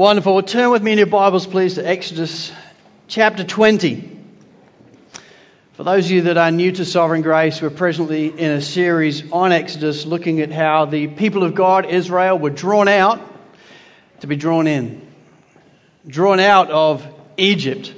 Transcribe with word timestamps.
Wonderful. 0.00 0.32
Well, 0.32 0.42
turn 0.42 0.70
with 0.70 0.82
me 0.82 0.92
in 0.92 0.96
your 0.96 1.06
Bibles, 1.08 1.46
please, 1.46 1.74
to 1.74 1.86
Exodus 1.86 2.50
chapter 3.06 3.44
20. 3.44 4.18
For 5.74 5.84
those 5.84 6.06
of 6.06 6.10
you 6.10 6.22
that 6.22 6.38
are 6.38 6.50
new 6.50 6.72
to 6.72 6.86
Sovereign 6.86 7.20
Grace, 7.20 7.60
we're 7.60 7.68
presently 7.68 8.28
in 8.28 8.52
a 8.52 8.62
series 8.62 9.30
on 9.30 9.52
Exodus 9.52 10.06
looking 10.06 10.40
at 10.40 10.52
how 10.52 10.86
the 10.86 11.06
people 11.06 11.44
of 11.44 11.54
God, 11.54 11.84
Israel, 11.84 12.38
were 12.38 12.48
drawn 12.48 12.88
out 12.88 13.20
to 14.20 14.26
be 14.26 14.36
drawn 14.36 14.66
in. 14.66 15.06
Drawn 16.06 16.40
out 16.40 16.70
of 16.70 17.06
Egypt 17.36 17.94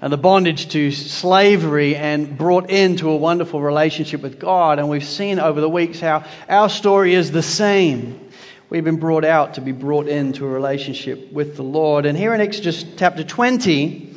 and 0.00 0.12
the 0.12 0.18
bondage 0.18 0.70
to 0.70 0.90
slavery 0.90 1.94
and 1.94 2.36
brought 2.36 2.70
into 2.70 3.08
a 3.08 3.16
wonderful 3.16 3.62
relationship 3.62 4.20
with 4.20 4.40
God. 4.40 4.80
And 4.80 4.88
we've 4.88 5.04
seen 5.06 5.38
over 5.38 5.60
the 5.60 5.70
weeks 5.70 6.00
how 6.00 6.24
our 6.48 6.68
story 6.68 7.14
is 7.14 7.30
the 7.30 7.40
same. 7.40 8.25
We've 8.68 8.82
been 8.82 8.96
brought 8.96 9.24
out 9.24 9.54
to 9.54 9.60
be 9.60 9.70
brought 9.70 10.08
into 10.08 10.44
a 10.44 10.48
relationship 10.48 11.30
with 11.30 11.54
the 11.54 11.62
Lord. 11.62 12.04
And 12.04 12.18
here 12.18 12.34
in 12.34 12.40
Exodus 12.40 12.84
chapter 12.96 13.22
20, 13.22 14.12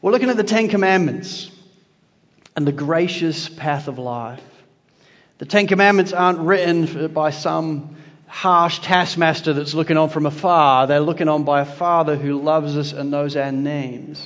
we're 0.00 0.12
looking 0.12 0.30
at 0.30 0.36
the 0.36 0.44
Ten 0.44 0.68
Commandments 0.68 1.50
and 2.54 2.64
the 2.64 2.70
gracious 2.70 3.48
path 3.48 3.88
of 3.88 3.98
life. 3.98 4.40
The 5.38 5.46
Ten 5.46 5.66
Commandments 5.66 6.12
aren't 6.12 6.38
written 6.38 7.08
by 7.08 7.30
some 7.30 7.96
harsh 8.28 8.78
taskmaster 8.78 9.52
that's 9.52 9.74
looking 9.74 9.96
on 9.96 10.10
from 10.10 10.26
afar. 10.26 10.86
They're 10.86 11.00
looking 11.00 11.28
on 11.28 11.42
by 11.42 11.62
a 11.62 11.66
Father 11.66 12.14
who 12.14 12.40
loves 12.40 12.76
us 12.76 12.92
and 12.92 13.10
knows 13.10 13.34
our 13.34 13.50
names 13.50 14.24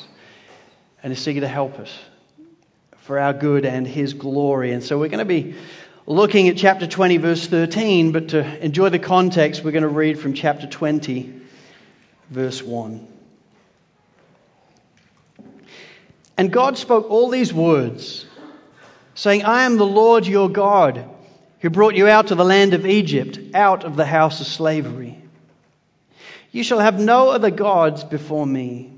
and 1.03 1.15
is 1.15 1.19
seeking 1.19 1.41
to 1.41 1.48
help 1.48 1.79
us 1.79 1.98
for 2.98 3.19
our 3.19 3.33
good 3.33 3.65
and 3.65 3.87
His 3.87 4.12
glory. 4.12 4.73
And 4.73 4.84
so 4.84 4.98
we're 4.98 5.09
going 5.09 5.20
to 5.20 5.25
be 5.25 5.55
looking 6.07 6.49
at 6.49 6.57
chapter 6.57 6.87
20, 6.87 7.19
verse 7.19 7.47
13, 7.47 8.13
but 8.13 8.29
to 8.29 8.65
enjoy 8.65 8.89
the 8.89 8.99
context, 8.99 9.63
we're 9.63 9.71
going 9.73 9.83
to 9.83 9.89
read 9.89 10.19
from 10.19 10.35
chapter 10.35 10.67
20, 10.67 11.33
verse 12.31 12.63
1. 12.63 13.07
And 16.37 16.51
God 16.51 16.79
spoke 16.79 17.11
all 17.11 17.29
these 17.29 17.53
words, 17.53 18.27
saying, 19.15 19.45
I 19.45 19.65
am 19.65 19.77
the 19.77 19.87
Lord 19.87 20.27
your 20.27 20.48
God, 20.48 21.05
who 21.61 21.69
brought 21.69 21.95
you 21.95 22.09
out 22.09 22.31
of 22.31 22.39
the 22.39 22.45
land 22.45 22.73
of 22.73 22.87
Egypt, 22.87 23.39
out 23.55 23.85
of 23.85 23.97
the 23.97 24.07
house 24.07 24.41
of 24.41 24.47
slavery. 24.47 25.23
You 26.51 26.64
shall 26.64 26.81
have 26.81 26.98
no 26.98 27.29
other 27.29 27.51
gods 27.51 28.03
before 28.03 28.47
me. 28.47 28.92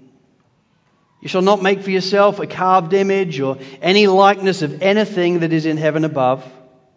You 1.20 1.28
shall 1.28 1.42
not 1.42 1.62
make 1.62 1.82
for 1.82 1.90
yourself 1.90 2.38
a 2.38 2.46
carved 2.46 2.94
image 2.94 3.40
or 3.40 3.58
any 3.80 4.06
likeness 4.06 4.62
of 4.62 4.82
anything 4.82 5.40
that 5.40 5.52
is 5.52 5.66
in 5.66 5.76
heaven 5.76 6.04
above 6.04 6.50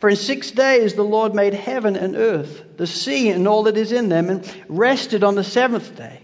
For 0.00 0.10
in 0.10 0.16
six 0.16 0.50
days 0.50 0.94
the 0.94 1.02
Lord 1.02 1.34
made 1.34 1.54
heaven 1.54 1.96
and 1.96 2.16
earth, 2.16 2.76
the 2.76 2.86
sea 2.86 3.30
and 3.30 3.48
all 3.48 3.64
that 3.64 3.76
is 3.76 3.92
in 3.92 4.08
them, 4.08 4.28
and 4.28 4.64
rested 4.68 5.24
on 5.24 5.34
the 5.34 5.44
seventh 5.44 5.96
day. 5.96 6.20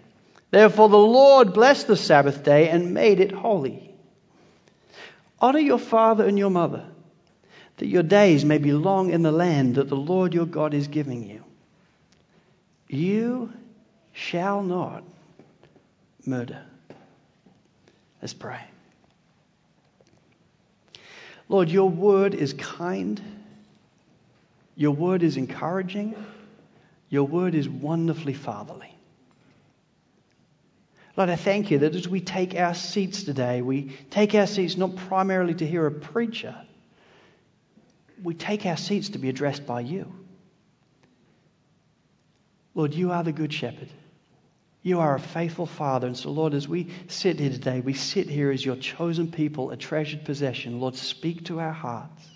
Therefore 0.50 0.88
the 0.88 0.98
Lord 0.98 1.54
blessed 1.54 1.86
the 1.86 1.96
Sabbath 1.96 2.44
day 2.44 2.68
and 2.68 2.92
made 2.92 3.20
it 3.20 3.32
holy. 3.32 3.94
Honor 5.40 5.58
your 5.58 5.78
father 5.78 6.26
and 6.26 6.38
your 6.38 6.50
mother, 6.50 6.84
that 7.78 7.86
your 7.86 8.02
days 8.02 8.44
may 8.44 8.58
be 8.58 8.72
long 8.72 9.10
in 9.10 9.22
the 9.22 9.32
land 9.32 9.76
that 9.76 9.88
the 9.88 9.96
Lord 9.96 10.34
your 10.34 10.46
God 10.46 10.74
is 10.74 10.88
giving 10.88 11.28
you. 11.28 11.42
You 12.88 13.52
shall 14.12 14.62
not 14.62 15.02
murder. 16.26 16.62
Let's 18.20 18.34
pray. 18.34 18.60
Lord, 21.48 21.70
your 21.70 21.88
word 21.88 22.34
is 22.34 22.52
kind 22.52 23.20
your 24.74 24.92
word 24.92 25.22
is 25.22 25.36
encouraging. 25.36 26.14
Your 27.08 27.24
word 27.24 27.54
is 27.54 27.68
wonderfully 27.68 28.34
fatherly. 28.34 28.96
Lord, 31.16 31.28
I 31.28 31.36
thank 31.36 31.70
you 31.70 31.80
that 31.80 31.94
as 31.94 32.08
we 32.08 32.20
take 32.20 32.54
our 32.54 32.74
seats 32.74 33.24
today, 33.24 33.60
we 33.60 33.94
take 34.10 34.34
our 34.34 34.46
seats 34.46 34.78
not 34.78 34.96
primarily 34.96 35.54
to 35.54 35.66
hear 35.66 35.86
a 35.86 35.90
preacher, 35.90 36.56
we 38.22 38.34
take 38.34 38.64
our 38.66 38.76
seats 38.76 39.10
to 39.10 39.18
be 39.18 39.28
addressed 39.28 39.66
by 39.66 39.80
you. 39.80 40.10
Lord, 42.74 42.94
you 42.94 43.12
are 43.12 43.22
the 43.22 43.32
good 43.32 43.52
shepherd. 43.52 43.88
You 44.82 45.00
are 45.00 45.14
a 45.14 45.20
faithful 45.20 45.66
father. 45.66 46.06
And 46.06 46.16
so, 46.16 46.30
Lord, 46.30 46.54
as 46.54 46.66
we 46.66 46.88
sit 47.08 47.38
here 47.38 47.50
today, 47.50 47.80
we 47.80 47.92
sit 47.92 48.28
here 48.28 48.50
as 48.50 48.64
your 48.64 48.76
chosen 48.76 49.30
people, 49.30 49.70
a 49.70 49.76
treasured 49.76 50.24
possession. 50.24 50.80
Lord, 50.80 50.96
speak 50.96 51.44
to 51.46 51.60
our 51.60 51.72
hearts. 51.72 52.26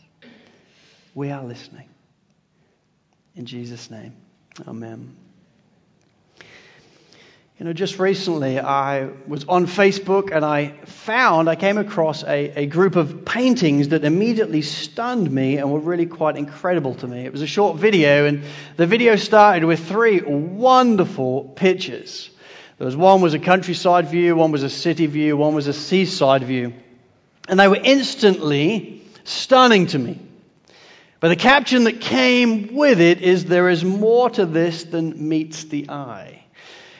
We 1.14 1.30
are 1.30 1.42
listening. 1.42 1.88
In 3.36 3.44
Jesus' 3.44 3.90
name, 3.90 4.14
amen. 4.66 5.14
You 7.58 7.64
know, 7.64 7.72
just 7.74 7.98
recently 7.98 8.58
I 8.58 9.08
was 9.26 9.44
on 9.44 9.66
Facebook 9.66 10.30
and 10.30 10.44
I 10.44 10.68
found, 10.84 11.48
I 11.48 11.56
came 11.56 11.76
across 11.76 12.22
a, 12.22 12.64
a 12.64 12.66
group 12.66 12.96
of 12.96 13.24
paintings 13.24 13.88
that 13.88 14.04
immediately 14.04 14.60
stunned 14.62 15.30
me 15.30 15.58
and 15.58 15.70
were 15.70 15.80
really 15.80 16.06
quite 16.06 16.36
incredible 16.36 16.94
to 16.96 17.06
me. 17.06 17.24
It 17.24 17.32
was 17.32 17.42
a 17.42 17.46
short 17.46 17.78
video 17.78 18.26
and 18.26 18.42
the 18.76 18.86
video 18.86 19.16
started 19.16 19.64
with 19.64 19.86
three 19.86 20.20
wonderful 20.20 21.44
pictures. 21.44 22.30
There 22.78 22.86
was 22.86 22.96
one 22.96 23.22
was 23.22 23.32
a 23.32 23.38
countryside 23.38 24.08
view, 24.08 24.36
one 24.36 24.52
was 24.52 24.62
a 24.62 24.70
city 24.70 25.06
view, 25.06 25.36
one 25.36 25.54
was 25.54 25.66
a 25.66 25.72
seaside 25.72 26.42
view. 26.42 26.74
And 27.48 27.60
they 27.60 27.68
were 27.68 27.80
instantly 27.82 29.02
stunning 29.24 29.86
to 29.88 29.98
me. 29.98 30.25
But 31.26 31.30
the 31.30 31.42
caption 31.42 31.82
that 31.84 32.00
came 32.00 32.72
with 32.72 33.00
it 33.00 33.20
is 33.20 33.46
there 33.46 33.68
is 33.68 33.82
more 33.84 34.30
to 34.30 34.46
this 34.46 34.84
than 34.84 35.28
meets 35.28 35.64
the 35.64 35.90
eye. 35.90 36.44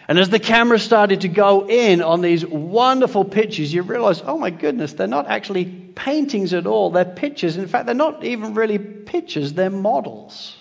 And 0.09 0.19
as 0.19 0.31
the 0.31 0.41
camera 0.41 0.81
started 0.81 1.21
to 1.21 1.29
go 1.29 1.69
in 1.69 2.03
on 2.03 2.23
these 2.23 2.45
wonderful 2.45 3.25
pictures, 3.25 3.73
you 3.73 3.83
realize, 3.83 4.21
oh 4.27 4.37
my 4.37 4.51
goodness, 4.51 4.95
they're 4.95 5.07
not 5.07 5.29
actually 5.29 5.65
paintings 5.65 6.55
at 6.55 6.67
all. 6.67 6.91
They're 6.91 7.05
pictures. 7.05 7.57
In 7.57 7.69
fact, 7.69 7.87
they're 7.87 7.95
not 7.95 8.25
even 8.25 8.55
really 8.55 8.81
pictures, 8.81 9.53
they're 9.53 9.71
models. 9.71 10.57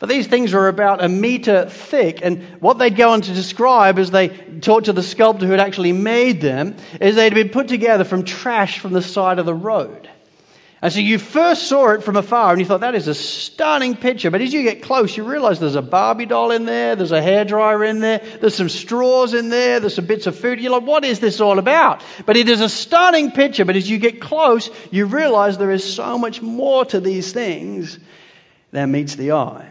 But 0.00 0.08
these 0.08 0.26
things 0.26 0.52
are 0.52 0.66
about 0.66 1.04
a 1.04 1.08
meter 1.08 1.68
thick, 1.68 2.18
and 2.24 2.42
what 2.58 2.78
they'd 2.78 2.96
go 2.96 3.10
on 3.10 3.20
to 3.20 3.32
describe 3.32 4.00
as 4.00 4.10
they 4.10 4.26
talked 4.60 4.86
to 4.86 4.92
the 4.92 5.04
sculptor 5.04 5.46
who 5.46 5.52
had 5.52 5.60
actually 5.60 5.92
made 5.92 6.40
them 6.40 6.74
is 7.00 7.14
they'd 7.14 7.32
been 7.32 7.50
put 7.50 7.68
together 7.68 8.02
from 8.02 8.24
trash 8.24 8.80
from 8.80 8.92
the 8.92 9.02
side 9.02 9.38
of 9.38 9.46
the 9.46 9.54
road. 9.54 10.08
And 10.82 10.92
so 10.92 10.98
you 10.98 11.20
first 11.20 11.68
saw 11.68 11.90
it 11.90 12.02
from 12.02 12.16
afar 12.16 12.50
and 12.50 12.58
you 12.58 12.66
thought, 12.66 12.80
that 12.80 12.96
is 12.96 13.06
a 13.06 13.14
stunning 13.14 13.94
picture. 13.96 14.32
But 14.32 14.40
as 14.40 14.52
you 14.52 14.64
get 14.64 14.82
close, 14.82 15.16
you 15.16 15.22
realize 15.22 15.60
there's 15.60 15.76
a 15.76 15.82
Barbie 15.82 16.26
doll 16.26 16.50
in 16.50 16.64
there, 16.64 16.96
there's 16.96 17.12
a 17.12 17.20
hairdryer 17.20 17.88
in 17.88 18.00
there, 18.00 18.18
there's 18.40 18.56
some 18.56 18.68
straws 18.68 19.32
in 19.32 19.48
there, 19.48 19.78
there's 19.78 19.94
some 19.94 20.06
bits 20.06 20.26
of 20.26 20.36
food. 20.36 20.60
You're 20.60 20.72
like, 20.72 20.82
what 20.82 21.04
is 21.04 21.20
this 21.20 21.40
all 21.40 21.60
about? 21.60 22.02
But 22.26 22.36
it 22.36 22.48
is 22.48 22.60
a 22.60 22.68
stunning 22.68 23.30
picture. 23.30 23.64
But 23.64 23.76
as 23.76 23.88
you 23.88 23.98
get 23.98 24.20
close, 24.20 24.70
you 24.90 25.06
realize 25.06 25.56
there 25.56 25.70
is 25.70 25.94
so 25.94 26.18
much 26.18 26.42
more 26.42 26.84
to 26.86 26.98
these 26.98 27.32
things 27.32 27.96
than 28.72 28.90
meets 28.90 29.14
the 29.14 29.32
eye. 29.32 29.70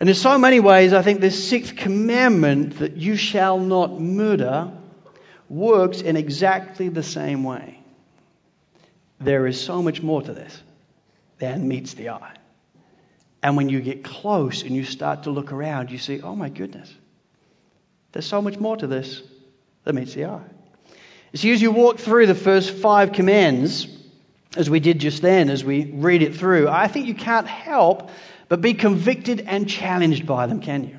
And 0.00 0.08
in 0.10 0.14
so 0.14 0.36
many 0.36 0.60
ways, 0.60 0.92
I 0.92 1.00
think 1.00 1.22
this 1.22 1.48
sixth 1.48 1.76
commandment 1.76 2.80
that 2.80 2.98
you 2.98 3.16
shall 3.16 3.58
not 3.58 3.98
murder 3.98 4.70
works 5.48 6.02
in 6.02 6.18
exactly 6.18 6.90
the 6.90 7.02
same 7.02 7.42
way. 7.42 7.77
There 9.20 9.46
is 9.46 9.60
so 9.60 9.82
much 9.82 10.02
more 10.02 10.22
to 10.22 10.32
this 10.32 10.62
than 11.38 11.66
meets 11.68 11.94
the 11.94 12.10
eye. 12.10 12.34
And 13.42 13.56
when 13.56 13.68
you 13.68 13.80
get 13.80 14.04
close 14.04 14.62
and 14.62 14.74
you 14.74 14.84
start 14.84 15.24
to 15.24 15.30
look 15.30 15.52
around, 15.52 15.90
you 15.90 15.98
see, 15.98 16.20
oh 16.20 16.34
my 16.34 16.48
goodness, 16.48 16.92
there's 18.12 18.26
so 18.26 18.42
much 18.42 18.58
more 18.58 18.76
to 18.76 18.86
this 18.86 19.22
than 19.84 19.96
meets 19.96 20.14
the 20.14 20.26
eye. 20.26 20.44
See, 21.34 21.52
as 21.52 21.60
you 21.60 21.70
walk 21.70 21.98
through 21.98 22.26
the 22.26 22.34
first 22.34 22.70
five 22.70 23.12
commands, 23.12 23.86
as 24.56 24.70
we 24.70 24.80
did 24.80 24.98
just 24.98 25.22
then, 25.22 25.50
as 25.50 25.62
we 25.62 25.92
read 25.92 26.22
it 26.22 26.34
through, 26.34 26.68
I 26.68 26.88
think 26.88 27.06
you 27.06 27.14
can't 27.14 27.46
help 27.46 28.10
but 28.48 28.60
be 28.60 28.74
convicted 28.74 29.42
and 29.46 29.68
challenged 29.68 30.26
by 30.26 30.46
them, 30.46 30.60
can 30.60 30.84
you? 30.84 30.98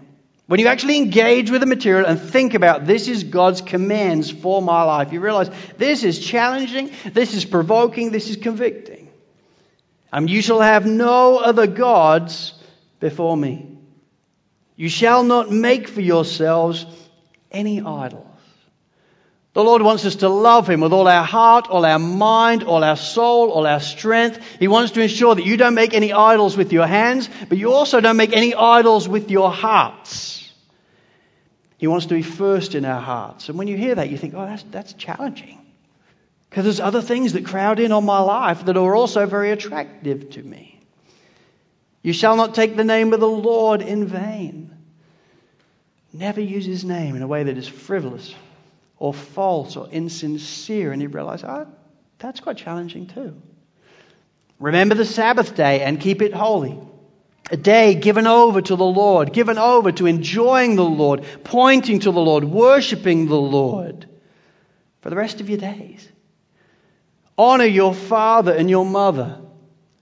When 0.50 0.60
you 0.60 0.66
actually 0.66 0.98
engage 0.98 1.52
with 1.52 1.62
the 1.62 1.68
material 1.68 2.08
and 2.08 2.20
think 2.20 2.56
about 2.56 2.88
this 2.88 3.08
is 3.08 3.24
God's 3.24 3.62
commands 3.62 4.32
for 4.32 4.64
my 4.64 4.82
life, 4.82 5.14
you 5.14 5.20
realize 5.20 5.52
this 5.78 6.04
is 6.04 6.18
challenging, 6.18 6.90
this 7.14 7.36
is 7.36 7.46
provoking, 7.46 8.10
this 8.10 8.32
is 8.32 8.36
convicting. 8.36 9.12
Um, 10.12 10.28
you 10.28 10.42
shall 10.42 10.60
have 10.60 10.88
no 10.88 11.38
other 11.38 11.68
gods 11.68 12.56
before 13.00 13.38
me. 13.38 13.78
You 14.76 14.90
shall 14.90 15.22
not 15.22 15.52
make 15.52 15.88
for 15.88 16.02
yourselves 16.02 16.88
any 17.52 17.82
idols. 17.82 18.26
The 19.54 19.64
Lord 19.64 19.84
wants 19.84 20.04
us 20.06 20.16
to 20.16 20.30
love 20.30 20.68
Him 20.68 20.82
with 20.82 20.94
all 20.94 21.08
our 21.08 21.26
heart, 21.26 21.68
all 21.68 21.86
our 21.86 22.00
mind, 22.00 22.64
all 22.64 22.84
our 22.84 22.98
soul, 22.98 23.52
all 23.52 23.68
our 23.68 23.82
strength. 23.82 24.40
He 24.58 24.68
wants 24.68 24.94
to 24.94 25.02
ensure 25.02 25.36
that 25.36 25.46
you 25.46 25.58
don't 25.58 25.76
make 25.76 25.94
any 25.94 26.12
idols 26.12 26.58
with 26.58 26.74
your 26.74 26.88
hands, 26.88 27.30
but 27.48 27.60
you 27.60 27.72
also 27.72 28.02
don't 28.02 28.18
make 28.18 28.36
any 28.36 28.56
idols 28.56 29.08
with 29.08 29.30
your 29.30 29.52
hearts. 29.52 30.39
He 31.80 31.88
wants 31.88 32.08
to 32.08 32.16
be 32.16 32.22
first 32.22 32.76
in 32.76 32.84
our 32.84 33.00
hearts. 33.00 33.48
And 33.48 33.58
when 33.58 33.70
you 33.70 33.78
hear 33.78 33.96
that, 33.96 34.10
you 34.10 34.18
think, 34.18 34.34
oh, 34.36 34.46
that's, 34.46 34.64
that's 34.64 34.94
challenging. 34.94 35.66
Because 36.50 36.66
there's 36.66 36.82
other 36.82 37.02
things 37.02 37.34
that 37.34 37.46
crowd 37.46 37.80
in 37.80 37.94
on 37.94 38.04
my 38.04 38.20
life 38.20 38.66
that 38.66 38.76
are 38.76 38.96
also 38.96 39.26
very 39.26 39.52
attractive 39.52 40.30
to 40.32 40.44
me. 40.44 40.78
You 42.02 42.12
shall 42.12 42.36
not 42.36 42.54
take 42.54 42.76
the 42.76 42.84
name 42.84 43.14
of 43.14 43.22
the 43.22 43.30
Lord 43.30 43.82
in 43.82 44.08
vain. 44.08 44.76
Never 46.12 46.42
use 46.42 46.66
his 46.66 46.84
name 46.84 47.16
in 47.16 47.22
a 47.22 47.28
way 47.28 47.44
that 47.44 47.58
is 47.58 47.68
frivolous 47.68 48.36
or 48.98 49.14
false 49.14 49.78
or 49.78 49.88
insincere. 49.90 50.92
And 50.92 51.02
you 51.02 51.08
realize, 51.08 51.46
oh, 51.46 51.66
that's 52.18 52.42
quite 52.42 52.58
challenging 52.58 53.08
too. 53.08 53.42
Remember 54.60 54.96
the 54.96 55.06
Sabbath 55.06 55.56
day 55.56 55.80
and 55.84 55.98
keep 55.98 56.22
it 56.22 56.34
holy. 56.34 56.78
A 57.52 57.58
day 57.58 57.96
given 57.96 58.28
over 58.28 58.62
to 58.62 58.76
the 58.76 58.86
Lord, 58.86 59.34
given 59.34 59.58
over 59.58 59.92
to 59.92 60.06
enjoying 60.06 60.76
the 60.76 60.86
Lord, 60.86 61.24
pointing 61.44 62.00
to 62.02 62.12
the 62.12 62.20
Lord, 62.20 62.44
worshiping 62.44 63.28
the 63.28 63.40
Lord 63.40 64.08
for 65.02 65.10
the 65.10 65.16
rest 65.16 65.42
of 65.42 65.50
your 65.50 65.58
days. 65.58 66.08
Honor 67.38 67.66
your 67.66 67.94
father 67.94 68.54
and 68.54 68.70
your 68.70 68.86
mother. 68.86 69.40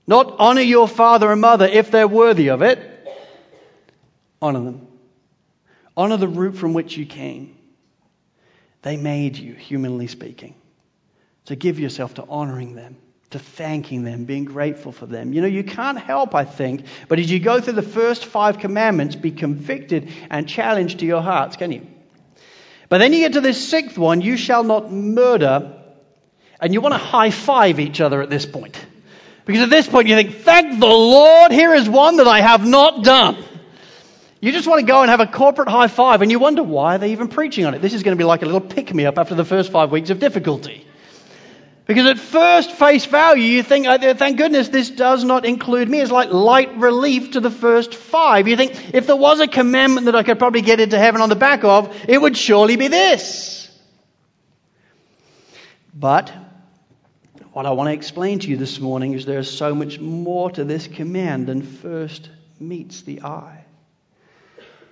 Not 0.07 0.35
honor 0.39 0.61
your 0.61 0.87
father 0.87 1.31
and 1.31 1.39
mother 1.39 1.65
if 1.65 1.91
they're 1.91 2.07
worthy 2.07 2.49
of 2.49 2.61
it. 2.61 2.79
Honor 4.41 4.63
them. 4.63 4.87
Honor 5.95 6.17
the 6.17 6.27
root 6.27 6.55
from 6.57 6.73
which 6.73 6.97
you 6.97 7.05
came. 7.05 7.57
They 8.81 8.97
made 8.97 9.37
you, 9.37 9.53
humanly 9.53 10.07
speaking. 10.07 10.55
So 11.45 11.55
give 11.55 11.79
yourself 11.79 12.15
to 12.15 12.25
honoring 12.27 12.75
them, 12.75 12.97
to 13.31 13.39
thanking 13.39 14.03
them, 14.03 14.23
being 14.23 14.45
grateful 14.45 14.91
for 14.91 15.05
them. 15.05 15.33
You 15.33 15.41
know, 15.41 15.47
you 15.47 15.63
can't 15.63 15.99
help, 15.99 16.33
I 16.33 16.45
think, 16.45 16.85
but 17.09 17.19
as 17.19 17.29
you 17.29 17.39
go 17.39 17.59
through 17.59 17.73
the 17.73 17.81
first 17.81 18.25
five 18.25 18.59
commandments, 18.59 19.15
be 19.15 19.31
convicted 19.31 20.09
and 20.29 20.47
challenged 20.47 20.99
to 20.99 21.05
your 21.05 21.21
hearts, 21.21 21.57
can 21.57 21.71
you? 21.71 21.85
But 22.89 22.99
then 22.99 23.11
you 23.11 23.19
get 23.19 23.33
to 23.33 23.41
this 23.41 23.67
sixth 23.67 23.97
one 23.97 24.21
you 24.21 24.37
shall 24.37 24.63
not 24.63 24.91
murder, 24.91 25.73
and 26.61 26.73
you 26.73 26.79
want 26.79 26.93
to 26.93 26.99
high 26.99 27.31
five 27.31 27.81
each 27.81 27.99
other 27.99 28.21
at 28.21 28.29
this 28.29 28.45
point. 28.45 28.77
Because 29.45 29.61
at 29.61 29.69
this 29.69 29.87
point 29.87 30.07
you 30.07 30.15
think, 30.15 30.35
thank 30.35 30.79
the 30.79 30.87
Lord, 30.87 31.51
here 31.51 31.73
is 31.73 31.89
one 31.89 32.17
that 32.17 32.27
I 32.27 32.39
have 32.39 32.65
not 32.65 33.03
done. 33.03 33.43
You 34.39 34.53
just 34.53 34.67
want 34.67 34.79
to 34.79 34.85
go 34.85 35.01
and 35.01 35.09
have 35.09 35.19
a 35.19 35.27
corporate 35.27 35.67
high 35.67 35.87
five, 35.89 36.21
and 36.21 36.31
you 36.31 36.39
wonder 36.39 36.63
why 36.63 36.95
are 36.95 36.97
they 36.97 37.11
even 37.11 37.27
preaching 37.27 37.65
on 37.65 37.73
it. 37.73 37.81
This 37.81 37.93
is 37.93 38.03
going 38.03 38.15
to 38.15 38.21
be 38.21 38.23
like 38.23 38.41
a 38.41 38.45
little 38.45 38.61
pick 38.61 38.93
me 38.93 39.05
up 39.05 39.17
after 39.17 39.35
the 39.35 39.43
first 39.43 39.69
five 39.69 39.91
weeks 39.91 40.11
of 40.11 40.19
difficulty. 40.19 40.86
Because 41.87 42.05
at 42.05 42.19
first 42.19 42.71
face 42.71 43.05
value, 43.05 43.43
you 43.43 43.63
think, 43.63 43.87
oh, 43.87 44.13
thank 44.13 44.37
goodness 44.37 44.67
this 44.67 44.89
does 44.89 45.23
not 45.23 45.45
include 45.45 45.89
me. 45.89 46.01
It's 46.01 46.11
like 46.11 46.33
light 46.33 46.75
relief 46.77 47.31
to 47.31 47.39
the 47.39 47.49
first 47.49 47.95
five. 47.95 48.49
You 48.49 48.57
think, 48.57 48.93
if 48.93 49.07
there 49.07 49.15
was 49.15 49.39
a 49.39 49.47
commandment 49.47 50.05
that 50.05 50.15
I 50.15 50.23
could 50.23 50.37
probably 50.37 50.61
get 50.61 50.81
into 50.81 50.99
heaven 50.99 51.21
on 51.21 51.29
the 51.29 51.37
back 51.37 51.63
of, 51.63 51.95
it 52.09 52.21
would 52.21 52.35
surely 52.35 52.75
be 52.75 52.89
this. 52.89 53.71
But 55.93 56.31
what 57.53 57.65
I 57.65 57.71
want 57.71 57.87
to 57.87 57.93
explain 57.93 58.39
to 58.39 58.49
you 58.49 58.57
this 58.57 58.81
morning 58.81 59.13
is 59.13 59.25
there 59.25 59.39
is 59.39 59.49
so 59.49 59.73
much 59.73 59.97
more 59.97 60.51
to 60.51 60.65
this 60.65 60.87
command 60.87 61.47
than 61.47 61.61
first 61.61 62.29
meets 62.59 63.01
the 63.03 63.21
eye. 63.21 63.63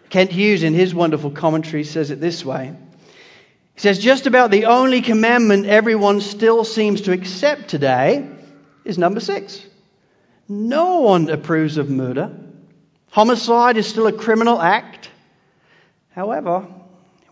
Kent 0.10 0.32
Hughes, 0.32 0.64
in 0.64 0.74
his 0.74 0.96
wonderful 0.96 1.30
commentary, 1.30 1.84
says 1.84 2.10
it 2.10 2.22
this 2.22 2.46
way. 2.46 2.74
He 3.76 3.82
says, 3.82 4.00
just 4.00 4.26
about 4.26 4.52
the 4.52 4.66
only 4.66 5.02
commandment 5.02 5.66
everyone 5.66 6.22
still 6.22 6.64
seems 6.64 7.02
to 7.02 7.12
accept 7.12 7.68
today 7.68 8.30
is 8.86 8.98
number 8.98 9.20
six. 9.20 9.62
No 10.48 11.02
one 11.02 11.30
approves 11.30 11.78
of 11.78 11.90
murder. 11.90 12.32
Homicide 13.12 13.78
is 13.78 13.88
still 13.88 14.08
a 14.08 14.14
criminal 14.14 14.62
act. 14.62 15.10
However, 16.12 16.68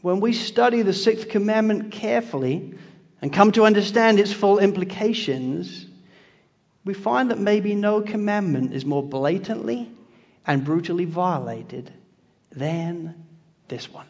when 0.01 0.19
we 0.19 0.34
study 0.34 0.81
the 0.81 0.94
sixth 0.94 1.30
commandment 1.30 1.94
carefully 1.94 2.74
and 3.22 3.31
come 3.31 3.54
to 3.54 3.66
understand 3.66 4.19
its 4.19 4.34
full 4.34 4.60
implications, 4.60 5.86
we 6.84 6.94
find 6.94 7.31
that 7.31 7.40
maybe 7.40 7.74
no 7.74 8.01
commandment 8.01 8.74
is 8.74 8.86
more 8.86 9.04
blatantly 9.04 9.90
and 10.45 10.66
brutally 10.66 11.06
violated 11.06 11.90
than 12.51 13.16
this 13.69 13.90
one. 13.90 14.07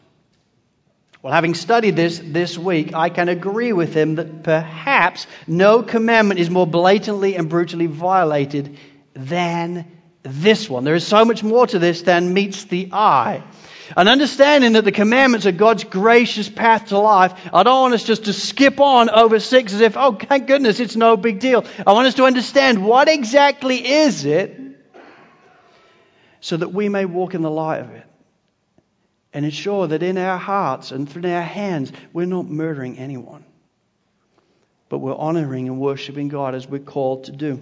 Well, 1.24 1.32
having 1.32 1.54
studied 1.54 1.96
this 1.96 2.20
this 2.22 2.58
week, 2.58 2.92
I 2.92 3.08
can 3.08 3.30
agree 3.30 3.72
with 3.72 3.94
him 3.94 4.16
that 4.16 4.42
perhaps 4.42 5.26
no 5.46 5.82
commandment 5.82 6.38
is 6.38 6.50
more 6.50 6.66
blatantly 6.66 7.34
and 7.36 7.48
brutally 7.48 7.86
violated 7.86 8.76
than 9.14 9.90
this 10.22 10.68
one. 10.68 10.84
There 10.84 10.94
is 10.94 11.06
so 11.06 11.24
much 11.24 11.42
more 11.42 11.66
to 11.66 11.78
this 11.78 12.02
than 12.02 12.34
meets 12.34 12.64
the 12.64 12.90
eye. 12.92 13.42
And 13.96 14.06
understanding 14.06 14.74
that 14.74 14.84
the 14.84 14.92
commandments 14.92 15.46
are 15.46 15.52
God's 15.52 15.84
gracious 15.84 16.50
path 16.50 16.88
to 16.88 16.98
life, 16.98 17.32
I 17.54 17.62
don't 17.62 17.80
want 17.80 17.94
us 17.94 18.04
just 18.04 18.26
to 18.26 18.34
skip 18.34 18.78
on 18.78 19.08
over 19.08 19.40
six 19.40 19.72
as 19.72 19.80
if, 19.80 19.96
oh, 19.96 20.12
thank 20.12 20.46
goodness, 20.46 20.78
it's 20.78 20.94
no 20.94 21.16
big 21.16 21.40
deal. 21.40 21.64
I 21.86 21.94
want 21.94 22.06
us 22.06 22.16
to 22.16 22.24
understand 22.24 22.84
what 22.84 23.08
exactly 23.08 23.78
is 23.78 24.26
it 24.26 24.60
so 26.42 26.58
that 26.58 26.74
we 26.74 26.90
may 26.90 27.06
walk 27.06 27.32
in 27.32 27.40
the 27.40 27.50
light 27.50 27.80
of 27.80 27.88
it 27.92 28.06
and 29.34 29.44
ensure 29.44 29.88
that 29.88 30.02
in 30.02 30.16
our 30.16 30.38
hearts 30.38 30.92
and 30.92 31.10
through 31.10 31.30
our 31.30 31.42
hands, 31.42 31.92
we're 32.12 32.24
not 32.24 32.46
murdering 32.46 32.96
anyone, 32.98 33.44
but 34.88 34.98
we're 34.98 35.16
honoring 35.16 35.66
and 35.66 35.80
worshiping 35.80 36.28
God 36.28 36.54
as 36.54 36.68
we're 36.68 36.78
called 36.78 37.24
to 37.24 37.32
do. 37.32 37.60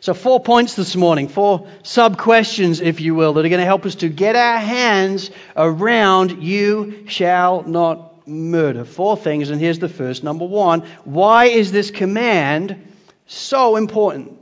So, 0.00 0.14
four 0.14 0.40
points 0.40 0.74
this 0.74 0.96
morning, 0.96 1.28
four 1.28 1.68
sub 1.82 2.16
questions, 2.16 2.80
if 2.80 3.00
you 3.00 3.14
will, 3.14 3.34
that 3.34 3.44
are 3.44 3.48
going 3.48 3.60
to 3.60 3.66
help 3.66 3.84
us 3.84 3.96
to 3.96 4.08
get 4.08 4.36
our 4.36 4.58
hands 4.58 5.30
around 5.54 6.42
you 6.42 7.04
shall 7.08 7.62
not 7.64 8.26
murder. 8.26 8.84
Four 8.84 9.16
things, 9.16 9.50
and 9.50 9.60
here's 9.60 9.78
the 9.78 9.88
first. 9.88 10.24
Number 10.24 10.46
one, 10.46 10.82
why 11.04 11.46
is 11.46 11.72
this 11.72 11.90
command 11.90 12.94
so 13.26 13.76
important? 13.76 14.38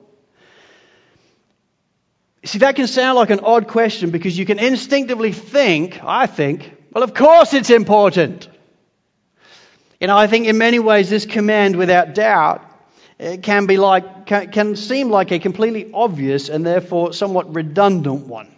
See, 2.45 2.59
that 2.59 2.77
can 2.77 2.87
sound 2.87 3.17
like 3.17 3.31
an 3.31 3.41
odd 3.41 3.69
question 3.69 4.11
because 4.11 4.37
you 4.39 4.45
can 4.45 4.59
instinctively 4.59 5.33
think, 5.33 6.01
I 6.05 6.27
think, 6.27 6.71
well, 6.93 7.03
of 7.03 7.15
course 7.15 7.55
it's 7.55 7.71
important. 7.71 8.49
You 9.99 10.09
know, 10.09 10.17
I 10.17 10.27
think 10.27 10.47
in 10.47 10.59
many 10.59 10.79
ways 10.79 11.09
this 11.09 11.25
command, 11.25 11.77
without 11.77 12.15
doubt, 12.15 12.63
eh, 13.19 13.39
can 13.39 13.65
be 13.65 13.79
like, 13.79 14.27
can 14.27 14.77
seem 14.77 15.09
like 15.09 15.33
a 15.33 15.39
completely 15.39 15.91
obvious 15.95 16.51
and 16.51 16.67
therefore 16.67 17.15
somewhat 17.15 17.55
redundant 17.55 18.27
one. 18.27 18.55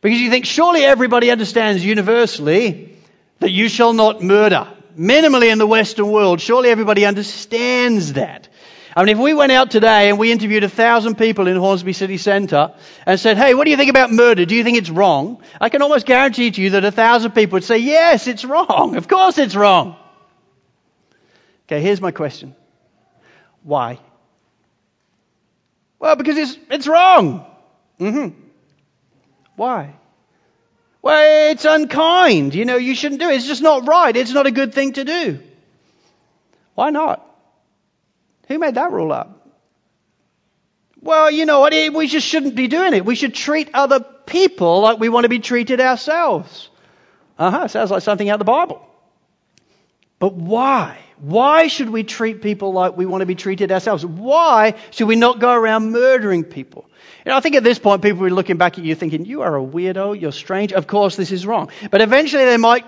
Because 0.00 0.18
you 0.18 0.30
think, 0.30 0.46
surely 0.46 0.82
everybody 0.82 1.30
understands 1.30 1.84
universally 1.84 2.96
that 3.40 3.50
you 3.50 3.68
shall 3.68 3.92
not 3.92 4.22
murder. 4.22 4.68
Minimally 4.98 5.52
in 5.52 5.58
the 5.58 5.66
Western 5.66 6.10
world, 6.10 6.40
surely 6.40 6.70
everybody 6.70 7.04
understands 7.04 8.14
that. 8.14 8.48
I 8.96 9.04
mean, 9.04 9.14
if 9.14 9.22
we 9.22 9.34
went 9.34 9.52
out 9.52 9.70
today 9.70 10.08
and 10.08 10.18
we 10.18 10.32
interviewed 10.32 10.64
a 10.64 10.70
thousand 10.70 11.18
people 11.18 11.48
in 11.48 11.56
Hornsby 11.56 11.92
City 11.92 12.16
Centre 12.16 12.72
and 13.04 13.20
said, 13.20 13.36
hey, 13.36 13.52
what 13.52 13.64
do 13.64 13.70
you 13.70 13.76
think 13.76 13.90
about 13.90 14.10
murder? 14.10 14.46
Do 14.46 14.54
you 14.54 14.64
think 14.64 14.78
it's 14.78 14.88
wrong? 14.88 15.42
I 15.60 15.68
can 15.68 15.82
almost 15.82 16.06
guarantee 16.06 16.50
to 16.50 16.62
you 16.62 16.70
that 16.70 16.84
a 16.86 16.90
thousand 16.90 17.32
people 17.32 17.56
would 17.56 17.64
say, 17.64 17.76
yes, 17.76 18.26
it's 18.26 18.42
wrong. 18.42 18.96
Of 18.96 19.06
course 19.06 19.36
it's 19.36 19.54
wrong. 19.54 19.96
Okay, 21.66 21.82
here's 21.82 22.00
my 22.00 22.10
question. 22.10 22.56
Why? 23.64 23.98
Well, 25.98 26.16
because 26.16 26.38
it's, 26.38 26.58
it's 26.70 26.86
wrong. 26.86 27.44
Mm-hmm. 28.00 28.40
Why? 29.56 29.94
Well, 31.02 31.50
it's 31.50 31.66
unkind. 31.66 32.54
You 32.54 32.64
know, 32.64 32.76
you 32.76 32.94
shouldn't 32.94 33.20
do 33.20 33.28
it. 33.28 33.34
It's 33.34 33.46
just 33.46 33.62
not 33.62 33.86
right. 33.86 34.16
It's 34.16 34.32
not 34.32 34.46
a 34.46 34.50
good 34.50 34.72
thing 34.72 34.94
to 34.94 35.04
do. 35.04 35.40
Why 36.74 36.88
not? 36.88 37.22
Who 38.46 38.58
made 38.58 38.74
that 38.76 38.92
rule 38.92 39.12
up? 39.12 39.48
Well, 41.00 41.30
you 41.30 41.46
know 41.46 41.60
what? 41.60 41.72
We 41.72 42.06
just 42.06 42.26
shouldn't 42.26 42.54
be 42.54 42.68
doing 42.68 42.94
it. 42.94 43.04
We 43.04 43.14
should 43.14 43.34
treat 43.34 43.70
other 43.74 44.00
people 44.00 44.80
like 44.80 44.98
we 44.98 45.08
want 45.08 45.24
to 45.24 45.28
be 45.28 45.38
treated 45.38 45.80
ourselves. 45.80 46.68
Uh 47.38 47.50
huh. 47.50 47.68
Sounds 47.68 47.90
like 47.90 48.02
something 48.02 48.28
out 48.28 48.34
of 48.34 48.38
the 48.40 48.44
Bible. 48.44 48.84
But 50.18 50.34
why? 50.34 50.98
Why 51.18 51.68
should 51.68 51.90
we 51.90 52.04
treat 52.04 52.42
people 52.42 52.72
like 52.72 52.96
we 52.96 53.06
want 53.06 53.22
to 53.22 53.26
be 53.26 53.34
treated 53.34 53.72
ourselves? 53.72 54.04
Why 54.04 54.74
should 54.90 55.06
we 55.06 55.16
not 55.16 55.38
go 55.38 55.52
around 55.52 55.92
murdering 55.92 56.44
people? 56.44 56.88
You 57.24 57.30
know, 57.30 57.36
I 57.36 57.40
think 57.40 57.54
at 57.54 57.64
this 57.64 57.78
point 57.78 58.02
people 58.02 58.20
will 58.20 58.28
be 58.28 58.34
looking 58.34 58.56
back 58.56 58.78
at 58.78 58.84
you 58.84 58.94
thinking, 58.94 59.24
you 59.24 59.42
are 59.42 59.56
a 59.56 59.62
weirdo, 59.62 60.20
you're 60.20 60.32
strange. 60.32 60.72
Of 60.72 60.86
course, 60.86 61.16
this 61.16 61.32
is 61.32 61.46
wrong. 61.46 61.70
But 61.90 62.00
eventually 62.00 62.44
they 62.44 62.56
might 62.56 62.84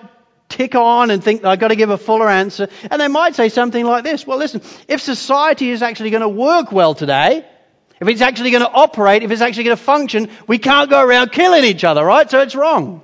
tick 0.49 0.75
on 0.75 1.11
and 1.11 1.23
think, 1.23 1.45
I've 1.45 1.59
got 1.59 1.69
to 1.69 1.77
give 1.77 1.91
a 1.91 1.99
fuller 1.99 2.29
answer. 2.29 2.69
And 2.91 3.01
they 3.01 3.09
might 3.09 3.35
say 3.35 3.49
something 3.49 3.85
like 3.85 4.05
this. 4.05 4.27
Well, 4.27 4.39
listen, 4.39 4.63
if 4.89 5.01
society 5.01 5.71
is 5.71 5.83
actually 5.83 6.11
going 6.11 6.23
to 6.23 6.29
work 6.29 6.73
well 6.73 6.95
today, 6.95 7.45
if 8.01 8.09
it's 8.09 8.21
actually 8.21 8.51
going 8.51 8.63
to 8.63 8.71
operate, 8.71 9.23
if 9.23 9.31
it's 9.31 9.43
actually 9.43 9.65
going 9.65 9.77
to 9.77 9.83
function, 9.83 10.31
we 10.47 10.59
can't 10.59 10.89
go 10.89 11.05
around 11.05 11.33
killing 11.33 11.65
each 11.65 11.85
other, 11.85 12.05
right? 12.05 12.31
So 12.31 12.41
it's 12.41 12.55
wrong. 12.55 13.03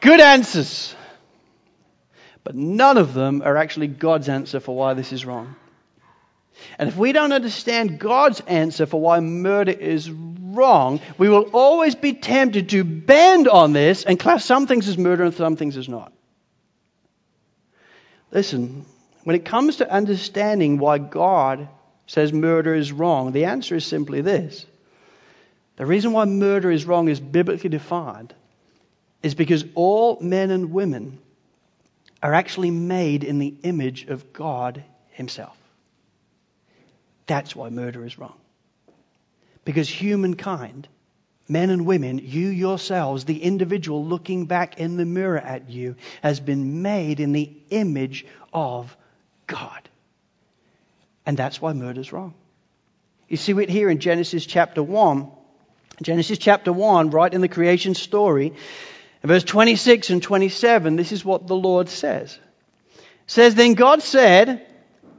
Good 0.00 0.20
answers. 0.20 0.94
But 2.44 2.54
none 2.54 2.96
of 2.96 3.12
them 3.12 3.42
are 3.42 3.56
actually 3.56 3.88
God's 3.88 4.28
answer 4.28 4.60
for 4.60 4.76
why 4.76 4.94
this 4.94 5.12
is 5.12 5.26
wrong. 5.26 5.56
And 6.78 6.88
if 6.88 6.96
we 6.96 7.12
don't 7.12 7.32
understand 7.32 7.98
God's 7.98 8.40
answer 8.40 8.86
for 8.86 9.00
why 9.00 9.20
murder 9.20 9.72
is 9.72 10.10
wrong, 10.10 11.00
we 11.18 11.28
will 11.28 11.50
always 11.52 11.94
be 11.94 12.14
tempted 12.14 12.70
to 12.70 12.84
bend 12.84 13.48
on 13.48 13.72
this 13.72 14.04
and 14.04 14.18
class 14.18 14.44
some 14.44 14.66
things 14.66 14.88
as 14.88 14.98
murder 14.98 15.24
and 15.24 15.34
some 15.34 15.56
things 15.56 15.76
as 15.76 15.88
not. 15.88 16.12
Listen, 18.30 18.84
when 19.24 19.36
it 19.36 19.44
comes 19.44 19.76
to 19.76 19.90
understanding 19.90 20.78
why 20.78 20.98
God 20.98 21.68
says 22.06 22.32
murder 22.32 22.74
is 22.74 22.92
wrong, 22.92 23.32
the 23.32 23.46
answer 23.46 23.76
is 23.76 23.84
simply 23.84 24.20
this. 24.20 24.66
The 25.76 25.86
reason 25.86 26.12
why 26.12 26.24
murder 26.24 26.70
is 26.70 26.84
wrong 26.84 27.08
is 27.08 27.20
biblically 27.20 27.70
defined 27.70 28.34
is 29.22 29.34
because 29.34 29.64
all 29.74 30.18
men 30.20 30.50
and 30.50 30.72
women 30.72 31.18
are 32.22 32.32
actually 32.32 32.70
made 32.70 33.24
in 33.24 33.38
the 33.38 33.54
image 33.62 34.06
of 34.06 34.32
God 34.32 34.82
Himself. 35.10 35.56
That's 37.26 37.54
why 37.56 37.70
murder 37.70 38.04
is 38.04 38.18
wrong. 38.18 38.36
Because 39.64 39.88
humankind, 39.88 40.86
men 41.48 41.70
and 41.70 41.86
women, 41.86 42.18
you 42.18 42.48
yourselves, 42.48 43.24
the 43.24 43.42
individual 43.42 44.04
looking 44.04 44.46
back 44.46 44.78
in 44.78 44.96
the 44.96 45.04
mirror 45.04 45.38
at 45.38 45.68
you, 45.68 45.96
has 46.22 46.38
been 46.38 46.82
made 46.82 47.20
in 47.20 47.32
the 47.32 47.52
image 47.70 48.26
of 48.52 48.96
God. 49.46 49.88
And 51.24 51.36
that's 51.36 51.60
why 51.60 51.72
murder 51.72 52.00
is 52.00 52.12
wrong. 52.12 52.34
You 53.28 53.36
see 53.36 53.52
it 53.52 53.68
here 53.68 53.90
in 53.90 53.98
Genesis 53.98 54.46
chapter 54.46 54.82
1. 54.82 55.30
Genesis 56.02 56.38
chapter 56.38 56.72
1, 56.72 57.10
right 57.10 57.32
in 57.32 57.40
the 57.40 57.48
creation 57.48 57.94
story, 57.94 58.52
verse 59.22 59.44
26 59.44 60.10
and 60.10 60.22
27, 60.22 60.96
this 60.96 61.10
is 61.10 61.24
what 61.24 61.46
the 61.46 61.56
Lord 61.56 61.88
says. 61.88 62.38
It 62.94 63.00
says, 63.26 63.54
Then 63.54 63.74
God 63.74 64.02
said, 64.02 64.64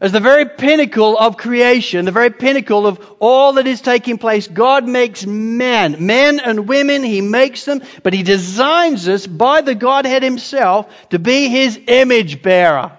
As 0.00 0.12
the 0.12 0.20
very 0.20 0.46
pinnacle 0.46 1.18
of 1.18 1.36
creation, 1.36 2.04
the 2.04 2.12
very 2.12 2.30
pinnacle 2.30 2.86
of 2.86 3.04
all 3.18 3.54
that 3.54 3.66
is 3.66 3.80
taking 3.80 4.16
place, 4.16 4.46
God 4.46 4.86
makes 4.86 5.26
men, 5.26 6.06
men 6.06 6.38
and 6.38 6.68
women, 6.68 7.02
He 7.02 7.20
makes 7.20 7.64
them, 7.64 7.82
but 8.04 8.12
He 8.12 8.22
designs 8.22 9.08
us 9.08 9.26
by 9.26 9.60
the 9.60 9.74
Godhead 9.74 10.22
Himself 10.22 10.86
to 11.10 11.18
be 11.18 11.48
His 11.48 11.80
image 11.88 12.42
bearer. 12.42 12.96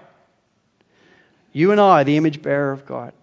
You 1.52 1.72
and 1.72 1.80
I, 1.80 2.04
the 2.04 2.18
image 2.18 2.42
bearer 2.42 2.72
of 2.72 2.84
God. 2.84 3.14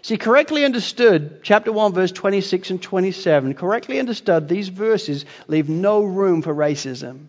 See, 0.00 0.16
correctly 0.16 0.64
understood, 0.64 1.44
chapter 1.44 1.70
1, 1.70 1.92
verse 1.92 2.10
26 2.10 2.70
and 2.70 2.82
27, 2.82 3.54
correctly 3.54 4.00
understood, 4.00 4.48
these 4.48 4.68
verses 4.68 5.26
leave 5.46 5.68
no 5.68 6.02
room 6.02 6.42
for 6.42 6.54
racism. 6.54 7.26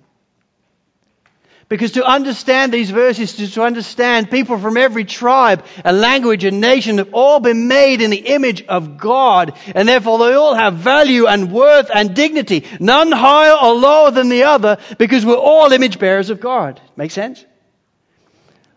Because 1.74 1.94
to 1.94 2.06
understand 2.06 2.72
these 2.72 2.92
verses 2.92 3.40
is 3.40 3.56
to 3.56 3.64
understand 3.64 4.30
people 4.30 4.60
from 4.60 4.78
every 4.78 5.06
tribe 5.06 5.66
and 5.84 6.00
language 6.00 6.44
and 6.44 6.62
nation 6.62 7.00
have 7.00 7.16
all 7.16 7.40
been 7.40 7.68
made 7.68 8.00
in 8.00 8.12
the 8.12 8.28
image 8.28 8.64
of 8.68 9.00
God. 9.00 9.58
And 9.74 9.90
therefore 9.90 10.20
they 10.20 10.36
all 10.36 10.54
have 10.54 10.76
value 10.76 11.26
and 11.26 11.52
worth 11.52 11.90
and 11.92 12.16
dignity. 12.16 12.64
None 12.80 13.12
higher 13.12 13.58
or 13.60 13.74
lower 13.74 14.12
than 14.12 14.30
the 14.30 14.44
other 14.44 14.78
because 15.00 15.26
we're 15.26 15.34
all 15.34 15.72
image 15.72 15.98
bearers 15.98 16.30
of 16.30 16.40
God. 16.40 16.80
Make 16.96 17.10
sense? 17.10 17.44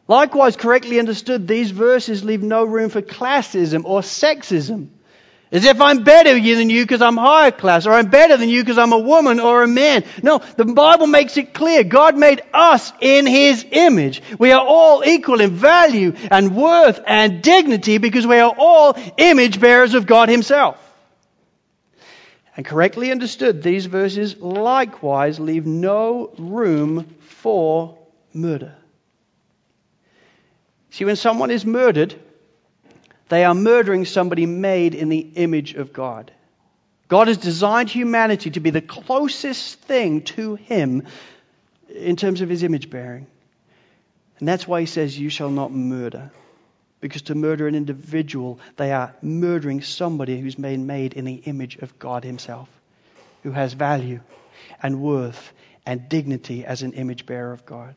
Likewise, 0.08 0.56
correctly 0.56 0.98
understood, 0.98 1.46
these 1.46 1.72
verses 1.72 2.24
leave 2.24 2.42
no 2.42 2.64
room 2.64 2.88
for 2.88 3.02
classism 3.02 3.84
or 3.84 4.00
sexism. 4.00 4.88
As 5.56 5.64
if 5.64 5.80
I'm 5.80 6.04
better 6.04 6.34
than 6.34 6.68
you 6.68 6.82
because 6.82 7.00
I'm 7.00 7.16
higher 7.16 7.50
class, 7.50 7.86
or 7.86 7.92
I'm 7.94 8.10
better 8.10 8.36
than 8.36 8.50
you 8.50 8.62
because 8.62 8.76
I'm 8.76 8.92
a 8.92 8.98
woman 8.98 9.40
or 9.40 9.62
a 9.62 9.66
man. 9.66 10.04
No, 10.22 10.42
the 10.58 10.66
Bible 10.66 11.06
makes 11.06 11.38
it 11.38 11.54
clear. 11.54 11.82
God 11.82 12.14
made 12.14 12.42
us 12.52 12.92
in 13.00 13.26
His 13.26 13.64
image. 13.70 14.20
We 14.38 14.52
are 14.52 14.60
all 14.60 15.02
equal 15.02 15.40
in 15.40 15.52
value 15.52 16.12
and 16.30 16.54
worth 16.54 17.00
and 17.06 17.40
dignity 17.40 17.96
because 17.96 18.26
we 18.26 18.38
are 18.38 18.54
all 18.54 18.98
image 19.16 19.58
bearers 19.58 19.94
of 19.94 20.06
God 20.06 20.28
Himself. 20.28 20.76
And 22.54 22.66
correctly 22.66 23.10
understood, 23.10 23.62
these 23.62 23.86
verses 23.86 24.36
likewise 24.36 25.40
leave 25.40 25.64
no 25.64 26.34
room 26.36 27.16
for 27.20 27.96
murder. 28.34 28.74
See, 30.90 31.06
when 31.06 31.16
someone 31.16 31.50
is 31.50 31.64
murdered, 31.64 32.14
they 33.28 33.44
are 33.44 33.54
murdering 33.54 34.04
somebody 34.04 34.46
made 34.46 34.94
in 34.94 35.08
the 35.08 35.18
image 35.18 35.74
of 35.74 35.92
God. 35.92 36.30
God 37.08 37.28
has 37.28 37.38
designed 37.38 37.90
humanity 37.90 38.50
to 38.50 38.60
be 38.60 38.70
the 38.70 38.80
closest 38.80 39.80
thing 39.80 40.22
to 40.22 40.56
Him 40.56 41.04
in 41.88 42.16
terms 42.16 42.40
of 42.40 42.48
His 42.48 42.62
image 42.62 42.90
bearing. 42.90 43.26
And 44.38 44.48
that's 44.48 44.66
why 44.66 44.80
He 44.80 44.86
says, 44.86 45.18
You 45.18 45.28
shall 45.28 45.50
not 45.50 45.72
murder. 45.72 46.30
Because 47.00 47.22
to 47.22 47.34
murder 47.34 47.68
an 47.68 47.74
individual, 47.74 48.58
they 48.76 48.92
are 48.92 49.14
murdering 49.22 49.82
somebody 49.82 50.40
who's 50.40 50.54
been 50.54 50.86
made 50.86 51.12
in 51.12 51.24
the 51.24 51.34
image 51.34 51.76
of 51.76 51.98
God 51.98 52.24
Himself, 52.24 52.68
who 53.42 53.52
has 53.52 53.74
value 53.74 54.20
and 54.82 55.00
worth 55.00 55.52
and 55.84 56.08
dignity 56.08 56.64
as 56.64 56.82
an 56.82 56.94
image 56.94 57.26
bearer 57.26 57.52
of 57.52 57.66
God. 57.66 57.94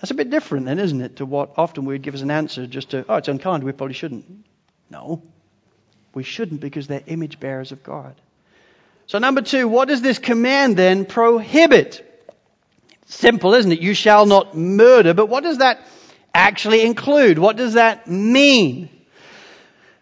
That's 0.00 0.10
a 0.10 0.14
bit 0.14 0.30
different 0.30 0.66
then, 0.66 0.78
isn't 0.78 1.00
it, 1.00 1.16
to 1.16 1.26
what 1.26 1.54
often 1.56 1.84
we'd 1.84 2.02
give 2.02 2.14
as 2.14 2.22
an 2.22 2.30
answer 2.30 2.66
just 2.66 2.90
to, 2.90 3.04
oh, 3.08 3.16
it's 3.16 3.28
unkind, 3.28 3.64
we 3.64 3.72
probably 3.72 3.94
shouldn't. 3.94 4.44
No. 4.90 5.22
We 6.14 6.22
shouldn't 6.22 6.60
because 6.60 6.86
they're 6.86 7.02
image 7.06 7.40
bearers 7.40 7.72
of 7.72 7.82
God. 7.82 8.14
So, 9.06 9.18
number 9.18 9.42
two, 9.42 9.68
what 9.68 9.88
does 9.88 10.00
this 10.02 10.18
command 10.18 10.76
then 10.76 11.04
prohibit? 11.04 12.10
Simple, 13.06 13.54
isn't 13.54 13.70
it? 13.70 13.80
You 13.80 13.94
shall 13.94 14.24
not 14.26 14.56
murder, 14.56 15.12
but 15.14 15.26
what 15.26 15.42
does 15.42 15.58
that 15.58 15.80
actually 16.32 16.84
include? 16.84 17.38
What 17.38 17.56
does 17.56 17.74
that 17.74 18.08
mean? 18.08 18.88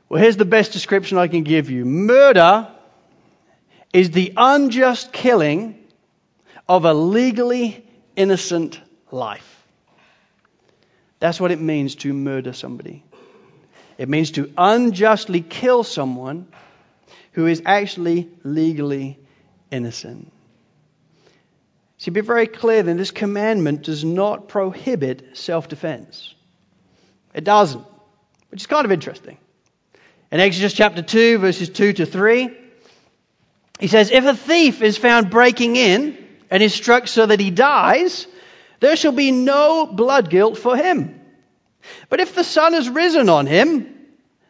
Well, 0.08 0.20
here's 0.22 0.36
the 0.36 0.44
best 0.44 0.72
description 0.72 1.18
I 1.18 1.28
can 1.28 1.42
give 1.42 1.70
you 1.70 1.84
murder 1.84 2.68
is 3.92 4.10
the 4.10 4.32
unjust 4.36 5.12
killing 5.12 5.82
of 6.68 6.84
a 6.84 6.94
legally 6.94 7.84
innocent 8.14 8.80
life. 9.10 9.51
That's 11.22 11.40
what 11.40 11.52
it 11.52 11.60
means 11.60 11.94
to 12.02 12.12
murder 12.12 12.52
somebody. 12.52 13.04
It 13.96 14.08
means 14.08 14.32
to 14.32 14.52
unjustly 14.58 15.40
kill 15.40 15.84
someone 15.84 16.48
who 17.34 17.46
is 17.46 17.62
actually 17.64 18.28
legally 18.42 19.20
innocent. 19.70 20.32
See, 21.98 22.10
be 22.10 22.22
very 22.22 22.48
clear 22.48 22.82
then, 22.82 22.96
this 22.96 23.12
commandment 23.12 23.84
does 23.84 24.02
not 24.02 24.48
prohibit 24.48 25.36
self 25.36 25.68
defense. 25.68 26.34
It 27.32 27.44
doesn't, 27.44 27.84
which 28.50 28.62
is 28.62 28.66
kind 28.66 28.84
of 28.84 28.90
interesting. 28.90 29.38
In 30.32 30.40
Exodus 30.40 30.72
chapter 30.72 31.02
2, 31.02 31.38
verses 31.38 31.68
2 31.68 31.92
to 31.92 32.04
3, 32.04 32.50
he 33.78 33.86
says, 33.86 34.10
If 34.10 34.24
a 34.24 34.34
thief 34.34 34.82
is 34.82 34.98
found 34.98 35.30
breaking 35.30 35.76
in 35.76 36.18
and 36.50 36.64
is 36.64 36.74
struck 36.74 37.06
so 37.06 37.26
that 37.26 37.38
he 37.38 37.52
dies, 37.52 38.26
there 38.82 38.96
shall 38.96 39.12
be 39.12 39.30
no 39.30 39.86
blood 39.86 40.28
guilt 40.28 40.58
for 40.58 40.76
him. 40.76 41.20
But 42.08 42.18
if 42.18 42.34
the 42.34 42.42
sun 42.42 42.72
has 42.72 42.88
risen 42.90 43.28
on 43.28 43.46
him, 43.46 43.86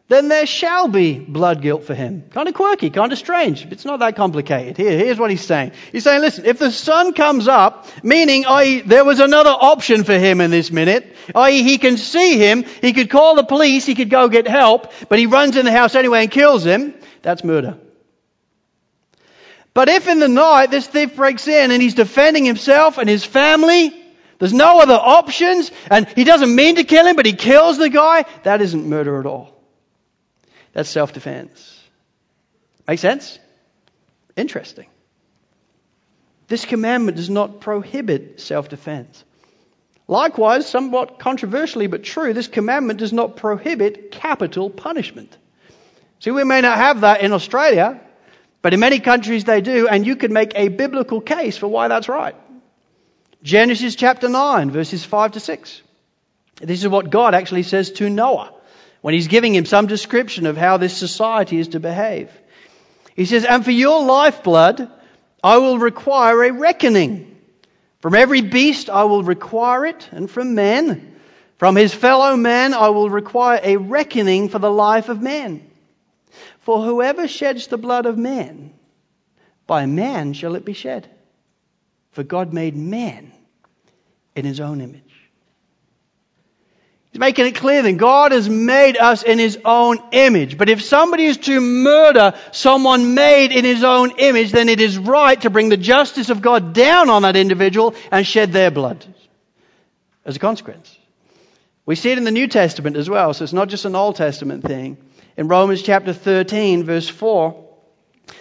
then 0.08 0.28
there 0.28 0.46
shall 0.46 0.88
be 0.88 1.18
blood 1.18 1.60
guilt 1.60 1.84
for 1.84 1.94
him. 1.94 2.24
Kind 2.30 2.48
of 2.48 2.54
quirky, 2.54 2.88
kind 2.88 3.12
of 3.12 3.18
strange. 3.18 3.66
It's 3.70 3.84
not 3.84 4.00
that 4.00 4.16
complicated. 4.16 4.78
Here, 4.78 4.96
here's 4.96 5.18
what 5.18 5.30
he's 5.30 5.44
saying. 5.44 5.72
He's 5.92 6.04
saying, 6.04 6.22
listen, 6.22 6.46
if 6.46 6.58
the 6.58 6.70
sun 6.70 7.12
comes 7.12 7.46
up, 7.46 7.86
meaning, 8.02 8.46
i.e., 8.46 8.80
there 8.80 9.04
was 9.04 9.20
another 9.20 9.50
option 9.50 10.02
for 10.02 10.14
him 10.14 10.40
in 10.40 10.50
this 10.50 10.70
minute, 10.70 11.14
i.e., 11.34 11.62
he 11.62 11.76
can 11.76 11.98
see 11.98 12.38
him, 12.38 12.64
he 12.80 12.94
could 12.94 13.10
call 13.10 13.34
the 13.34 13.44
police, 13.44 13.84
he 13.84 13.94
could 13.94 14.08
go 14.08 14.30
get 14.30 14.48
help, 14.48 14.92
but 15.10 15.18
he 15.18 15.26
runs 15.26 15.58
in 15.58 15.66
the 15.66 15.72
house 15.72 15.94
anyway 15.94 16.22
and 16.22 16.30
kills 16.30 16.64
him, 16.64 16.94
that's 17.20 17.44
murder. 17.44 17.76
But 19.74 19.90
if 19.90 20.08
in 20.08 20.20
the 20.20 20.28
night 20.28 20.70
this 20.70 20.86
thief 20.86 21.16
breaks 21.16 21.48
in 21.48 21.70
and 21.70 21.82
he's 21.82 21.94
defending 21.94 22.46
himself 22.46 22.96
and 22.96 23.10
his 23.10 23.24
family, 23.24 24.01
there's 24.42 24.52
no 24.52 24.80
other 24.80 24.94
options, 24.94 25.70
and 25.88 26.08
he 26.08 26.24
doesn't 26.24 26.52
mean 26.52 26.74
to 26.74 26.82
kill 26.82 27.06
him, 27.06 27.14
but 27.14 27.26
he 27.26 27.32
kills 27.32 27.78
the 27.78 27.88
guy, 27.88 28.24
that 28.42 28.60
isn't 28.60 28.88
murder 28.88 29.20
at 29.20 29.24
all. 29.24 29.54
That's 30.72 30.88
self 30.88 31.12
defense. 31.12 31.80
Make 32.88 32.98
sense? 32.98 33.38
Interesting. 34.36 34.86
This 36.48 36.64
commandment 36.64 37.18
does 37.18 37.30
not 37.30 37.60
prohibit 37.60 38.40
self 38.40 38.68
defense. 38.68 39.22
Likewise, 40.08 40.68
somewhat 40.68 41.20
controversially 41.20 41.86
but 41.86 42.02
true, 42.02 42.32
this 42.32 42.48
commandment 42.48 42.98
does 42.98 43.12
not 43.12 43.36
prohibit 43.36 44.10
capital 44.10 44.70
punishment. 44.70 45.38
See, 46.18 46.32
we 46.32 46.42
may 46.42 46.62
not 46.62 46.78
have 46.78 47.02
that 47.02 47.20
in 47.20 47.32
Australia, 47.32 48.00
but 48.60 48.74
in 48.74 48.80
many 48.80 48.98
countries 48.98 49.44
they 49.44 49.60
do, 49.60 49.86
and 49.86 50.04
you 50.04 50.16
could 50.16 50.32
make 50.32 50.50
a 50.56 50.66
biblical 50.66 51.20
case 51.20 51.56
for 51.56 51.68
why 51.68 51.86
that's 51.86 52.08
right. 52.08 52.34
Genesis 53.42 53.96
chapter 53.96 54.28
9, 54.28 54.70
verses 54.70 55.04
5 55.04 55.32
to 55.32 55.40
6. 55.40 55.82
This 56.60 56.82
is 56.82 56.88
what 56.88 57.10
God 57.10 57.34
actually 57.34 57.64
says 57.64 57.90
to 57.92 58.08
Noah 58.08 58.54
when 59.00 59.14
he's 59.14 59.26
giving 59.26 59.54
him 59.54 59.64
some 59.64 59.86
description 59.86 60.46
of 60.46 60.56
how 60.56 60.76
this 60.76 60.96
society 60.96 61.58
is 61.58 61.68
to 61.68 61.80
behave. 61.80 62.30
He 63.16 63.24
says, 63.24 63.44
And 63.44 63.64
for 63.64 63.72
your 63.72 64.04
lifeblood, 64.04 64.88
I 65.42 65.58
will 65.58 65.78
require 65.78 66.44
a 66.44 66.52
reckoning. 66.52 67.36
From 67.98 68.14
every 68.14 68.42
beast 68.42 68.88
I 68.88 69.04
will 69.04 69.24
require 69.24 69.86
it, 69.86 70.08
and 70.12 70.30
from 70.30 70.54
man. 70.54 71.16
From 71.58 71.74
his 71.74 71.92
fellow 71.92 72.36
man 72.36 72.74
I 72.74 72.90
will 72.90 73.10
require 73.10 73.60
a 73.62 73.76
reckoning 73.76 74.50
for 74.50 74.60
the 74.60 74.70
life 74.70 75.08
of 75.08 75.20
man. 75.20 75.68
For 76.60 76.82
whoever 76.82 77.26
sheds 77.26 77.66
the 77.66 77.76
blood 77.76 78.06
of 78.06 78.16
man, 78.16 78.72
by 79.66 79.86
man 79.86 80.32
shall 80.32 80.54
it 80.54 80.64
be 80.64 80.74
shed. 80.74 81.08
For 82.12 82.22
God 82.22 82.52
made 82.52 82.76
man 82.76 83.32
in 84.34 84.44
his 84.44 84.60
own 84.60 84.80
image. 84.80 85.12
He's 87.12 87.20
making 87.20 87.44
it 87.44 87.56
clear 87.56 87.82
then 87.82 87.98
God 87.98 88.32
has 88.32 88.48
made 88.48 88.96
us 88.96 89.22
in 89.22 89.38
His 89.38 89.58
own 89.66 89.98
image. 90.12 90.56
But 90.56 90.70
if 90.70 90.82
somebody 90.82 91.26
is 91.26 91.36
to 91.38 91.60
murder 91.60 92.32
someone 92.52 93.14
made 93.14 93.52
in 93.52 93.66
His 93.66 93.84
own 93.84 94.12
image, 94.12 94.50
then 94.50 94.70
it 94.70 94.80
is 94.80 94.96
right 94.96 95.38
to 95.42 95.50
bring 95.50 95.68
the 95.68 95.76
justice 95.76 96.30
of 96.30 96.40
God 96.40 96.72
down 96.72 97.10
on 97.10 97.22
that 97.22 97.36
individual 97.36 97.94
and 98.10 98.26
shed 98.26 98.52
their 98.52 98.70
blood 98.70 99.04
as 100.24 100.36
a 100.36 100.38
consequence. 100.38 100.96
We 101.84 101.96
see 101.96 102.12
it 102.12 102.18
in 102.18 102.24
the 102.24 102.30
New 102.30 102.48
Testament 102.48 102.96
as 102.96 103.10
well, 103.10 103.34
so 103.34 103.44
it's 103.44 103.52
not 103.52 103.68
just 103.68 103.84
an 103.84 103.94
Old 103.94 104.16
Testament 104.16 104.64
thing. 104.64 104.96
In 105.36 105.48
Romans 105.48 105.82
chapter 105.82 106.14
13, 106.14 106.84
verse 106.84 107.10
4, 107.10 107.61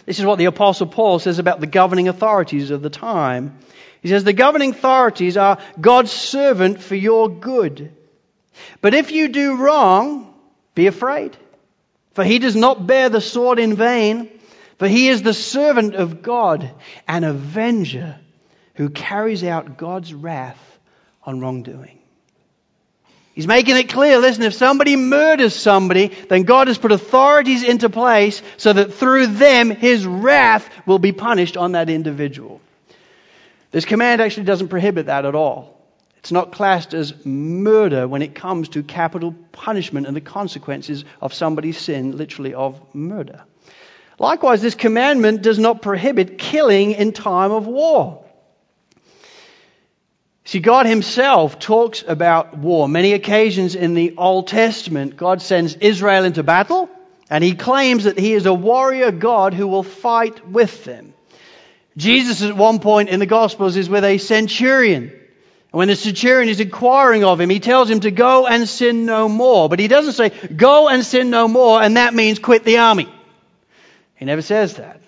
this 0.06 0.20
is 0.20 0.26
what 0.26 0.38
the 0.38 0.46
Apostle 0.46 0.88
Paul 0.88 1.20
says 1.20 1.40
about 1.40 1.60
the 1.60 1.68
governing 1.68 2.08
authorities 2.08 2.72
of 2.72 2.82
the 2.82 2.90
time. 2.90 3.58
He 4.02 4.10
says, 4.10 4.24
The 4.24 4.34
governing 4.34 4.72
authorities 4.72 5.38
are 5.38 5.60
God's 5.80 6.12
servant 6.12 6.82
for 6.82 6.96
your 6.96 7.30
good 7.30 7.92
but 8.82 8.94
if 8.94 9.12
you 9.12 9.30
do 9.30 9.58
wrong, 9.58 10.34
be 10.76 10.88
afraid. 10.88 11.38
For 12.14 12.24
he 12.24 12.40
does 12.40 12.56
not 12.56 12.88
bear 12.88 13.10
the 13.10 13.22
sword 13.22 13.60
in 13.60 13.76
vain, 13.76 14.30
for 14.78 14.88
he 14.88 15.08
is 15.08 15.22
the 15.22 15.34
servant 15.34 15.96
of 15.96 16.22
God, 16.22 16.72
an 17.08 17.24
avenger 17.24 18.20
who 18.76 18.90
carries 18.90 19.44
out 19.44 19.78
God's 19.78 20.14
wrath 20.14 20.80
on 21.24 21.40
wrongdoing. 21.40 22.00
He's 23.34 23.48
making 23.48 23.78
it 23.78 23.90
clear 23.90 24.20
listen, 24.20 24.44
if 24.44 24.54
somebody 24.54 24.96
murders 24.96 25.56
somebody, 25.56 26.08
then 26.08 26.44
God 26.44 26.68
has 26.68 26.78
put 26.78 26.92
authorities 26.92 27.64
into 27.64 27.90
place 27.90 28.42
so 28.58 28.74
that 28.74 28.94
through 28.94 29.28
them 29.28 29.70
his 29.70 30.06
wrath 30.06 30.70
will 30.86 31.00
be 31.00 31.14
punished 31.14 31.56
on 31.56 31.74
that 31.74 31.90
individual. 31.90 32.60
This 33.72 33.86
command 33.86 34.22
actually 34.22 34.44
doesn't 34.44 34.68
prohibit 34.68 35.06
that 35.06 35.26
at 35.26 35.34
all. 35.34 35.78
It's 36.18 36.32
not 36.32 36.52
classed 36.52 36.94
as 36.94 37.26
murder 37.26 38.08
when 38.08 38.22
it 38.22 38.36
comes 38.36 38.70
to 38.70 38.84
capital 38.84 39.34
punishment 39.54 40.08
and 40.08 40.16
the 40.16 40.22
consequences 40.22 41.04
of 41.20 41.34
somebody's 41.34 41.80
sin, 41.80 42.16
literally 42.16 42.54
of 42.54 42.80
murder. 42.94 43.44
Likewise, 44.20 44.62
this 44.62 44.76
commandment 44.76 45.42
does 45.42 45.58
not 45.58 45.82
prohibit 45.82 46.38
killing 46.38 46.92
in 46.92 47.12
time 47.12 47.52
of 47.52 47.66
war. 47.66 48.24
See, 50.44 50.60
God 50.60 50.86
Himself 50.86 51.60
talks 51.60 52.04
about 52.08 52.58
war. 52.58 52.90
Many 52.90 53.14
occasions 53.14 53.76
in 53.76 53.94
the 53.94 54.16
Old 54.18 54.48
Testament, 54.48 55.16
God 55.16 55.42
sends 55.42 55.76
Israel 55.76 56.26
into 56.26 56.44
battle, 56.44 56.90
and 57.30 57.44
He 57.44 57.56
claims 57.56 58.06
that 58.06 58.18
He 58.18 58.34
is 58.34 58.46
a 58.46 58.54
warrior 58.54 59.12
God 59.12 59.54
who 59.54 59.68
will 59.68 59.84
fight 59.84 60.48
with 60.48 60.84
them. 60.84 61.14
Jesus, 61.98 62.42
at 62.42 62.56
one 62.56 62.80
point 62.80 63.10
in 63.10 63.20
the 63.20 63.26
Gospels, 63.26 63.78
is 63.78 63.90
with 63.90 64.04
a 64.04 64.18
centurion 64.18 65.12
and 65.72 65.78
when 65.78 65.88
the 65.88 65.96
centurion 65.96 66.50
is 66.50 66.60
inquiring 66.60 67.24
of 67.24 67.40
him, 67.40 67.50
he 67.50 67.62
tells 67.62 67.90
him 67.90 68.02
to 68.02 68.12
go 68.12 68.46
and 68.46 68.68
sin 68.68 69.06
no 69.06 69.30
more. 69.30 69.70
But 69.70 69.80
he 69.80 69.88
doesn't 69.88 70.14
say, 70.14 70.30
go 70.30 70.90
and 70.90 71.06
sin 71.06 71.30
no 71.30 71.48
more, 71.48 71.82
and 71.82 71.96
that 71.96 72.14
means 72.14 72.40
quit 72.40 72.66
the 72.66 72.80
army. 72.80 73.08
He 74.16 74.26
never 74.26 74.42
says 74.42 74.76
that. 74.76 75.00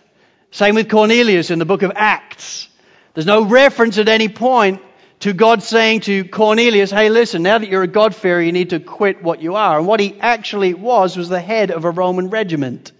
Same 0.52 0.76
with 0.76 0.90
Cornelius 0.90 1.52
in 1.52 1.60
the 1.60 1.66
book 1.66 1.82
of 1.82 1.92
Acts. 1.96 2.70
There's 3.14 3.26
no 3.26 3.44
reference 3.44 3.98
at 3.98 4.08
any 4.08 4.30
point 4.30 4.82
to 5.24 5.32
God 5.32 5.64
saying 5.64 6.02
to 6.02 6.26
Cornelius, 6.26 6.92
hey, 6.92 7.08
listen, 7.08 7.44
now 7.44 7.58
that 7.58 7.70
you're 7.70 7.84
a 7.84 7.88
God-fearer, 7.88 8.42
you 8.42 8.52
need 8.52 8.72
to 8.72 8.82
quit 8.82 9.24
what 9.24 9.42
you 9.42 9.56
are. 9.56 9.78
And 9.78 9.88
what 9.88 10.02
he 10.02 10.20
actually 10.20 10.74
was 10.74 11.16
was 11.16 11.30
the 11.30 11.40
head 11.40 11.72
of 11.72 11.86
a 11.86 11.92
Roman 11.92 12.30
regiment. 12.30 12.92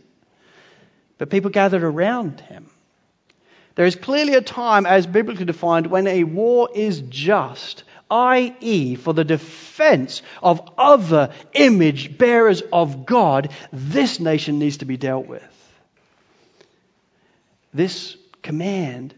But 1.18 1.30
people 1.30 1.52
gathered 1.52 1.84
around 1.84 2.40
him. 2.40 2.70
There 3.76 3.86
is 3.86 3.98
clearly 3.98 4.36
a 4.36 4.42
time, 4.42 4.86
as 4.86 5.06
biblically 5.06 5.44
defined, 5.44 5.88
when 5.88 6.08
a 6.08 6.24
war 6.24 6.70
is 6.74 7.02
just, 7.02 7.84
i.e., 8.10 8.96
for 8.96 9.14
the 9.14 9.26
defense 9.26 10.22
of 10.42 10.62
other 10.78 11.34
image 11.52 12.18
bearers 12.18 12.64
of 12.72 13.06
God, 13.06 13.52
this 13.74 14.22
nation 14.22 14.60
needs 14.60 14.78
to 14.78 14.86
be 14.86 14.96
dealt 14.96 15.28
with. 15.28 15.44
This 17.74 18.16
command 18.42 19.14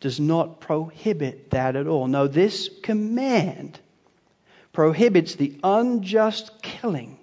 does 0.00 0.20
not 0.20 0.60
prohibit 0.60 1.50
that 1.50 1.76
at 1.76 1.86
all. 1.86 2.06
No, 2.06 2.28
this 2.28 2.70
command 2.82 3.78
prohibits 4.72 5.34
the 5.34 5.58
unjust 5.64 6.62
killing 6.62 7.18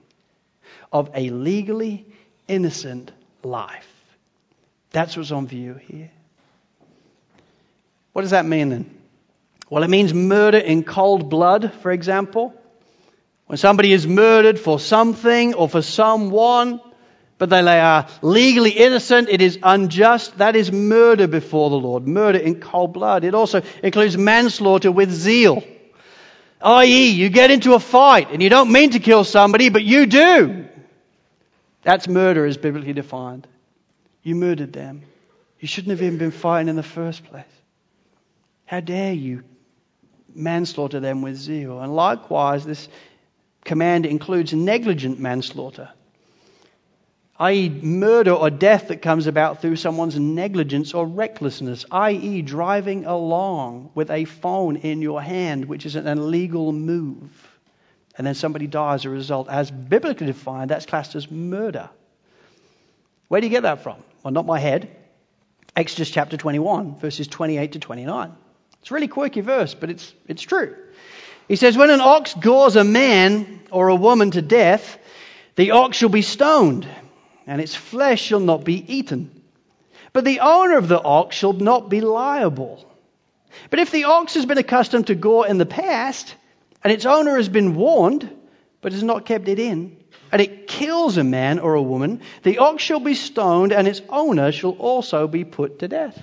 of 0.91 1.09
a 1.13 1.29
legally 1.29 2.05
innocent 2.47 3.11
life. 3.43 3.87
That's 4.91 5.15
what's 5.15 5.31
on 5.31 5.47
view 5.47 5.75
here. 5.75 6.11
What 8.13 8.21
does 8.21 8.31
that 8.31 8.45
mean 8.45 8.69
then? 8.69 8.97
Well, 9.69 9.83
it 9.83 9.89
means 9.89 10.13
murder 10.13 10.57
in 10.57 10.83
cold 10.83 11.29
blood, 11.29 11.73
for 11.81 11.91
example. 11.91 12.53
When 13.47 13.57
somebody 13.57 13.91
is 13.93 14.07
murdered 14.07 14.59
for 14.59 14.79
something 14.79 15.53
or 15.53 15.67
for 15.67 15.81
someone, 15.81 16.79
but 17.37 17.49
they 17.49 17.79
are 17.79 18.07
legally 18.21 18.71
innocent, 18.71 19.29
it 19.29 19.41
is 19.41 19.59
unjust. 19.61 20.37
That 20.37 20.55
is 20.55 20.71
murder 20.71 21.27
before 21.27 21.69
the 21.69 21.75
Lord. 21.75 22.07
Murder 22.07 22.39
in 22.39 22.61
cold 22.61 22.93
blood. 22.93 23.23
It 23.23 23.35
also 23.35 23.61
includes 23.83 24.17
manslaughter 24.17 24.91
with 24.91 25.11
zeal. 25.11 25.63
I.e., 26.61 27.09
you 27.09 27.29
get 27.29 27.51
into 27.51 27.73
a 27.73 27.79
fight 27.79 28.31
and 28.31 28.41
you 28.41 28.49
don't 28.49 28.71
mean 28.71 28.91
to 28.91 28.99
kill 28.99 29.23
somebody, 29.23 29.69
but 29.69 29.83
you 29.83 30.05
do. 30.05 30.65
That's 31.83 32.07
murder 32.07 32.45
as 32.45 32.57
biblically 32.57 32.93
defined. 32.93 33.47
You 34.23 34.35
murdered 34.35 34.73
them. 34.73 35.03
You 35.59 35.67
shouldn't 35.67 35.91
have 35.91 36.01
even 36.01 36.17
been 36.17 36.31
fighting 36.31 36.69
in 36.69 36.75
the 36.75 36.83
first 36.83 37.23
place. 37.25 37.43
How 38.65 38.79
dare 38.79 39.13
you 39.13 39.43
manslaughter 40.33 40.99
them 40.99 41.21
with 41.21 41.35
zeal? 41.35 41.79
And 41.79 41.95
likewise, 41.95 42.65
this 42.65 42.89
command 43.63 44.05
includes 44.05 44.53
negligent 44.53 45.19
manslaughter, 45.19 45.89
i.e., 47.39 47.69
murder 47.69 48.31
or 48.31 48.49
death 48.49 48.87
that 48.87 49.01
comes 49.01 49.27
about 49.27 49.61
through 49.61 49.75
someone's 49.75 50.17
negligence 50.17 50.93
or 50.93 51.05
recklessness, 51.05 51.85
i.e., 51.91 52.41
driving 52.41 53.05
along 53.05 53.91
with 53.93 54.09
a 54.09 54.25
phone 54.25 54.77
in 54.77 55.01
your 55.01 55.21
hand, 55.21 55.65
which 55.65 55.85
is 55.85 55.95
an 55.95 56.07
illegal 56.07 56.71
move, 56.71 57.29
and 58.17 58.25
then 58.25 58.35
somebody 58.35 58.67
dies 58.67 59.01
as 59.01 59.05
a 59.05 59.09
result. 59.09 59.49
As 59.49 59.69
biblically 59.69 60.27
defined, 60.27 60.71
that's 60.71 60.85
classed 60.85 61.15
as 61.15 61.29
murder. 61.29 61.89
Where 63.27 63.41
do 63.41 63.47
you 63.47 63.51
get 63.51 63.63
that 63.63 63.83
from? 63.83 63.97
Well, 64.23 64.31
not 64.31 64.45
my 64.45 64.59
head. 64.59 64.89
Exodus 65.75 66.09
chapter 66.09 66.37
21, 66.37 66.99
verses 66.99 67.27
28 67.27 67.73
to 67.73 67.79
29. 67.79 68.31
It's 68.79 68.91
a 68.91 68.93
really 68.93 69.09
quirky 69.09 69.41
verse, 69.41 69.73
but 69.73 69.89
it's, 69.89 70.13
it's 70.27 70.41
true. 70.41 70.75
He 71.49 71.57
says, 71.57 71.75
When 71.75 71.89
an 71.89 71.99
ox 71.99 72.33
gores 72.33 72.77
a 72.77 72.85
man 72.85 73.61
or 73.71 73.89
a 73.89 73.95
woman 73.95 74.31
to 74.31 74.41
death, 74.41 74.97
The 75.55 75.71
ox 75.71 75.97
shall 75.97 76.09
be 76.09 76.21
stoned, 76.21 76.87
and 77.47 77.61
its 77.61 77.75
flesh 77.75 78.21
shall 78.21 78.39
not 78.39 78.63
be 78.63 78.93
eaten. 78.93 79.43
But 80.13 80.25
the 80.25 80.39
owner 80.39 80.77
of 80.77 80.87
the 80.87 81.01
ox 81.01 81.35
shall 81.35 81.53
not 81.53 81.89
be 81.89 82.01
liable. 82.01 82.85
But 83.69 83.79
if 83.79 83.91
the 83.91 84.05
ox 84.05 84.35
has 84.35 84.45
been 84.45 84.57
accustomed 84.57 85.07
to 85.07 85.15
gore 85.15 85.47
in 85.47 85.57
the 85.57 85.65
past, 85.65 86.35
and 86.83 86.91
its 86.91 87.05
owner 87.05 87.37
has 87.37 87.49
been 87.49 87.75
warned, 87.75 88.29
but 88.81 88.91
has 88.93 89.03
not 89.03 89.25
kept 89.25 89.47
it 89.47 89.59
in, 89.59 89.97
and 90.31 90.41
it 90.41 90.67
kills 90.67 91.17
a 91.17 91.23
man 91.23 91.59
or 91.59 91.75
a 91.75 91.81
woman, 91.81 92.21
the 92.43 92.59
ox 92.59 92.83
shall 92.83 92.99
be 92.99 93.13
stoned, 93.13 93.71
and 93.71 93.87
its 93.87 94.01
owner 94.09 94.51
shall 94.51 94.71
also 94.71 95.27
be 95.27 95.43
put 95.43 95.79
to 95.79 95.87
death. 95.87 96.21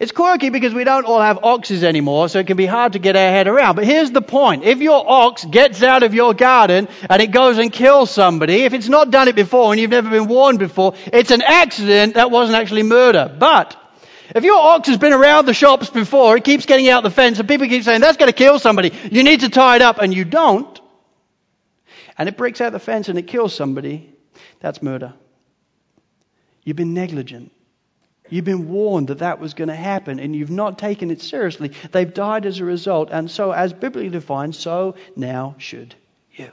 It's 0.00 0.12
quirky 0.12 0.48
because 0.48 0.72
we 0.72 0.84
don't 0.84 1.04
all 1.04 1.20
have 1.20 1.44
oxes 1.44 1.84
anymore, 1.84 2.30
so 2.30 2.38
it 2.38 2.46
can 2.46 2.56
be 2.56 2.64
hard 2.64 2.94
to 2.94 2.98
get 2.98 3.16
our 3.16 3.22
head 3.22 3.46
around. 3.46 3.76
But 3.76 3.84
here's 3.84 4.10
the 4.10 4.22
point. 4.22 4.64
If 4.64 4.78
your 4.78 5.04
ox 5.06 5.44
gets 5.44 5.82
out 5.82 6.02
of 6.02 6.14
your 6.14 6.32
garden 6.32 6.88
and 7.10 7.20
it 7.20 7.32
goes 7.32 7.58
and 7.58 7.70
kills 7.70 8.10
somebody, 8.10 8.62
if 8.62 8.72
it's 8.72 8.88
not 8.88 9.10
done 9.10 9.28
it 9.28 9.36
before 9.36 9.70
and 9.70 9.78
you've 9.78 9.90
never 9.90 10.08
been 10.08 10.26
warned 10.26 10.58
before, 10.58 10.94
it's 11.12 11.30
an 11.30 11.42
accident. 11.42 12.14
That 12.14 12.30
wasn't 12.30 12.56
actually 12.56 12.84
murder. 12.84 13.36
But 13.38 13.76
if 14.34 14.42
your 14.42 14.58
ox 14.58 14.88
has 14.88 14.96
been 14.96 15.12
around 15.12 15.44
the 15.44 15.52
shops 15.52 15.90
before, 15.90 16.34
it 16.38 16.44
keeps 16.44 16.64
getting 16.64 16.88
out 16.88 17.02
the 17.02 17.10
fence 17.10 17.38
and 17.38 17.46
people 17.46 17.66
keep 17.68 17.84
saying, 17.84 18.00
that's 18.00 18.16
going 18.16 18.30
to 18.30 18.32
kill 18.32 18.58
somebody. 18.58 18.94
You 19.12 19.22
need 19.22 19.40
to 19.40 19.50
tie 19.50 19.76
it 19.76 19.82
up 19.82 19.98
and 19.98 20.14
you 20.14 20.24
don't. 20.24 20.80
And 22.16 22.26
it 22.26 22.38
breaks 22.38 22.62
out 22.62 22.72
the 22.72 22.78
fence 22.78 23.10
and 23.10 23.18
it 23.18 23.26
kills 23.26 23.54
somebody. 23.54 24.14
That's 24.60 24.82
murder. 24.82 25.12
You've 26.64 26.78
been 26.78 26.94
negligent. 26.94 27.52
You've 28.30 28.44
been 28.44 28.68
warned 28.68 29.08
that 29.08 29.18
that 29.18 29.40
was 29.40 29.54
going 29.54 29.68
to 29.68 29.74
happen 29.74 30.20
and 30.20 30.34
you've 30.34 30.50
not 30.50 30.78
taken 30.78 31.10
it 31.10 31.20
seriously. 31.20 31.72
They've 31.90 32.12
died 32.12 32.46
as 32.46 32.60
a 32.60 32.64
result. 32.64 33.10
And 33.10 33.30
so, 33.30 33.50
as 33.50 33.72
biblically 33.72 34.10
defined, 34.10 34.54
so 34.54 34.94
now 35.16 35.56
should 35.58 35.94
you. 36.32 36.50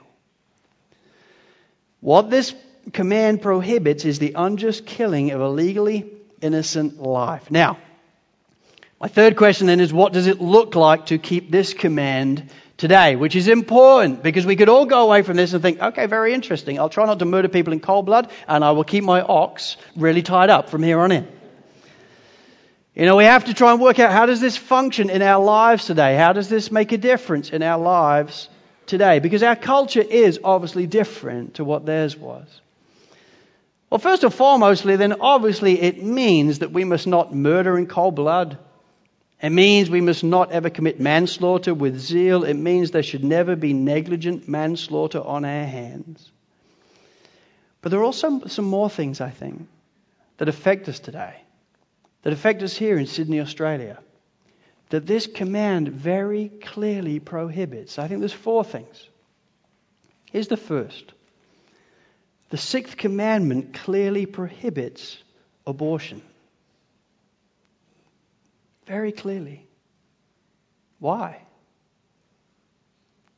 What 2.01 2.29
this 2.29 2.53
command 2.93 3.41
prohibits 3.41 4.05
is 4.05 4.19
the 4.19 4.33
unjust 4.35 4.85
killing 4.85 5.31
of 5.31 5.41
a 5.41 5.49
legally 5.49 6.11
innocent 6.41 7.01
life. 7.01 7.51
Now, 7.51 7.77
my 8.99 9.07
third 9.07 9.35
question 9.35 9.67
then 9.67 9.79
is 9.79 9.93
what 9.93 10.13
does 10.13 10.25
it 10.25 10.41
look 10.41 10.75
like 10.75 11.07
to 11.07 11.19
keep 11.19 11.51
this 11.51 11.73
command 11.73 12.49
today? 12.77 13.15
Which 13.15 13.35
is 13.35 13.47
important 13.47 14.23
because 14.23 14.45
we 14.45 14.55
could 14.55 14.69
all 14.69 14.85
go 14.85 15.03
away 15.03 15.21
from 15.21 15.37
this 15.37 15.53
and 15.53 15.61
think, 15.61 15.79
okay, 15.79 16.07
very 16.07 16.33
interesting. 16.33 16.79
I'll 16.79 16.89
try 16.89 17.05
not 17.05 17.19
to 17.19 17.25
murder 17.25 17.47
people 17.47 17.73
in 17.73 17.79
cold 17.79 18.07
blood 18.07 18.31
and 18.47 18.63
I 18.63 18.71
will 18.71 18.83
keep 18.83 19.03
my 19.03 19.21
ox 19.21 19.77
really 19.95 20.23
tied 20.23 20.49
up 20.49 20.69
from 20.69 20.81
here 20.81 20.99
on 20.99 21.11
in. 21.11 21.27
You 22.97 23.05
know, 23.05 23.15
we 23.15 23.25
have 23.25 23.45
to 23.45 23.53
try 23.53 23.73
and 23.73 23.79
work 23.79 23.99
out 23.99 24.11
how 24.11 24.25
does 24.25 24.41
this 24.41 24.57
function 24.57 25.11
in 25.11 25.21
our 25.21 25.43
lives 25.43 25.85
today? 25.85 26.15
How 26.15 26.33
does 26.33 26.49
this 26.49 26.71
make 26.71 26.91
a 26.91 26.97
difference 26.97 27.51
in 27.51 27.61
our 27.61 27.77
lives 27.77 28.49
today? 28.87 29.19
Because 29.19 29.43
our 29.43 29.55
culture 29.55 30.01
is 30.01 30.39
obviously 30.43 30.87
different 30.87 31.55
to 31.55 31.63
what 31.63 31.85
theirs 31.85 32.17
was. 32.17 32.47
Well, 33.91 33.99
first 33.99 34.23
and 34.23 34.33
foremostly, 34.33 34.97
then 34.97 35.21
obviously 35.21 35.79
it 35.79 36.01
means 36.01 36.59
that 36.59 36.71
we 36.71 36.85
must 36.85 37.05
not 37.05 37.35
murder 37.35 37.77
in 37.77 37.85
cold 37.85 38.15
blood. 38.15 38.57
It 39.43 39.51
means 39.51 39.91
we 39.91 40.01
must 40.01 40.23
not 40.23 40.51
ever 40.51 40.71
commit 40.71 40.99
manslaughter 40.99 41.75
with 41.75 41.99
zeal. 41.99 42.43
It 42.45 42.55
means 42.55 42.89
there 42.89 43.03
should 43.03 43.23
never 43.23 43.55
be 43.55 43.73
negligent 43.73 44.47
manslaughter 44.47 45.21
on 45.21 45.45
our 45.45 45.65
hands. 45.65 46.31
But 47.83 47.91
there 47.91 47.99
are 47.99 48.05
also 48.05 48.47
some 48.47 48.65
more 48.65 48.89
things, 48.89 49.21
I 49.21 49.29
think, 49.29 49.67
that 50.39 50.49
affect 50.49 50.89
us 50.89 50.97
today 50.97 51.43
that 52.27 52.33
affect 52.33 52.61
us 52.61 52.75
here 52.75 52.97
in 52.97 53.05
Sydney, 53.05 53.39
Australia, 53.39 53.97
that 54.89 55.07
this 55.07 55.27
command 55.27 55.87
very 55.87 56.49
clearly 56.49 57.21
prohibits. 57.21 57.97
I 57.97 58.09
think 58.09 58.19
there's 58.19 58.33
four 58.33 58.65
things. 58.65 59.07
Here's 60.29 60.49
the 60.49 60.57
first 60.57 61.13
the 62.49 62.57
sixth 62.57 62.97
commandment 62.97 63.75
clearly 63.75 64.25
prohibits 64.25 65.17
abortion. 65.65 66.21
Very 68.87 69.13
clearly. 69.13 69.65
Why? 70.99 71.41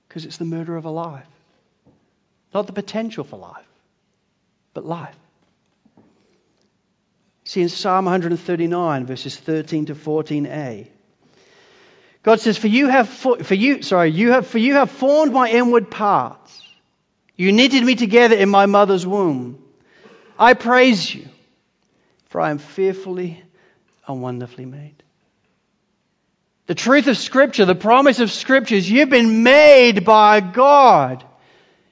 Because 0.08 0.26
it's 0.26 0.38
the 0.38 0.46
murder 0.46 0.76
of 0.76 0.86
a 0.86 0.90
life. 0.90 1.28
Not 2.56 2.66
the 2.66 2.74
potential 2.74 3.24
for 3.24 3.38
life, 3.38 3.70
but 4.74 4.84
life. 4.84 5.16
See 7.50 7.64
in 7.64 7.70
Psalm 7.70 8.06
139, 8.06 9.08
verses 9.08 9.36
13 9.36 9.88
to 9.88 9.96
14a. 9.96 10.88
God 12.22 12.40
says, 12.40 12.60
For 12.60 12.68
you 12.68 12.90
have, 12.90 13.10
for 13.10 13.56
you, 13.56 13.82
sorry, 13.82 14.12
you 14.12 14.34
have, 14.34 14.46
for 14.46 14.60
you 14.60 14.76
have 14.76 14.92
formed 14.92 15.34
my 15.34 15.50
inward 15.50 15.90
parts. 15.90 16.62
You 17.36 17.52
knitted 17.52 17.84
me 17.84 17.96
together 17.96 18.36
in 18.36 18.50
my 18.50 18.68
mother's 18.68 19.04
womb. 19.04 19.64
I 20.38 20.54
praise 20.54 21.12
you, 21.12 21.28
for 22.28 22.40
I 22.40 22.52
am 22.52 22.60
fearfully 22.60 23.42
and 24.08 24.22
wonderfully 24.22 24.68
made. 24.68 25.02
The 26.68 26.76
truth 26.76 27.08
of 27.08 27.18
Scripture, 27.18 27.66
the 27.66 27.74
promise 27.74 28.20
of 28.20 28.30
Scripture 28.30 28.76
is 28.76 28.88
you've 28.88 29.10
been 29.10 29.42
made 29.42 30.06
by 30.06 30.40
God. 30.40 31.26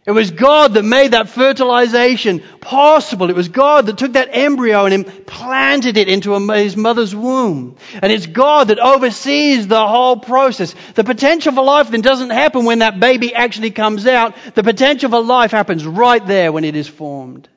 It 0.07 0.11
was 0.11 0.31
God 0.31 0.75
that 0.75 0.83
made 0.83 1.11
that 1.11 1.27
fertilization 1.27 2.41
possible. 2.61 3.29
It 3.29 3.35
was 3.35 3.49
God 3.49 3.87
that 3.87 3.97
took 3.97 4.13
that 4.13 4.29
embryo 4.31 4.85
and 4.85 4.93
implanted 4.93 5.97
it 5.97 6.07
into 6.07 6.33
his 6.53 6.77
mother's 6.77 7.13
womb. 7.13 7.75
And 8.01 8.09
it's 8.09 8.25
God 8.25 8.69
that 8.69 8.79
oversees 8.79 9.67
the 9.67 9.85
whole 9.85 10.15
process. 10.15 10.73
The 10.95 11.03
potential 11.03 11.51
for 11.51 11.61
life 11.61 11.91
then 11.91 11.99
doesn't 11.99 12.29
happen 12.29 12.63
when 12.63 12.79
that 12.79 13.01
baby 13.01 13.35
actually 13.35 13.71
comes 13.71 14.07
out. 14.07 14.33
The 14.55 14.63
potential 14.63 15.09
for 15.09 15.21
life 15.21 15.51
happens 15.51 15.85
right 15.85 16.25
there 16.25 16.53
when 16.53 16.63
it 16.63 16.77
is 16.77 16.87
formed. 16.87 17.49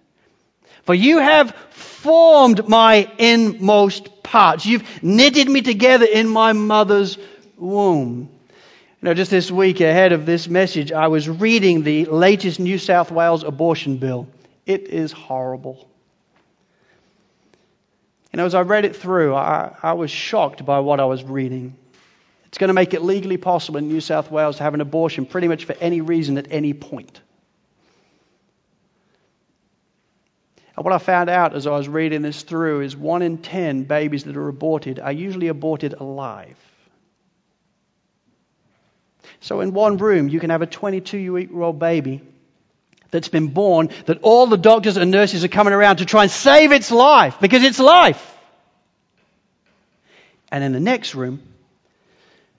For 0.82 0.94
you 0.94 1.18
have 1.18 1.54
formed 1.70 2.66
my 2.66 3.08
inmost 3.16 4.24
parts. 4.24 4.66
You've 4.66 5.04
knitted 5.04 5.48
me 5.48 5.62
together 5.62 6.04
in 6.04 6.26
my 6.26 6.52
mother's 6.52 7.16
womb. 7.56 8.28
You 9.00 9.06
know, 9.06 9.14
just 9.14 9.30
this 9.30 9.50
week 9.50 9.80
ahead 9.80 10.12
of 10.12 10.26
this 10.26 10.46
message, 10.46 10.92
I 10.92 11.08
was 11.08 11.26
reading 11.26 11.84
the 11.84 12.04
latest 12.04 12.60
New 12.60 12.76
South 12.76 13.10
Wales 13.10 13.44
abortion 13.44 13.96
bill. 13.96 14.28
It 14.66 14.88
is 14.88 15.10
horrible. 15.10 15.88
You 18.30 18.36
know, 18.36 18.44
as 18.44 18.54
I 18.54 18.60
read 18.60 18.84
it 18.84 18.94
through, 18.94 19.34
I, 19.34 19.74
I 19.82 19.94
was 19.94 20.10
shocked 20.10 20.66
by 20.66 20.80
what 20.80 21.00
I 21.00 21.06
was 21.06 21.24
reading. 21.24 21.78
It's 22.48 22.58
going 22.58 22.68
to 22.68 22.74
make 22.74 22.92
it 22.92 23.00
legally 23.00 23.38
possible 23.38 23.78
in 23.78 23.88
New 23.88 24.02
South 24.02 24.30
Wales 24.30 24.58
to 24.58 24.64
have 24.64 24.74
an 24.74 24.82
abortion 24.82 25.24
pretty 25.24 25.48
much 25.48 25.64
for 25.64 25.74
any 25.80 26.02
reason 26.02 26.36
at 26.36 26.48
any 26.50 26.74
point. 26.74 27.22
And 30.76 30.84
what 30.84 30.92
I 30.92 30.98
found 30.98 31.30
out 31.30 31.56
as 31.56 31.66
I 31.66 31.70
was 31.70 31.88
reading 31.88 32.20
this 32.20 32.42
through 32.42 32.82
is 32.82 32.94
one 32.94 33.22
in 33.22 33.38
ten 33.38 33.84
babies 33.84 34.24
that 34.24 34.36
are 34.36 34.48
aborted 34.48 35.00
are 35.00 35.10
usually 35.10 35.48
aborted 35.48 35.94
alive. 35.94 36.58
So, 39.40 39.60
in 39.60 39.72
one 39.72 39.96
room, 39.96 40.28
you 40.28 40.38
can 40.38 40.50
have 40.50 40.62
a 40.62 40.66
22 40.66 41.18
year 41.18 41.62
old 41.62 41.78
baby 41.78 42.20
that's 43.10 43.28
been 43.28 43.48
born 43.48 43.88
that 44.06 44.18
all 44.22 44.46
the 44.46 44.58
doctors 44.58 44.96
and 44.96 45.10
nurses 45.10 45.44
are 45.44 45.48
coming 45.48 45.72
around 45.72 45.96
to 45.96 46.04
try 46.04 46.22
and 46.22 46.30
save 46.30 46.72
its 46.72 46.90
life 46.90 47.38
because 47.40 47.64
it's 47.64 47.80
life. 47.80 48.38
And 50.52 50.62
in 50.62 50.72
the 50.72 50.80
next 50.80 51.14
room, 51.14 51.42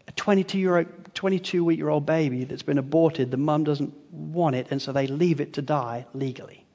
a 0.08 0.12
22 0.12 0.58
year 0.58 0.78
old 0.78 0.88
22 1.14 1.66
week 1.66 1.78
year 1.78 1.90
old 1.90 2.06
baby 2.06 2.46
that's 2.46 2.64
been 2.64 2.78
aborted, 2.78 3.32
the 3.32 3.38
mum 3.38 3.64
doesn't 3.64 3.94
want 4.12 4.56
it, 4.56 4.68
and 4.72 4.82
so 4.82 4.92
they 4.92 5.08
leave 5.08 5.42
it 5.42 5.54
to 5.54 5.62
die 5.62 6.06
legally. 6.14 6.66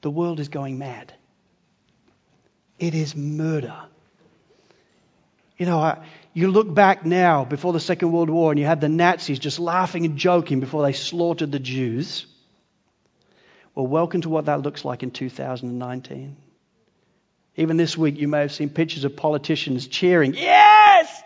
The 0.00 0.10
world 0.10 0.40
is 0.40 0.48
going 0.48 0.78
mad. 0.78 1.12
It 2.78 2.94
is 2.94 3.14
murder. 3.16 3.76
You 5.58 5.66
know, 5.66 5.78
I, 5.78 5.98
you 6.32 6.50
look 6.50 6.72
back 6.72 7.04
now 7.04 7.44
before 7.44 7.72
the 7.72 7.80
Second 7.80 8.12
World 8.12 8.30
War 8.30 8.50
and 8.52 8.58
you 8.58 8.66
had 8.66 8.80
the 8.80 8.88
Nazis 8.88 9.38
just 9.38 9.58
laughing 9.58 10.04
and 10.04 10.16
joking 10.16 10.60
before 10.60 10.82
they 10.82 10.92
slaughtered 10.92 11.52
the 11.52 11.58
Jews. 11.58 12.26
Well, 13.74 13.86
welcome 13.86 14.20
to 14.22 14.28
what 14.28 14.46
that 14.46 14.62
looks 14.62 14.84
like 14.84 15.02
in 15.02 15.10
2019. 15.10 16.36
Even 17.56 17.76
this 17.76 17.96
week, 17.96 18.18
you 18.18 18.28
may 18.28 18.40
have 18.40 18.52
seen 18.52 18.70
pictures 18.70 19.04
of 19.04 19.16
politicians 19.16 19.88
cheering, 19.88 20.34
Yes! 20.34 21.22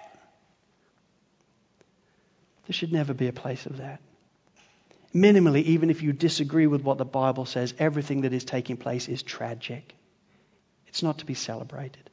There 2.67 2.75
should 2.75 2.93
never 2.93 3.13
be 3.13 3.29
a 3.29 3.33
place 3.33 3.67
of 3.67 3.79
that. 3.79 4.01
Minimally, 5.15 5.63
even 5.65 5.91
if 5.91 6.03
you 6.03 6.13
disagree 6.13 6.67
with 6.67 6.83
what 6.83 6.97
the 6.97 7.05
Bible 7.05 7.45
says, 7.45 7.75
everything 7.79 8.23
that 8.23 8.33
is 8.33 8.45
taking 8.45 8.79
place 8.79 9.09
is 9.09 9.23
tragic. 9.23 9.95
It's 10.87 11.03
not 11.03 11.19
to 11.19 11.27
be 11.27 11.35
celebrated. 11.35 12.09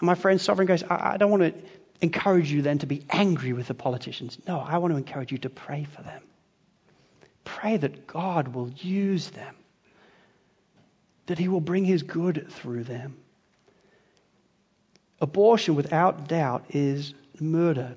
And 0.00 0.06
my 0.06 0.14
friend, 0.14 0.40
Sovereign 0.40 0.66
Grace, 0.66 0.82
I, 0.82 1.12
I 1.12 1.16
don't 1.18 1.30
want 1.30 1.42
to 1.42 1.54
encourage 2.00 2.50
you 2.50 2.62
then 2.62 2.78
to 2.78 2.86
be 2.86 3.04
angry 3.10 3.52
with 3.52 3.68
the 3.68 3.74
politicians. 3.74 4.38
No, 4.46 4.58
I 4.58 4.78
want 4.78 4.92
to 4.92 4.98
encourage 4.98 5.32
you 5.32 5.38
to 5.38 5.50
pray 5.50 5.84
for 5.84 6.02
them. 6.02 6.22
Pray 7.44 7.76
that 7.76 8.06
God 8.06 8.48
will 8.48 8.70
use 8.70 9.30
them, 9.30 9.54
that 11.26 11.38
He 11.38 11.48
will 11.48 11.60
bring 11.60 11.84
His 11.84 12.02
good 12.02 12.46
through 12.50 12.84
them. 12.84 13.16
Abortion, 15.20 15.74
without 15.74 16.28
doubt, 16.28 16.64
is 16.70 17.14
murder. 17.38 17.94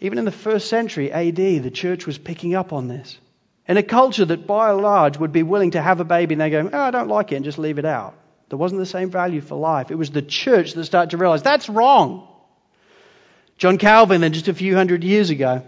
Even 0.00 0.18
in 0.18 0.24
the 0.24 0.32
first 0.32 0.68
century 0.68 1.12
AD, 1.12 1.36
the 1.36 1.70
church 1.70 2.06
was 2.06 2.18
picking 2.18 2.54
up 2.54 2.72
on 2.72 2.88
this. 2.88 3.18
In 3.66 3.76
a 3.76 3.82
culture 3.82 4.24
that 4.24 4.46
by 4.46 4.70
and 4.70 4.82
large 4.82 5.18
would 5.18 5.32
be 5.32 5.42
willing 5.42 5.72
to 5.72 5.82
have 5.82 6.00
a 6.00 6.04
baby 6.04 6.34
and 6.34 6.40
they 6.40 6.50
go, 6.50 6.68
oh, 6.72 6.80
I 6.80 6.90
don't 6.90 7.08
like 7.08 7.32
it, 7.32 7.36
and 7.36 7.44
just 7.44 7.58
leave 7.58 7.78
it 7.78 7.84
out. 7.84 8.14
There 8.50 8.58
wasn't 8.58 8.80
the 8.80 8.86
same 8.86 9.10
value 9.10 9.40
for 9.40 9.54
life. 9.54 9.92
It 9.92 9.94
was 9.94 10.10
the 10.10 10.22
church 10.22 10.74
that 10.74 10.84
started 10.84 11.10
to 11.10 11.16
realize 11.16 11.42
that's 11.42 11.68
wrong. 11.68 12.26
John 13.58 13.78
Calvin, 13.78 14.20
then 14.20 14.32
just 14.32 14.48
a 14.48 14.54
few 14.54 14.74
hundred 14.74 15.04
years 15.04 15.30
ago, 15.30 15.62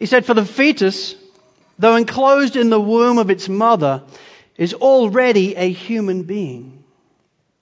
he 0.00 0.06
said, 0.06 0.26
For 0.26 0.34
the 0.34 0.44
fetus, 0.44 1.14
though 1.78 1.94
enclosed 1.94 2.56
in 2.56 2.70
the 2.70 2.80
womb 2.80 3.18
of 3.18 3.30
its 3.30 3.48
mother, 3.48 4.02
is 4.56 4.74
already 4.74 5.54
a 5.54 5.70
human 5.70 6.24
being. 6.24 6.82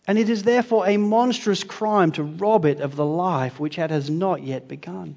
And 0.07 0.19
it 0.19 0.31
is 0.31 0.43
therefore 0.43 0.87
a 0.87 0.97
monstrous 0.97 1.63
crime 1.63 2.13
to 2.13 2.23
rob 2.23 2.65
it 2.65 2.81
of 2.81 2.97
the 2.97 3.05
life 3.05 3.61
which 3.61 3.79
it 3.79 3.91
has 3.91 4.09
not 4.09 4.43
yet 4.43 4.69
begun. 4.69 5.17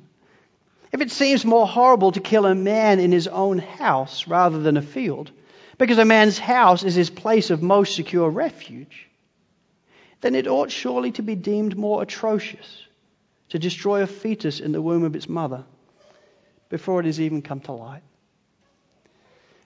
If 0.91 0.99
it 0.99 1.11
seems 1.11 1.45
more 1.45 1.67
horrible 1.67 2.11
to 2.11 2.19
kill 2.19 2.45
a 2.45 2.55
man 2.55 2.99
in 2.99 3.11
his 3.13 3.27
own 3.27 3.59
house 3.59 4.27
rather 4.27 4.59
than 4.59 4.75
a 4.75 4.81
field, 4.81 5.31
because 5.79 5.97
a 5.97 6.05
man's 6.05 6.37
house 6.37 6.83
is 6.83 6.93
his 6.93 7.09
place 7.09 7.49
of 7.49 7.63
most 7.63 7.95
secure 7.95 8.29
refuge, 8.29 9.07
then 10.21 10.35
it 10.35 10.45
ought 10.45 10.69
surely 10.69 11.13
to 11.13 11.21
be 11.23 11.35
deemed 11.35 11.77
more 11.77 12.03
atrocious 12.03 12.85
to 13.47 13.57
destroy 13.57 14.03
a 14.03 14.07
fetus 14.07 14.59
in 14.59 14.73
the 14.73 14.81
womb 14.81 15.05
of 15.05 15.15
its 15.15 15.29
mother 15.29 15.63
before 16.67 16.99
it 16.99 17.05
has 17.05 17.21
even 17.21 17.41
come 17.41 17.61
to 17.61 17.71
light. 17.71 18.03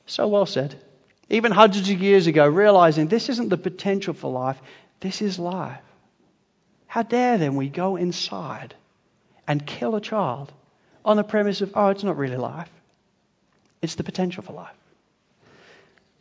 So 0.06 0.28
well 0.28 0.45
said. 0.45 0.76
Even 1.30 1.52
hundreds 1.52 1.89
of 1.89 1.99
years 1.99 2.28
ago, 2.28 2.47
realizing 2.47 3.08
this 3.08 3.30
isn't 3.30 3.49
the 3.49 3.58
potential 3.58 4.13
for 4.13 4.32
life, 4.32 4.62
this 4.99 5.21
is 5.21 5.39
life. 5.39 5.82
How 6.86 7.02
dare 7.02 7.39
then 7.39 7.56
we 7.56 7.69
go 7.69 7.95
inside 7.95 8.76
and 9.47 9.65
kill 9.65 9.95
a 9.95 10.02
child 10.02 10.54
on 11.04 11.17
the 11.17 11.23
premise 11.23 11.62
of, 11.62 11.71
oh, 11.73 11.88
it's 11.88 12.04
not 12.04 12.17
really 12.17 12.38
life, 12.38 12.69
it's 13.82 13.95
the 13.95 14.04
potential 14.04 14.43
for 14.43 14.54
life. 14.54 14.76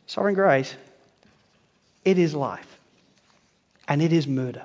Sovereign 0.07 0.35
grace, 0.35 0.75
it 2.05 2.19
is 2.19 2.35
life 2.35 2.79
and 3.89 4.03
it 4.03 4.13
is 4.13 4.27
murder. 4.27 4.65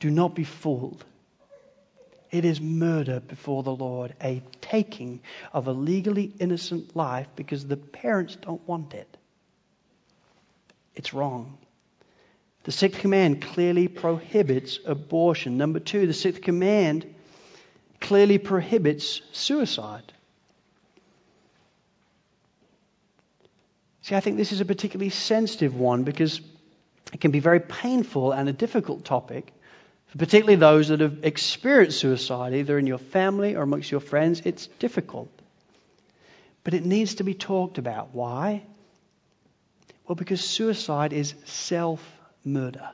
Do 0.00 0.10
not 0.10 0.34
be 0.34 0.44
fooled. 0.44 1.04
It 2.30 2.44
is 2.44 2.60
murder 2.60 3.20
before 3.20 3.62
the 3.62 3.74
Lord, 3.74 4.14
a 4.22 4.42
taking 4.60 5.20
of 5.52 5.66
a 5.66 5.72
legally 5.72 6.32
innocent 6.38 6.94
life 6.94 7.26
because 7.36 7.66
the 7.66 7.76
parents 7.76 8.36
don't 8.36 8.66
want 8.68 8.94
it. 8.94 9.16
It's 10.94 11.14
wrong. 11.14 11.56
The 12.64 12.72
sixth 12.72 13.00
command 13.00 13.40
clearly 13.40 13.88
prohibits 13.88 14.78
abortion. 14.84 15.56
Number 15.56 15.80
two, 15.80 16.06
the 16.06 16.12
sixth 16.12 16.42
command 16.42 17.06
clearly 18.00 18.36
prohibits 18.36 19.22
suicide. 19.32 20.12
See, 24.08 24.14
I 24.14 24.20
think 24.20 24.36
this 24.36 24.52
is 24.52 24.60
a 24.60 24.64
particularly 24.64 25.10
sensitive 25.10 25.74
one 25.74 26.04
because 26.04 26.40
it 27.12 27.20
can 27.20 27.30
be 27.30 27.40
very 27.40 27.60
painful 27.60 28.32
and 28.32 28.48
a 28.48 28.52
difficult 28.52 29.04
topic 29.04 29.52
particularly 30.16 30.56
those 30.56 30.88
that 30.88 31.00
have 31.00 31.18
experienced 31.22 31.98
suicide, 31.98 32.54
either 32.54 32.78
in 32.78 32.86
your 32.86 32.98
family 32.98 33.56
or 33.56 33.62
amongst 33.62 33.90
your 33.90 34.00
friends, 34.00 34.40
it's 34.44 34.68
difficult. 34.78 35.28
But 36.64 36.74
it 36.74 36.84
needs 36.84 37.16
to 37.16 37.24
be 37.24 37.34
talked 37.34 37.78
about. 37.78 38.14
Why? 38.14 38.62
Well, 40.06 40.16
because 40.16 40.40
suicide 40.42 41.12
is 41.12 41.34
self 41.44 42.02
murder. 42.44 42.88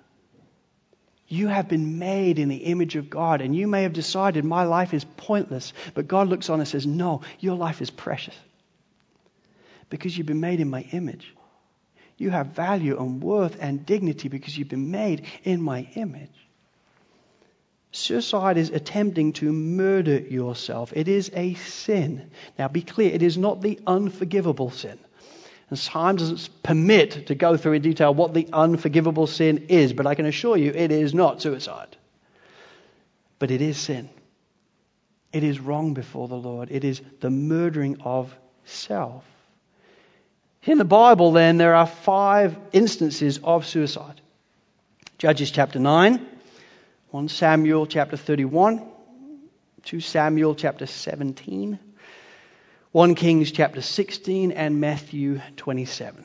You 1.29 1.49
have 1.49 1.69
been 1.69 1.99
made 1.99 2.39
in 2.39 2.49
the 2.49 2.57
image 2.57 2.97
of 2.97 3.09
God, 3.09 3.41
and 3.41 3.55
you 3.57 3.67
may 3.67 3.83
have 3.83 3.93
decided 3.93 4.45
my 4.45 4.65
life 4.65 4.93
is 4.93 5.05
pointless, 5.05 5.73
but 5.95 6.07
God 6.07 6.29
looks 6.29 6.51
on 6.51 6.61
and 6.61 6.69
says, 6.69 6.87
No, 6.87 7.23
your 7.39 7.57
life 7.57 7.81
is 7.81 7.91
precious. 7.91 8.35
Because 9.91 10.17
you've 10.17 10.27
been 10.27 10.41
made 10.41 10.61
in 10.61 10.71
my 10.71 10.83
image. 10.93 11.35
You 12.17 12.31
have 12.31 12.49
value 12.49 12.99
and 12.99 13.23
worth 13.23 13.57
and 13.61 13.85
dignity 13.85 14.29
because 14.29 14.57
you've 14.57 14.69
been 14.69 14.91
made 14.91 15.27
in 15.43 15.61
my 15.61 15.89
image. 15.95 16.31
Suicide 17.91 18.57
is 18.57 18.71
attempting 18.71 19.35
to 19.35 19.53
murder 19.53 20.19
yourself. 20.19 20.93
It 20.97 21.07
is 21.07 21.31
a 21.35 21.55
sin. 21.55 22.31
Now, 22.59 22.69
be 22.69 22.83
clear, 22.83 23.13
it 23.13 23.23
is 23.23 23.39
not 23.39 23.63
the 23.63 23.79
unforgivable 23.87 24.71
sin. 24.71 24.99
And 25.71 25.81
time 25.81 26.17
doesn't 26.17 26.49
permit 26.63 27.29
to 27.29 27.35
go 27.35 27.57
through 27.57 27.75
in 27.75 27.83
detail 27.83 28.13
what 28.13 28.35
the 28.35 28.49
unforgivable 28.53 29.27
sin 29.27 29.67
is, 29.69 29.93
but 29.93 30.07
I 30.07 30.15
can 30.15 30.27
assure 30.27 30.57
you 30.57 30.73
it 30.73 30.91
is 30.91 31.15
not 31.15 31.41
suicide. 31.41 31.97
But 33.39 33.51
it 33.51 33.63
is 33.63 33.79
sin. 33.79 34.11
It 35.33 35.43
is 35.43 35.59
wrong 35.59 35.95
before 35.95 36.29
the 36.29 36.37
Lord. 36.37 36.71
It 36.71 36.85
is 36.85 37.01
the 37.21 37.31
murdering 37.31 38.01
of 38.03 38.35
self. 38.65 39.25
In 40.67 40.79
the 40.79 40.85
Bible, 40.85 41.33
then, 41.33 41.59
there 41.59 41.75
are 41.75 41.87
five 41.87 42.57
instances 42.73 43.39
of 43.45 43.67
suicide 43.67 44.21
Judges 45.19 45.51
chapter 45.51 45.79
9. 45.79 46.27
1 47.11 47.29
Samuel 47.29 47.87
chapter 47.87 48.17
31, 48.17 48.83
2 49.85 50.01
Samuel 50.01 50.55
chapter 50.57 50.87
17, 50.87 51.79
1 52.91 53.15
Kings 53.15 53.53
chapter 53.53 53.81
16, 53.81 54.51
and 54.53 54.81
Matthew 54.81 55.41
27. 55.57 56.25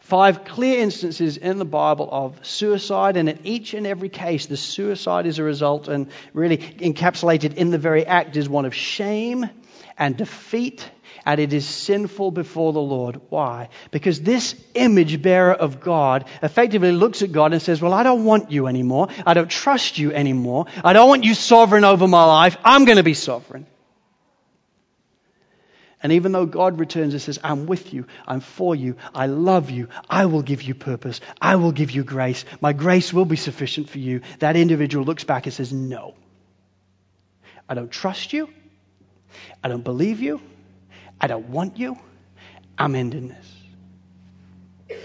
Five 0.00 0.44
clear 0.44 0.80
instances 0.80 1.36
in 1.36 1.58
the 1.58 1.64
Bible 1.64 2.08
of 2.10 2.44
suicide, 2.44 3.16
and 3.16 3.28
in 3.28 3.38
each 3.44 3.74
and 3.74 3.86
every 3.86 4.08
case, 4.08 4.46
the 4.46 4.56
suicide 4.56 5.26
is 5.26 5.38
a 5.38 5.44
result, 5.44 5.86
and 5.88 6.08
really 6.32 6.58
encapsulated 6.58 7.54
in 7.54 7.70
the 7.70 7.78
very 7.78 8.04
act 8.04 8.36
is 8.36 8.48
one 8.48 8.64
of 8.64 8.74
shame 8.74 9.48
and 9.96 10.16
defeat 10.16 10.90
and 11.26 11.40
it 11.40 11.52
is 11.52 11.66
sinful 11.66 12.30
before 12.30 12.72
the 12.72 12.80
Lord. 12.80 13.20
Why? 13.28 13.68
Because 13.90 14.20
this 14.20 14.54
image 14.74 15.20
bearer 15.22 15.52
of 15.52 15.80
God 15.80 16.26
effectively 16.42 16.92
looks 16.92 17.22
at 17.22 17.32
God 17.32 17.52
and 17.52 17.62
says, 17.62 17.80
Well, 17.80 17.94
I 17.94 18.02
don't 18.02 18.24
want 18.24 18.50
you 18.50 18.66
anymore. 18.66 19.08
I 19.26 19.34
don't 19.34 19.50
trust 19.50 19.98
you 19.98 20.12
anymore. 20.12 20.66
I 20.82 20.92
don't 20.92 21.08
want 21.08 21.24
you 21.24 21.34
sovereign 21.34 21.84
over 21.84 22.06
my 22.06 22.24
life. 22.24 22.56
I'm 22.64 22.84
going 22.84 22.98
to 22.98 23.02
be 23.02 23.14
sovereign. 23.14 23.66
And 26.04 26.12
even 26.12 26.32
though 26.32 26.44
God 26.44 26.78
returns 26.78 27.14
and 27.14 27.22
says, 27.22 27.38
I'm 27.42 27.64
with 27.64 27.94
you, 27.94 28.06
I'm 28.26 28.40
for 28.40 28.74
you, 28.76 28.96
I 29.14 29.24
love 29.24 29.70
you, 29.70 29.88
I 30.10 30.26
will 30.26 30.42
give 30.42 30.60
you 30.60 30.74
purpose, 30.74 31.22
I 31.40 31.56
will 31.56 31.72
give 31.72 31.92
you 31.92 32.04
grace, 32.04 32.44
my 32.60 32.74
grace 32.74 33.10
will 33.10 33.24
be 33.24 33.36
sufficient 33.36 33.88
for 33.88 33.98
you, 33.98 34.20
that 34.40 34.54
individual 34.54 35.06
looks 35.06 35.24
back 35.24 35.46
and 35.46 35.54
says, 35.54 35.72
No. 35.72 36.14
I 37.66 37.72
don't 37.72 37.90
trust 37.90 38.34
you. 38.34 38.50
I 39.62 39.68
don't 39.68 39.82
believe 39.82 40.20
you. 40.20 40.42
I 41.20 41.26
don't 41.26 41.48
want 41.48 41.78
you. 41.78 41.96
I'm 42.76 42.94
ending 42.94 43.28
this. 43.28 44.98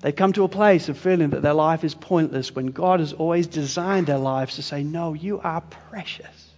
They've 0.00 0.14
come 0.14 0.32
to 0.34 0.44
a 0.44 0.48
place 0.48 0.88
of 0.88 0.98
feeling 0.98 1.30
that 1.30 1.42
their 1.42 1.54
life 1.54 1.82
is 1.82 1.94
pointless 1.94 2.54
when 2.54 2.66
God 2.66 3.00
has 3.00 3.12
always 3.12 3.46
designed 3.46 4.06
their 4.06 4.18
lives 4.18 4.56
to 4.56 4.62
say, 4.62 4.84
No, 4.84 5.14
you 5.14 5.40
are 5.40 5.60
precious 5.60 6.50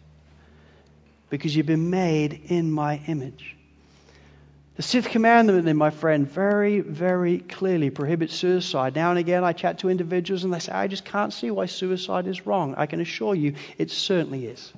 because 1.30 1.54
you've 1.54 1.66
been 1.66 1.90
made 1.90 2.40
in 2.48 2.70
my 2.70 3.00
image. 3.06 3.56
The 4.76 4.82
sixth 4.82 5.10
commandment, 5.10 5.64
then, 5.64 5.76
my 5.76 5.90
friend, 5.90 6.28
very, 6.30 6.80
very 6.80 7.38
clearly 7.38 7.90
prohibits 7.90 8.34
suicide. 8.34 8.94
Now 8.94 9.10
and 9.10 9.18
again, 9.18 9.42
I 9.42 9.52
chat 9.52 9.80
to 9.80 9.88
individuals 9.88 10.44
and 10.44 10.54
they 10.54 10.60
say, 10.60 10.72
I 10.72 10.86
just 10.86 11.04
can't 11.04 11.32
see 11.32 11.50
why 11.50 11.66
suicide 11.66 12.28
is 12.28 12.46
wrong. 12.46 12.76
I 12.76 12.86
can 12.86 13.00
assure 13.00 13.34
you, 13.34 13.54
it 13.76 13.90
certainly 13.90 14.46
is. 14.46 14.72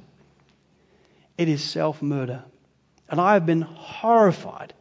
It 1.36 1.48
is 1.48 1.62
self 1.62 2.00
murder. 2.00 2.44
And 3.10 3.20
I 3.20 3.34
have 3.34 3.44
been 3.44 3.62
horrified 3.62 4.72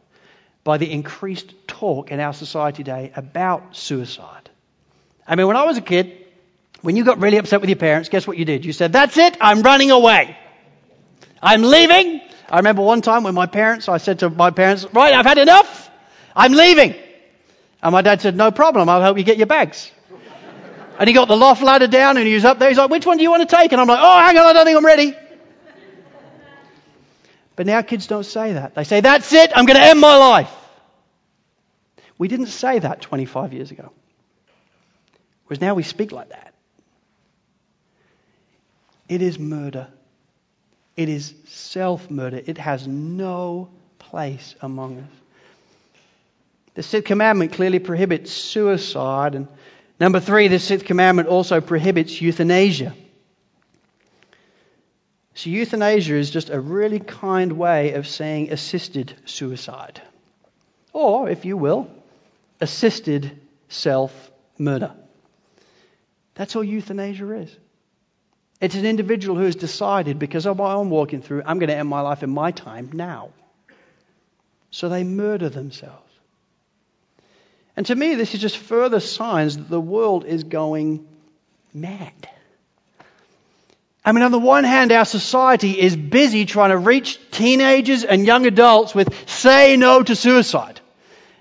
by 0.62 0.78
the 0.78 0.90
increased 0.90 1.52
talk 1.66 2.10
in 2.10 2.20
our 2.20 2.32
society 2.32 2.84
today 2.84 3.12
about 3.16 3.76
suicide. 3.76 4.48
I 5.26 5.34
mean, 5.36 5.46
when 5.46 5.56
I 5.56 5.64
was 5.64 5.78
a 5.78 5.80
kid, 5.82 6.16
when 6.82 6.96
you 6.96 7.04
got 7.04 7.18
really 7.18 7.38
upset 7.38 7.60
with 7.60 7.68
your 7.68 7.76
parents, 7.76 8.08
guess 8.08 8.26
what 8.26 8.38
you 8.38 8.44
did? 8.44 8.64
You 8.64 8.72
said, 8.72 8.92
That's 8.92 9.16
it, 9.16 9.36
I'm 9.40 9.62
running 9.62 9.90
away. 9.90 10.36
I'm 11.42 11.62
leaving. 11.62 12.20
I 12.48 12.56
remember 12.56 12.82
one 12.82 13.00
time 13.00 13.24
when 13.24 13.34
my 13.34 13.46
parents, 13.46 13.88
I 13.88 13.98
said 13.98 14.20
to 14.20 14.30
my 14.30 14.50
parents, 14.50 14.86
Right, 14.92 15.14
I've 15.14 15.26
had 15.26 15.38
enough. 15.38 15.90
I'm 16.34 16.52
leaving. 16.52 16.94
And 17.82 17.92
my 17.92 18.02
dad 18.02 18.20
said, 18.20 18.36
No 18.36 18.50
problem, 18.50 18.88
I'll 18.88 19.02
help 19.02 19.18
you 19.18 19.24
get 19.24 19.38
your 19.38 19.46
bags. 19.46 19.90
And 20.98 21.08
he 21.08 21.14
got 21.14 21.28
the 21.28 21.36
loft 21.36 21.62
ladder 21.62 21.86
down 21.86 22.18
and 22.18 22.26
he 22.26 22.34
was 22.34 22.44
up 22.44 22.58
there. 22.58 22.68
He's 22.68 22.78
like, 22.78 22.90
Which 22.90 23.06
one 23.06 23.16
do 23.16 23.22
you 23.22 23.30
want 23.30 23.48
to 23.48 23.56
take? 23.56 23.72
And 23.72 23.80
I'm 23.80 23.88
like, 23.88 24.00
Oh, 24.00 24.18
hang 24.20 24.36
on, 24.36 24.44
I 24.44 24.52
don't 24.52 24.66
think 24.66 24.76
I'm 24.76 24.84
ready. 24.84 25.16
But 27.60 27.66
now 27.66 27.82
kids 27.82 28.06
don't 28.06 28.24
say 28.24 28.54
that. 28.54 28.74
They 28.74 28.84
say, 28.84 29.02
That's 29.02 29.34
it, 29.34 29.52
I'm 29.54 29.66
going 29.66 29.78
to 29.78 29.84
end 29.84 30.00
my 30.00 30.16
life. 30.16 30.50
We 32.16 32.26
didn't 32.26 32.46
say 32.46 32.78
that 32.78 33.02
25 33.02 33.52
years 33.52 33.70
ago. 33.70 33.92
Whereas 35.44 35.60
now 35.60 35.74
we 35.74 35.82
speak 35.82 36.10
like 36.10 36.30
that. 36.30 36.54
It 39.10 39.20
is 39.20 39.38
murder. 39.38 39.88
It 40.96 41.10
is 41.10 41.34
self 41.48 42.10
murder. 42.10 42.40
It 42.46 42.56
has 42.56 42.88
no 42.88 43.68
place 43.98 44.54
among 44.62 45.00
us. 45.00 45.10
The 46.76 46.82
sixth 46.82 47.08
commandment 47.08 47.52
clearly 47.52 47.78
prohibits 47.78 48.32
suicide. 48.32 49.34
And 49.34 49.48
number 50.00 50.20
three, 50.20 50.48
the 50.48 50.58
sixth 50.58 50.86
commandment 50.86 51.28
also 51.28 51.60
prohibits 51.60 52.22
euthanasia. 52.22 52.94
So, 55.40 55.48
euthanasia 55.48 56.16
is 56.16 56.30
just 56.30 56.50
a 56.50 56.60
really 56.60 56.98
kind 56.98 57.52
way 57.52 57.94
of 57.94 58.06
saying 58.06 58.52
assisted 58.52 59.14
suicide. 59.24 60.02
Or, 60.92 61.30
if 61.30 61.46
you 61.46 61.56
will, 61.56 61.90
assisted 62.60 63.40
self 63.70 64.12
murder. 64.58 64.92
That's 66.34 66.54
all 66.56 66.62
euthanasia 66.62 67.30
is. 67.30 67.56
It's 68.60 68.74
an 68.74 68.84
individual 68.84 69.38
who 69.38 69.44
has 69.44 69.56
decided, 69.56 70.18
because 70.18 70.44
of 70.44 70.58
what 70.58 70.76
I'm 70.76 70.90
walking 70.90 71.22
through, 71.22 71.44
I'm 71.46 71.58
going 71.58 71.70
to 71.70 71.74
end 71.74 71.88
my 71.88 72.02
life 72.02 72.22
in 72.22 72.28
my 72.28 72.50
time 72.50 72.90
now. 72.92 73.30
So 74.70 74.90
they 74.90 75.04
murder 75.04 75.48
themselves. 75.48 76.12
And 77.78 77.86
to 77.86 77.94
me, 77.94 78.14
this 78.14 78.34
is 78.34 78.42
just 78.42 78.58
further 78.58 79.00
signs 79.00 79.56
that 79.56 79.70
the 79.70 79.80
world 79.80 80.26
is 80.26 80.44
going 80.44 81.08
mad. 81.72 82.28
I 84.04 84.12
mean, 84.12 84.22
on 84.22 84.32
the 84.32 84.38
one 84.38 84.64
hand, 84.64 84.92
our 84.92 85.04
society 85.04 85.78
is 85.78 85.94
busy 85.94 86.46
trying 86.46 86.70
to 86.70 86.78
reach 86.78 87.18
teenagers 87.30 88.02
and 88.02 88.26
young 88.26 88.46
adults 88.46 88.94
with 88.94 89.12
say 89.28 89.76
no 89.76 90.02
to 90.02 90.16
suicide. 90.16 90.80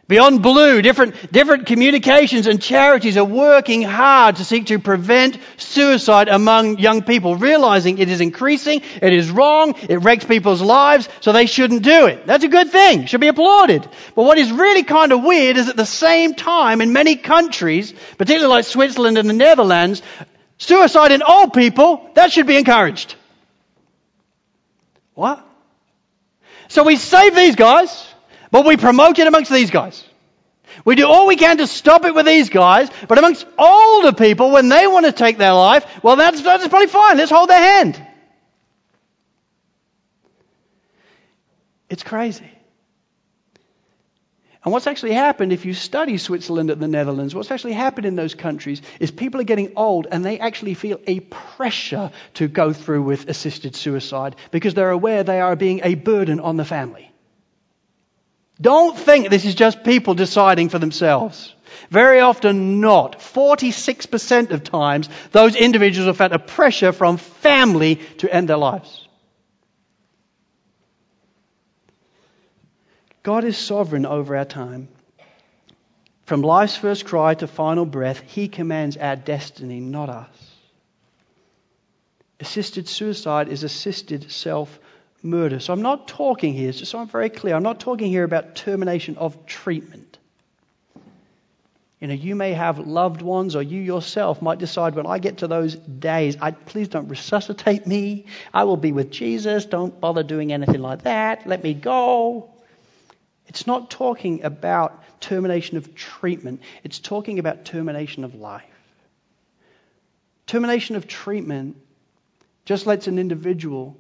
Beyond 0.09 0.41
Blue, 0.41 0.81
different, 0.81 1.31
different 1.31 1.67
communications 1.67 2.47
and 2.47 2.59
charities 2.59 3.15
are 3.15 3.23
working 3.23 3.83
hard 3.83 4.37
to 4.37 4.43
seek 4.43 4.65
to 4.65 4.79
prevent 4.79 5.37
suicide 5.57 6.27
among 6.29 6.79
young 6.79 7.03
people, 7.03 7.35
realizing 7.35 7.99
it 7.99 8.09
is 8.09 8.19
increasing, 8.19 8.81
it 9.03 9.13
is 9.13 9.29
wrong, 9.29 9.75
it 9.87 9.97
wrecks 9.97 10.25
people's 10.25 10.63
lives, 10.63 11.07
so 11.21 11.31
they 11.31 11.45
shouldn't 11.45 11.83
do 11.83 12.07
it. 12.07 12.25
That's 12.25 12.43
a 12.43 12.47
good 12.47 12.71
thing, 12.71 13.05
should 13.05 13.21
be 13.21 13.27
applauded. 13.27 13.87
But 14.15 14.23
what 14.23 14.39
is 14.39 14.51
really 14.51 14.81
kind 14.81 15.11
of 15.11 15.23
weird 15.23 15.57
is 15.57 15.69
at 15.69 15.77
the 15.77 15.85
same 15.85 16.33
time, 16.33 16.81
in 16.81 16.91
many 16.91 17.15
countries, 17.15 17.93
particularly 18.17 18.51
like 18.51 18.65
Switzerland 18.65 19.19
and 19.19 19.29
the 19.29 19.33
Netherlands, 19.33 20.01
suicide 20.59 21.11
in 21.11 21.23
old 21.23 21.53
people, 21.53 22.07
that 22.13 22.31
should 22.31 22.45
be 22.45 22.57
encouraged. 22.57 23.15
What? 25.15 25.43
So 26.67 26.83
we 26.83 26.97
save 26.97 27.35
these 27.35 27.55
guys, 27.55 28.07
but 28.51 28.65
we 28.65 28.77
promote 28.77 29.17
it 29.17 29.27
amongst 29.27 29.51
these 29.51 29.71
guys. 29.71 30.03
We 30.85 30.95
do 30.95 31.07
all 31.07 31.27
we 31.27 31.35
can 31.35 31.57
to 31.57 31.67
stop 31.67 32.05
it 32.05 32.13
with 32.13 32.25
these 32.25 32.49
guys, 32.49 32.89
but 33.07 33.17
amongst 33.17 33.45
older 33.57 34.13
people, 34.13 34.51
when 34.51 34.69
they 34.69 34.85
want 34.85 35.05
to 35.07 35.11
take 35.11 35.37
their 35.37 35.53
life, 35.53 35.85
well, 36.03 36.15
that's, 36.15 36.41
that's 36.41 36.67
probably 36.67 36.87
fine. 36.87 37.17
Let's 37.17 37.31
hold 37.31 37.49
their 37.49 37.61
hand. 37.61 38.05
It's 41.89 42.03
crazy. 42.03 42.49
And 44.69 44.73
what's 44.75 44.85
actually 44.85 45.13
happened, 45.13 45.51
if 45.51 45.65
you 45.65 45.73
study 45.73 46.19
Switzerland 46.19 46.69
and 46.69 46.79
the 46.79 46.87
Netherlands, 46.87 47.33
what's 47.33 47.49
actually 47.49 47.73
happened 47.73 48.05
in 48.05 48.15
those 48.15 48.35
countries 48.35 48.83
is 48.99 49.09
people 49.09 49.41
are 49.41 49.43
getting 49.51 49.73
old 49.75 50.05
and 50.11 50.23
they 50.23 50.37
actually 50.37 50.75
feel 50.75 51.01
a 51.07 51.21
pressure 51.21 52.11
to 52.35 52.47
go 52.47 52.71
through 52.71 53.01
with 53.01 53.27
assisted 53.29 53.75
suicide 53.75 54.35
because 54.51 54.75
they're 54.75 54.91
aware 54.91 55.23
they 55.23 55.41
are 55.41 55.55
being 55.55 55.81
a 55.83 55.95
burden 55.95 56.39
on 56.39 56.55
the 56.55 56.65
family. 56.65 57.11
Don't 58.61 58.95
think 58.95 59.31
this 59.31 59.43
is 59.43 59.55
just 59.55 59.83
people 59.83 60.13
deciding 60.13 60.69
for 60.69 60.77
themselves. 60.77 61.51
Very 61.89 62.19
often 62.19 62.79
not. 62.79 63.17
46% 63.17 64.51
of 64.51 64.63
times, 64.63 65.09
those 65.31 65.55
individuals 65.55 66.05
have 66.05 66.17
felt 66.17 66.31
a 66.31 66.37
pressure 66.37 66.91
from 66.91 67.17
family 67.17 67.95
to 68.19 68.31
end 68.31 68.47
their 68.47 68.57
lives. 68.57 68.98
God 73.23 73.43
is 73.43 73.57
sovereign 73.57 74.05
over 74.05 74.35
our 74.35 74.45
time. 74.45 74.87
From 76.25 76.41
life's 76.41 76.77
first 76.77 77.05
cry 77.05 77.33
to 77.33 77.47
final 77.47 77.85
breath, 77.85 78.19
He 78.19 78.47
commands 78.47 78.97
our 78.97 79.15
destiny, 79.15 79.79
not 79.79 80.09
us. 80.09 80.27
Assisted 82.39 82.87
suicide 82.87 83.49
is 83.49 83.63
assisted 83.63 84.31
self 84.31 84.79
murder. 85.21 85.59
So 85.59 85.73
I'm 85.73 85.81
not 85.81 86.07
talking 86.07 86.53
here, 86.53 86.71
just 86.71 86.91
so 86.91 86.99
I'm 86.99 87.07
very 87.07 87.29
clear, 87.29 87.55
I'm 87.55 87.63
not 87.63 87.79
talking 87.79 88.09
here 88.09 88.23
about 88.23 88.55
termination 88.55 89.17
of 89.17 89.45
treatment. 89.45 90.17
You 91.99 92.07
know, 92.07 92.13
you 92.13 92.35
may 92.35 92.53
have 92.53 92.79
loved 92.79 93.21
ones, 93.21 93.57
or 93.57 93.61
you 93.61 93.81
yourself 93.81 94.41
might 94.41 94.57
decide 94.57 94.95
when 94.95 95.05
I 95.05 95.19
get 95.19 95.39
to 95.39 95.47
those 95.47 95.75
days, 95.75 96.37
I, 96.39 96.51
please 96.51 96.87
don't 96.87 97.09
resuscitate 97.09 97.85
me. 97.85 98.25
I 98.53 98.63
will 98.63 98.77
be 98.77 98.93
with 98.93 99.11
Jesus. 99.11 99.65
Don't 99.65 99.99
bother 99.99 100.23
doing 100.23 100.53
anything 100.53 100.81
like 100.81 101.01
that. 101.01 101.45
Let 101.45 101.61
me 101.61 101.73
go. 101.73 102.49
It's 103.49 103.65
not 103.65 103.89
talking 103.89 104.43
about 104.43 105.03
termination 105.19 105.77
of 105.77 105.95
treatment, 105.95 106.61
it's 106.83 106.99
talking 106.99 107.39
about 107.39 107.65
termination 107.65 108.23
of 108.23 108.35
life. 108.35 108.63
Termination 110.45 110.95
of 110.95 111.07
treatment 111.07 111.75
just 112.65 112.85
lets 112.85 113.07
an 113.07 113.19
individual 113.19 113.97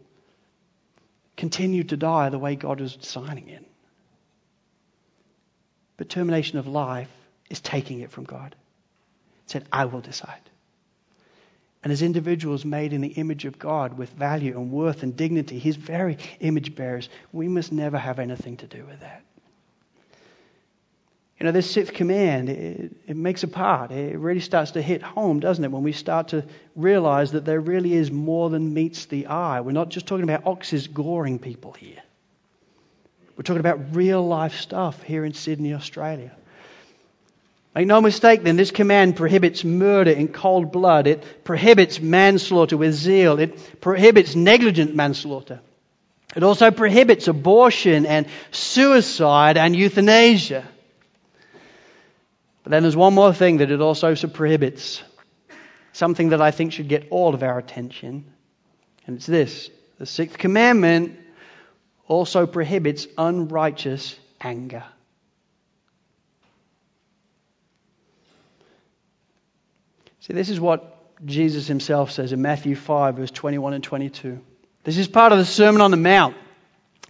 continue 1.35 1.83
to 1.83 1.97
die 1.97 2.29
the 2.29 2.39
way 2.39 2.55
God 2.55 2.79
is 2.79 2.95
designing 2.95 3.49
it. 3.49 3.65
But 5.97 6.09
termination 6.09 6.59
of 6.59 6.67
life 6.67 7.09
is 7.49 7.59
taking 7.59 8.01
it 8.01 8.11
from 8.11 8.25
God. 8.25 8.55
It 9.45 9.51
said, 9.51 9.67
I 9.71 9.85
will 9.85 10.01
decide. 10.01 10.49
And 11.83 11.93
as 11.93 12.01
individuals 12.01 12.65
made 12.65 12.93
in 12.93 13.01
the 13.01 13.07
image 13.07 13.45
of 13.45 13.57
God 13.57 13.97
with 13.97 14.09
value 14.11 14.59
and 14.59 14.71
worth 14.71 15.01
and 15.01 15.15
dignity, 15.15 15.59
his 15.59 15.75
very 15.75 16.17
image 16.39 16.75
bearers, 16.75 17.09
we 17.31 17.47
must 17.47 17.71
never 17.71 17.97
have 17.97 18.19
anything 18.19 18.57
to 18.57 18.67
do 18.67 18.85
with 18.85 18.99
that. 18.99 19.23
You 21.39 21.45
know, 21.45 21.53
this 21.53 21.71
sixth 21.71 21.93
command, 21.93 22.49
it, 22.49 22.91
it, 23.07 23.15
makes 23.15 23.43
a 23.43 23.47
part. 23.47 23.91
It 23.91 24.19
really 24.19 24.41
starts 24.41 24.71
to 24.71 24.81
hit 24.81 25.01
home, 25.01 25.39
doesn't 25.39 25.63
it, 25.63 25.71
when 25.71 25.83
we 25.83 25.93
start 25.93 26.29
to 26.29 26.43
realize 26.75 27.31
that 27.31 27.45
there 27.45 27.61
really 27.61 27.93
is 27.93 28.11
more 28.11 28.49
than 28.49 28.73
meets 28.73 29.05
the 29.05 29.27
eye. 29.27 29.61
We're 29.61 29.71
not 29.71 29.87
just 29.87 30.05
talking 30.05 30.23
about 30.23 30.45
oxes 30.45 30.87
goring 30.87 31.39
people 31.39 31.71
here. 31.71 32.01
We're 33.37 33.43
talking 33.43 33.61
about 33.61 33.95
real 33.95 34.27
life 34.27 34.55
stuff 34.55 35.01
here 35.01 35.23
in 35.23 35.33
Sydney, 35.33 35.73
Australia. 35.73 36.35
Make 37.73 37.87
no 37.87 38.01
mistake 38.01 38.43
then, 38.43 38.57
this 38.57 38.71
command 38.71 39.15
prohibits 39.15 39.63
murder 39.63 40.11
in 40.11 40.27
cold 40.27 40.73
blood. 40.73 41.07
It 41.07 41.45
prohibits 41.45 42.01
manslaughter 42.01 42.75
with 42.75 42.93
zeal. 42.93 43.39
It 43.39 43.79
prohibits 43.79 44.35
negligent 44.35 44.93
manslaughter. 44.93 45.61
It 46.35 46.43
also 46.43 46.69
prohibits 46.71 47.29
abortion 47.29 48.05
and 48.05 48.27
suicide 48.51 49.55
and 49.55 49.73
euthanasia. 49.73 50.67
But 52.63 52.71
then 52.71 52.83
there's 52.83 52.95
one 52.95 53.13
more 53.13 53.33
thing 53.33 53.57
that 53.57 53.71
it 53.71 53.81
also 53.81 54.15
prohibits. 54.15 55.01
Something 55.93 56.29
that 56.29 56.41
I 56.41 56.51
think 56.51 56.73
should 56.73 56.87
get 56.87 57.07
all 57.09 57.33
of 57.33 57.43
our 57.43 57.57
attention. 57.57 58.25
And 59.07 59.17
it's 59.17 59.25
this 59.25 59.69
the 59.97 60.05
sixth 60.05 60.37
commandment 60.37 61.19
also 62.07 62.47
prohibits 62.47 63.07
unrighteous 63.17 64.15
anger. 64.41 64.83
See, 70.21 70.33
this 70.33 70.49
is 70.49 70.59
what 70.59 70.95
Jesus 71.25 71.67
himself 71.67 72.11
says 72.11 72.31
in 72.31 72.41
Matthew 72.41 72.75
5, 72.75 73.15
verse 73.15 73.31
21 73.31 73.73
and 73.73 73.83
22. 73.83 74.39
This 74.83 74.97
is 74.97 75.07
part 75.07 75.31
of 75.31 75.37
the 75.37 75.45
Sermon 75.45 75.81
on 75.81 75.91
the 75.91 75.97
Mount. 75.97 76.35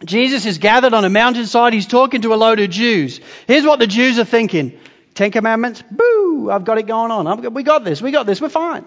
Jesus 0.06 0.46
is 0.46 0.58
gathered 0.58 0.94
on 0.94 1.04
a 1.04 1.10
mountainside. 1.10 1.74
He's 1.74 1.86
talking 1.86 2.22
to 2.22 2.34
a 2.34 2.36
load 2.36 2.60
of 2.60 2.70
Jews. 2.70 3.20
Here's 3.48 3.66
what 3.66 3.80
the 3.80 3.88
Jews 3.88 4.18
are 4.18 4.26
thinking 4.26 4.80
Ten 5.20 5.32
Commandments, 5.32 5.84
boo, 5.92 6.50
I've 6.50 6.64
got 6.64 6.78
it 6.78 6.88
going 6.88 7.12
on. 7.12 7.54
we 7.54 7.62
got 7.62 7.84
this, 7.84 8.02
we 8.02 8.12
got 8.12 8.26
this, 8.26 8.40
we're 8.40 8.48
fine. 8.48 8.86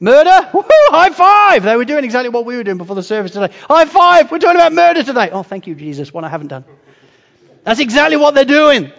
Murder? 0.00 0.50
Woo-hoo, 0.52 0.90
high 0.90 1.10
five! 1.10 1.62
They 1.62 1.76
were 1.76 1.84
doing 1.84 2.02
exactly 2.02 2.30
what 2.30 2.44
we 2.44 2.56
were 2.56 2.64
doing 2.64 2.78
before 2.78 2.96
the 2.96 3.02
service 3.04 3.30
today. 3.30 3.54
High 3.68 3.84
five! 3.84 4.28
We're 4.28 4.40
talking 4.40 4.56
about 4.56 4.72
murder 4.72 5.04
today. 5.04 5.30
Oh, 5.30 5.44
thank 5.44 5.68
you, 5.68 5.76
Jesus, 5.76 6.12
what 6.12 6.24
I 6.24 6.28
haven't 6.28 6.48
done. 6.48 6.64
That's 7.62 7.78
exactly 7.78 8.16
what 8.16 8.34
they're 8.34 8.44
doing. 8.44 8.90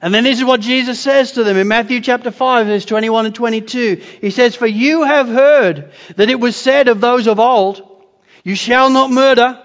And 0.00 0.14
then 0.14 0.24
this 0.24 0.38
is 0.38 0.44
what 0.46 0.62
Jesus 0.62 0.98
says 0.98 1.32
to 1.32 1.44
them 1.44 1.58
in 1.58 1.68
Matthew 1.68 2.00
chapter 2.00 2.30
5, 2.30 2.66
verse 2.66 2.86
21 2.86 3.26
and 3.26 3.34
22. 3.34 3.96
He 4.22 4.30
says, 4.30 4.56
For 4.56 4.66
you 4.66 5.02
have 5.02 5.28
heard 5.28 5.92
that 6.16 6.30
it 6.30 6.40
was 6.40 6.56
said 6.56 6.88
of 6.88 7.02
those 7.02 7.26
of 7.26 7.38
old, 7.38 8.06
You 8.42 8.54
shall 8.54 8.88
not 8.88 9.10
murder, 9.10 9.62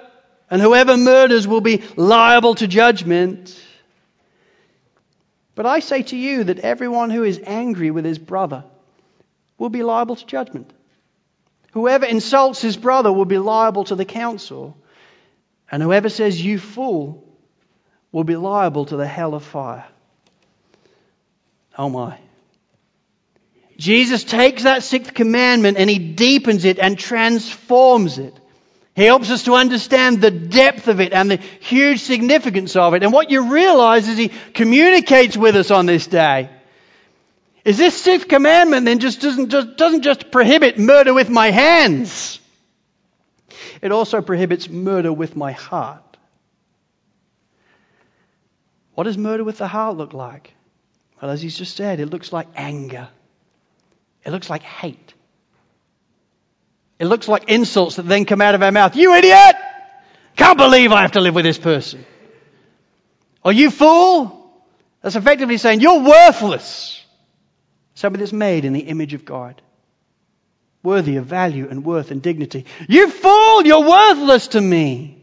and 0.49 0.61
whoever 0.61 0.97
murders 0.97 1.47
will 1.47 1.61
be 1.61 1.81
liable 1.95 2.55
to 2.55 2.67
judgment. 2.67 3.57
But 5.55 5.65
I 5.65 5.79
say 5.79 6.03
to 6.03 6.17
you 6.17 6.45
that 6.45 6.59
everyone 6.59 7.09
who 7.09 7.23
is 7.23 7.39
angry 7.45 7.91
with 7.91 8.05
his 8.05 8.17
brother 8.17 8.63
will 9.57 9.69
be 9.69 9.83
liable 9.83 10.15
to 10.15 10.25
judgment. 10.25 10.71
Whoever 11.71 12.05
insults 12.05 12.61
his 12.61 12.77
brother 12.77 13.11
will 13.11 13.25
be 13.25 13.37
liable 13.37 13.83
to 13.85 13.95
the 13.95 14.05
council. 14.05 14.77
And 15.71 15.81
whoever 15.81 16.09
says, 16.09 16.43
You 16.43 16.59
fool, 16.59 17.23
will 18.11 18.23
be 18.23 18.35
liable 18.35 18.85
to 18.85 18.95
the 18.95 19.07
hell 19.07 19.33
of 19.33 19.43
fire. 19.43 19.85
Oh 21.77 21.89
my. 21.89 22.19
Jesus 23.77 24.23
takes 24.23 24.63
that 24.63 24.83
sixth 24.83 25.13
commandment 25.13 25.77
and 25.77 25.89
he 25.89 25.97
deepens 25.97 26.63
it 26.63 26.77
and 26.77 26.97
transforms 26.97 28.19
it. 28.19 28.39
He 28.95 29.03
helps 29.03 29.31
us 29.31 29.43
to 29.43 29.55
understand 29.55 30.21
the 30.21 30.29
depth 30.29 30.87
of 30.87 30.99
it 30.99 31.13
and 31.13 31.31
the 31.31 31.37
huge 31.37 32.01
significance 32.01 32.75
of 32.75 32.93
it. 32.93 33.03
And 33.03 33.11
what 33.11 33.31
you 33.31 33.51
realize 33.51 34.07
is 34.07 34.17
he 34.17 34.29
communicates 34.53 35.35
with 35.35 35.55
us 35.55 35.71
on 35.71 35.87
this 35.87 36.05
day. 36.05 36.49
Is 37.65 37.77
this 37.77 37.99
sixth 37.99 38.27
commandment 38.27 38.85
then 38.85 38.99
just 38.99 39.21
doesn't 39.21 39.49
just, 39.49 39.77
doesn't 39.77 40.01
just 40.03 40.31
prohibit 40.31 40.77
murder 40.77 41.13
with 41.13 41.29
my 41.29 41.49
hands. 41.49 42.39
It 43.81 43.91
also 43.91 44.21
prohibits 44.21 44.69
murder 44.69 45.11
with 45.11 45.35
my 45.35 45.53
heart. 45.53 46.17
What 48.95 49.05
does 49.05 49.17
murder 49.17 49.43
with 49.43 49.57
the 49.57 49.67
heart 49.67 49.97
look 49.97 50.13
like? 50.13 50.53
Well, 51.21 51.31
as 51.31 51.41
he's 51.41 51.57
just 51.57 51.75
said, 51.75 51.99
it 51.99 52.07
looks 52.07 52.31
like 52.31 52.47
anger. 52.55 53.09
It 54.23 54.31
looks 54.31 54.49
like 54.49 54.61
hate. 54.61 55.12
It 56.99 57.05
looks 57.05 57.27
like 57.27 57.49
insults 57.49 57.95
that 57.95 58.07
then 58.07 58.25
come 58.25 58.41
out 58.41 58.55
of 58.55 58.63
our 58.63 58.71
mouth. 58.71 58.95
You 58.95 59.13
idiot! 59.15 59.55
Can't 60.35 60.57
believe 60.57 60.91
I 60.91 61.01
have 61.01 61.13
to 61.13 61.21
live 61.21 61.35
with 61.35 61.45
this 61.45 61.57
person. 61.57 62.05
Or 63.43 63.51
you 63.51 63.71
fool! 63.71 64.39
That's 65.01 65.15
effectively 65.15 65.57
saying, 65.57 65.81
You're 65.81 66.01
worthless. 66.01 67.03
Somebody 67.95 68.21
that's 68.21 68.33
made 68.33 68.65
in 68.65 68.73
the 68.73 68.81
image 68.81 69.13
of 69.13 69.23
God, 69.25 69.61
worthy 70.81 71.17
of 71.17 71.25
value 71.25 71.67
and 71.69 71.85
worth 71.85 72.09
and 72.09 72.21
dignity. 72.21 72.65
You 72.87 73.09
fool! 73.09 73.65
You're 73.65 73.87
worthless 73.87 74.49
to 74.49 74.61
me. 74.61 75.22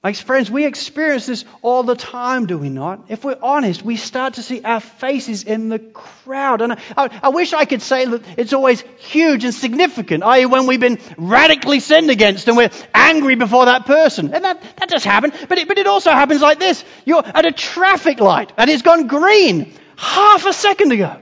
My 0.00 0.12
friends, 0.12 0.48
we 0.48 0.64
experience 0.64 1.26
this 1.26 1.44
all 1.60 1.82
the 1.82 1.96
time, 1.96 2.46
do 2.46 2.56
we 2.56 2.68
not? 2.68 3.06
If 3.08 3.24
we're 3.24 3.38
honest, 3.42 3.82
we 3.82 3.96
start 3.96 4.34
to 4.34 4.44
see 4.44 4.62
our 4.62 4.78
faces 4.78 5.42
in 5.42 5.70
the 5.70 5.80
crowd. 5.80 6.60
And 6.60 6.74
I, 6.96 7.20
I 7.20 7.28
wish 7.30 7.52
I 7.52 7.64
could 7.64 7.82
say 7.82 8.04
that 8.04 8.22
it's 8.38 8.52
always 8.52 8.80
huge 8.98 9.42
and 9.42 9.52
significant, 9.52 10.22
i.e., 10.22 10.46
when 10.46 10.68
we've 10.68 10.78
been 10.78 11.00
radically 11.16 11.80
sinned 11.80 12.10
against 12.10 12.46
and 12.46 12.56
we're 12.56 12.70
angry 12.94 13.34
before 13.34 13.64
that 13.64 13.86
person. 13.86 14.32
And 14.32 14.44
that, 14.44 14.62
that 14.76 14.88
does 14.88 15.02
happen. 15.02 15.32
But 15.48 15.58
it, 15.58 15.66
but 15.66 15.78
it 15.78 15.88
also 15.88 16.12
happens 16.12 16.42
like 16.42 16.60
this 16.60 16.84
you're 17.04 17.26
at 17.26 17.44
a 17.44 17.50
traffic 17.50 18.20
light 18.20 18.52
and 18.56 18.70
it's 18.70 18.82
gone 18.82 19.08
green 19.08 19.74
half 19.96 20.46
a 20.46 20.52
second 20.52 20.92
ago. 20.92 21.16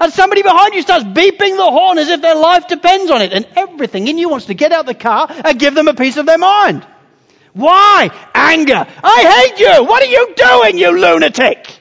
And 0.00 0.12
somebody 0.12 0.42
behind 0.42 0.74
you 0.74 0.82
starts 0.82 1.04
beeping 1.04 1.56
the 1.56 1.68
horn 1.68 1.98
as 1.98 2.08
if 2.08 2.22
their 2.22 2.36
life 2.36 2.68
depends 2.68 3.10
on 3.10 3.22
it. 3.22 3.32
And 3.32 3.48
everything 3.56 4.06
in 4.06 4.18
you 4.18 4.28
wants 4.28 4.46
to 4.46 4.54
get 4.54 4.70
out 4.70 4.80
of 4.80 4.86
the 4.86 4.94
car 4.94 5.26
and 5.28 5.58
give 5.58 5.74
them 5.74 5.88
a 5.88 5.94
piece 5.94 6.16
of 6.16 6.26
their 6.26 6.38
mind. 6.38 6.86
Why? 7.52 8.10
Anger. 8.34 8.86
I 9.02 9.48
hate 9.48 9.60
you. 9.60 9.84
What 9.84 10.02
are 10.02 10.06
you 10.06 10.34
doing, 10.36 10.78
you 10.78 10.98
lunatic? 10.98 11.80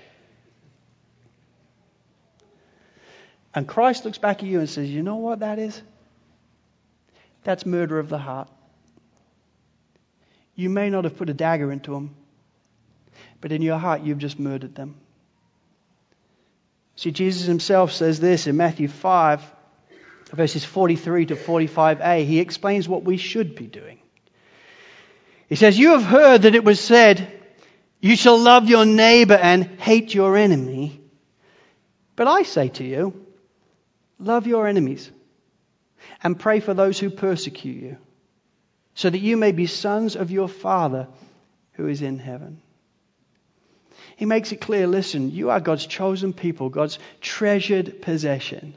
And 3.54 3.68
Christ 3.68 4.06
looks 4.06 4.18
back 4.18 4.44
at 4.44 4.46
you 4.46 4.60
and 4.60 4.70
says, 4.70 4.90
You 4.90 5.04
know 5.04 5.18
what 5.18 5.40
that 5.40 5.60
is? 5.60 5.82
That's 7.44 7.66
murder 7.66 8.00
of 8.00 8.10
the 8.10 8.18
heart. 8.18 8.50
You 10.56 10.70
may 10.70 10.90
not 10.90 11.06
have 11.06 11.18
put 11.18 11.30
a 11.30 11.34
dagger 11.34 11.72
into 11.72 11.92
them, 11.92 12.16
but 13.42 13.52
in 13.52 13.62
your 13.62 13.78
heart 13.78 14.02
you've 14.02 14.18
just 14.18 14.40
murdered 14.40 14.76
them. 14.76 14.96
See, 16.96 17.12
Jesus 17.12 17.48
himself 17.48 17.94
says 17.94 18.20
this 18.20 18.46
in 18.46 18.58
Matthew 18.58 18.90
5, 18.90 19.42
verses 20.34 20.66
43 20.66 21.28
to 21.28 21.36
45a. 21.36 22.26
He 22.26 22.40
explains 22.40 22.90
what 22.90 23.04
we 23.04 23.16
should 23.16 23.56
be 23.56 23.68
doing. 23.68 24.00
He 25.50 25.56
says, 25.56 25.78
You 25.78 25.92
have 25.92 26.04
heard 26.04 26.44
that 26.44 26.56
it 26.56 26.64
was 26.64 26.80
said, 26.80 27.28
You 28.00 28.16
shall 28.16 28.38
love 28.38 28.70
your 28.70 28.86
neighbor 28.86 29.34
and 29.34 29.66
hate 29.66 30.14
your 30.14 30.38
enemy. 30.38 31.02
But 32.16 32.28
I 32.28 32.44
say 32.44 32.70
to 32.70 32.84
you, 32.84 33.26
love 34.20 34.46
your 34.46 34.68
enemies 34.68 35.10
and 36.22 36.40
pray 36.40 36.60
for 36.60 36.74
those 36.74 37.00
who 37.00 37.10
persecute 37.10 37.82
you, 37.82 37.98
so 38.94 39.10
that 39.10 39.20
you 39.20 39.38
may 39.38 39.52
be 39.52 39.66
sons 39.66 40.16
of 40.16 40.30
your 40.30 40.48
Father 40.48 41.08
who 41.74 41.88
is 41.88 42.02
in 42.02 42.20
heaven. 42.20 42.62
He 44.18 44.26
makes 44.26 44.52
it 44.52 44.60
clear 44.60 44.86
listen, 44.86 45.32
you 45.32 45.50
are 45.50 45.62
God's 45.62 45.86
chosen 45.86 46.34
people, 46.34 46.70
God's 46.70 47.00
treasured 47.22 48.02
possession. 48.02 48.76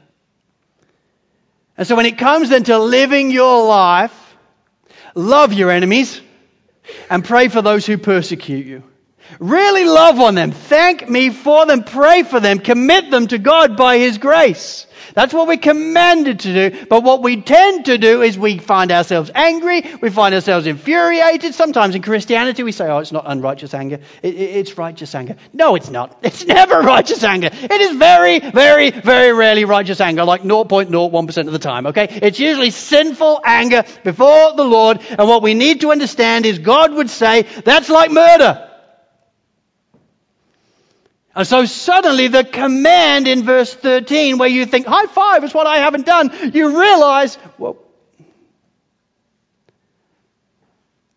And 1.77 1.85
so 1.85 1.95
when 1.95 2.05
it 2.05 2.17
comes 2.17 2.49
then 2.49 2.63
to 2.63 2.79
living 2.79 3.29
your 3.29 3.67
life, 3.67 4.35
love 5.15 5.51
your 5.51 5.69
enemies 5.69 6.21
and 7.09 7.23
pray 7.23 7.47
for 7.47 7.61
those 7.61 7.85
who 7.85 7.97
persecute 7.97 8.65
you. 8.65 8.83
Really 9.39 9.85
love 9.85 10.19
on 10.19 10.35
them. 10.35 10.51
Thank 10.51 11.09
me 11.09 11.29
for 11.29 11.65
them. 11.65 11.83
Pray 11.83 12.23
for 12.23 12.39
them. 12.39 12.59
Commit 12.59 13.11
them 13.11 13.27
to 13.27 13.37
God 13.37 13.77
by 13.77 13.97
His 13.97 14.17
grace. 14.17 14.87
That's 15.13 15.33
what 15.33 15.47
we're 15.47 15.57
commanded 15.57 16.39
to 16.41 16.69
do. 16.69 16.85
But 16.85 17.03
what 17.03 17.21
we 17.21 17.41
tend 17.41 17.85
to 17.85 17.97
do 17.97 18.21
is 18.21 18.37
we 18.37 18.57
find 18.57 18.91
ourselves 18.91 19.29
angry. 19.33 19.83
We 20.01 20.09
find 20.09 20.33
ourselves 20.33 20.65
infuriated. 20.65 21.53
Sometimes 21.53 21.95
in 21.95 22.01
Christianity 22.01 22.63
we 22.63 22.71
say, 22.71 22.87
oh, 22.89 22.99
it's 22.99 23.11
not 23.11 23.25
unrighteous 23.27 23.73
anger. 23.73 23.99
It, 24.21 24.35
it, 24.35 24.37
it's 24.37 24.77
righteous 24.77 25.13
anger. 25.13 25.35
No, 25.53 25.75
it's 25.75 25.89
not. 25.89 26.19
It's 26.33 26.45
never 26.45 26.79
righteous 26.79 27.23
anger. 27.23 27.49
It 27.51 27.81
is 27.81 27.95
very, 27.95 28.39
very, 28.39 28.89
very 28.89 29.33
rarely 29.33 29.65
righteous 29.65 30.01
anger, 30.01 30.23
like 30.23 30.41
0.01% 30.41 31.37
of 31.45 31.53
the 31.53 31.59
time, 31.59 31.87
okay? 31.87 32.07
It's 32.09 32.39
usually 32.39 32.71
sinful 32.71 33.39
anger 33.45 33.83
before 34.03 34.55
the 34.55 34.63
Lord. 34.63 34.99
And 35.09 35.27
what 35.27 35.43
we 35.43 35.53
need 35.53 35.81
to 35.81 35.91
understand 35.91 36.47
is 36.47 36.57
God 36.57 36.91
would 36.93 37.11
say, 37.11 37.43
that's 37.43 37.89
like 37.89 38.09
murder. 38.09 38.72
And 41.35 41.47
so 41.47 41.65
suddenly 41.65 42.27
the 42.27 42.43
command 42.43 43.27
in 43.27 43.43
verse 43.43 43.73
13 43.73 44.37
where 44.37 44.49
you 44.49 44.65
think, 44.65 44.85
high 44.85 45.07
five 45.07 45.43
is 45.43 45.53
what 45.53 45.65
I 45.65 45.77
haven't 45.77 46.05
done, 46.05 46.31
you 46.53 46.79
realize, 46.79 47.37
well, 47.57 47.77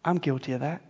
I'm 0.05 0.19
guilty 0.19 0.53
of 0.53 0.61
that. 0.61 0.81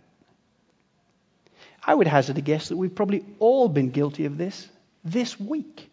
I 1.83 1.93
would 1.93 2.07
hazard 2.07 2.37
a 2.37 2.41
guess 2.41 2.69
that 2.69 2.77
we've 2.77 2.93
probably 2.93 3.25
all 3.39 3.67
been 3.67 3.89
guilty 3.89 4.25
of 4.25 4.37
this 4.37 4.67
this 5.03 5.39
week, 5.39 5.89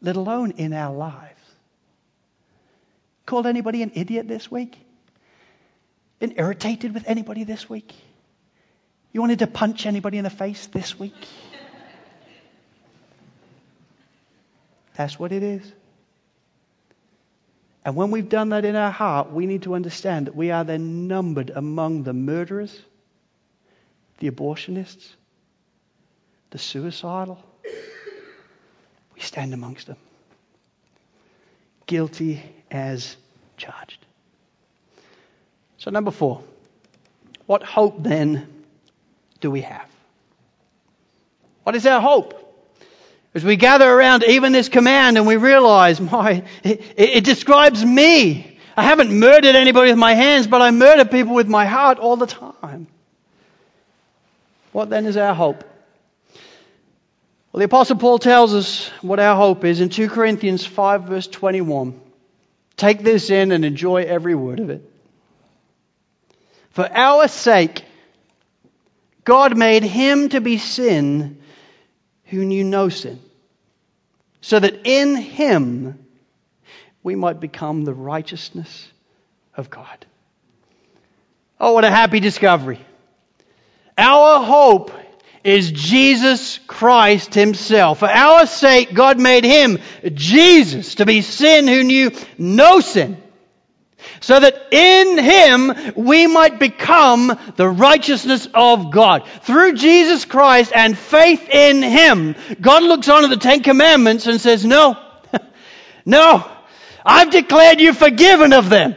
let 0.00 0.16
alone 0.16 0.52
in 0.52 0.72
our 0.72 0.94
lives. 0.94 1.40
Called 3.26 3.46
anybody 3.46 3.82
an 3.82 3.92
idiot 3.94 4.28
this 4.28 4.50
week? 4.50 4.78
Been 6.18 6.34
irritated 6.36 6.92
with 6.92 7.04
anybody 7.06 7.44
this 7.44 7.68
week? 7.68 7.94
You 9.12 9.20
wanted 9.20 9.40
to 9.40 9.46
punch 9.46 9.86
anybody 9.86 10.18
in 10.18 10.24
the 10.24 10.30
face 10.30 10.66
this 10.66 10.98
week? 10.98 11.14
That's 15.00 15.18
what 15.18 15.32
it 15.32 15.42
is. 15.42 15.62
And 17.86 17.96
when 17.96 18.10
we've 18.10 18.28
done 18.28 18.50
that 18.50 18.66
in 18.66 18.76
our 18.76 18.90
heart, 18.90 19.32
we 19.32 19.46
need 19.46 19.62
to 19.62 19.74
understand 19.74 20.26
that 20.26 20.36
we 20.36 20.50
are 20.50 20.62
then 20.62 21.08
numbered 21.08 21.48
among 21.48 22.02
the 22.02 22.12
murderers, 22.12 22.78
the 24.18 24.30
abortionists, 24.30 25.14
the 26.50 26.58
suicidal. 26.58 27.42
We 29.14 29.22
stand 29.22 29.54
amongst 29.54 29.86
them. 29.86 29.96
Guilty 31.86 32.42
as 32.70 33.16
charged. 33.56 34.04
So, 35.78 35.90
number 35.90 36.10
four, 36.10 36.42
what 37.46 37.62
hope 37.62 38.02
then 38.02 38.46
do 39.40 39.50
we 39.50 39.62
have? 39.62 39.88
What 41.62 41.74
is 41.74 41.86
our 41.86 42.02
hope? 42.02 42.39
As 43.32 43.44
we 43.44 43.56
gather 43.56 43.88
around 43.88 44.24
even 44.24 44.52
this 44.52 44.68
command 44.68 45.16
and 45.16 45.26
we 45.26 45.36
realize, 45.36 46.00
my, 46.00 46.42
it, 46.64 46.82
it, 46.96 47.24
describes 47.24 47.84
me. 47.84 48.58
I 48.76 48.82
haven't 48.82 49.16
murdered 49.16 49.54
anybody 49.54 49.90
with 49.90 49.98
my 49.98 50.14
hands, 50.14 50.48
but 50.48 50.62
I 50.62 50.70
murder 50.72 51.04
people 51.04 51.34
with 51.34 51.48
my 51.48 51.64
heart 51.64 51.98
all 51.98 52.16
the 52.16 52.26
time. 52.26 52.88
What 54.72 54.90
then 54.90 55.06
is 55.06 55.16
our 55.16 55.34
hope? 55.34 55.64
Well, 57.52 57.58
the 57.58 57.64
Apostle 57.64 57.96
Paul 57.96 58.18
tells 58.18 58.54
us 58.54 58.88
what 59.00 59.20
our 59.20 59.36
hope 59.36 59.64
is 59.64 59.80
in 59.80 59.88
2 59.88 60.08
Corinthians 60.08 60.64
5, 60.64 61.04
verse 61.04 61.26
21. 61.26 62.00
Take 62.76 63.02
this 63.02 63.30
in 63.30 63.52
and 63.52 63.64
enjoy 63.64 64.04
every 64.04 64.34
word 64.34 64.60
of 64.60 64.70
it. 64.70 64.88
For 66.70 66.88
our 66.90 67.28
sake, 67.28 67.84
God 69.24 69.56
made 69.56 69.82
him 69.82 70.28
to 70.30 70.40
be 70.40 70.58
sin 70.58 71.39
who 72.30 72.44
knew 72.44 72.64
no 72.64 72.88
sin, 72.88 73.20
so 74.40 74.58
that 74.58 74.86
in 74.86 75.16
him 75.16 76.06
we 77.02 77.14
might 77.14 77.40
become 77.40 77.84
the 77.84 77.94
righteousness 77.94 78.88
of 79.56 79.68
God. 79.70 80.06
Oh, 81.58 81.74
what 81.74 81.84
a 81.84 81.90
happy 81.90 82.20
discovery. 82.20 82.80
Our 83.98 84.42
hope 84.42 84.92
is 85.44 85.72
Jesus 85.72 86.58
Christ 86.66 87.34
Himself. 87.34 87.98
For 87.98 88.08
our 88.08 88.46
sake, 88.46 88.94
God 88.94 89.18
made 89.18 89.44
Him, 89.44 89.78
Jesus, 90.14 90.96
to 90.96 91.06
be 91.06 91.20
sin 91.22 91.66
who 91.66 91.82
knew 91.82 92.12
no 92.38 92.80
sin 92.80 93.20
so 94.20 94.38
that 94.38 94.68
in 94.70 95.18
him 95.18 95.94
we 95.96 96.26
might 96.26 96.58
become 96.58 97.38
the 97.56 97.68
righteousness 97.68 98.46
of 98.54 98.90
God. 98.90 99.26
Through 99.42 99.74
Jesus 99.74 100.24
Christ 100.24 100.72
and 100.74 100.96
faith 100.96 101.48
in 101.48 101.82
him, 101.82 102.36
God 102.60 102.82
looks 102.82 103.08
on 103.08 103.24
at 103.24 103.30
the 103.30 103.36
Ten 103.36 103.62
Commandments 103.62 104.26
and 104.26 104.40
says, 104.40 104.64
No, 104.64 104.96
no, 106.04 106.48
I've 107.04 107.30
declared 107.30 107.80
you 107.80 107.92
forgiven 107.92 108.52
of 108.52 108.68
them 108.68 108.94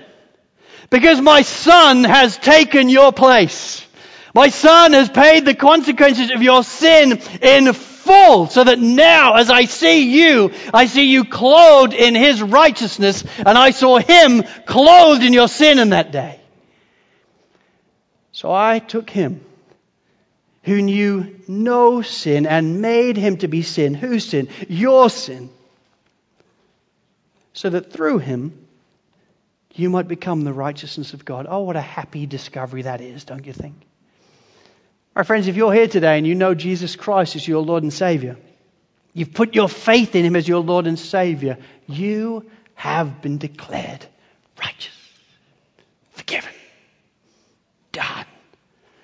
because 0.89 1.19
my 1.21 1.41
Son 1.41 2.03
has 2.03 2.37
taken 2.37 2.89
your 2.89 3.11
place. 3.11 3.85
My 4.35 4.49
Son 4.49 4.93
has 4.93 5.09
paid 5.09 5.45
the 5.45 5.55
consequences 5.55 6.31
of 6.31 6.41
your 6.41 6.63
sin 6.63 7.21
in 7.41 7.73
full, 8.03 8.47
so 8.47 8.63
that 8.63 8.79
now 8.79 9.35
as 9.35 9.49
I 9.49 9.65
see 9.65 10.11
you, 10.11 10.51
I 10.73 10.85
see 10.85 11.05
you 11.05 11.25
clothed 11.25 11.93
in 11.93 12.15
His 12.15 12.41
righteousness, 12.41 13.23
and 13.37 13.57
I 13.57 13.71
saw 13.71 13.97
Him 13.97 14.43
clothed 14.65 15.23
in 15.23 15.33
your 15.33 15.47
sin 15.47 15.79
in 15.79 15.89
that 15.89 16.11
day. 16.11 16.39
So 18.33 18.51
I 18.51 18.79
took 18.79 19.09
him 19.09 19.45
who 20.63 20.81
knew 20.81 21.39
no 21.47 22.01
sin 22.01 22.45
and 22.45 22.81
made 22.81 23.15
him 23.15 23.37
to 23.37 23.47
be 23.47 23.61
sin. 23.61 23.93
Whose 23.93 24.25
sin? 24.25 24.49
Your 24.67 25.09
sin. 25.09 25.49
So 27.53 27.69
that 27.69 27.93
through 27.93 28.17
him 28.17 28.67
you 29.75 29.89
might 29.89 30.07
become 30.07 30.43
the 30.43 30.51
righteousness 30.51 31.13
of 31.13 31.23
God. 31.23 31.45
Oh, 31.47 31.61
what 31.61 31.75
a 31.75 31.81
happy 31.81 32.25
discovery 32.25 32.81
that 32.81 33.01
is, 33.01 33.23
don't 33.23 33.45
you 33.45 33.53
think? 33.53 33.75
My 35.15 35.23
friends, 35.23 35.47
if 35.47 35.55
you're 35.55 35.73
here 35.73 35.87
today 35.87 36.17
and 36.17 36.25
you 36.25 36.35
know 36.35 36.55
Jesus 36.55 36.95
Christ 36.95 37.35
is 37.35 37.47
your 37.47 37.61
Lord 37.61 37.83
and 37.83 37.93
Savior, 37.93 38.37
you've 39.13 39.33
put 39.33 39.53
your 39.53 39.69
faith 39.69 40.15
in 40.15 40.25
him 40.25 40.35
as 40.35 40.47
your 40.47 40.61
Lord 40.61 40.87
and 40.87 40.97
Savior, 40.97 41.57
you 41.87 42.49
have 42.73 43.21
been 43.21 43.37
declared 43.37 44.05
righteous, 44.59 44.97
forgiven, 46.13 46.53
done 47.91 48.25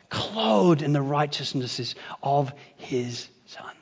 clothed 0.09 0.81
in 0.81 0.93
the 0.93 1.01
righteousnesses 1.01 1.95
of 2.23 2.51
his 2.77 3.27
Son. 3.45 3.75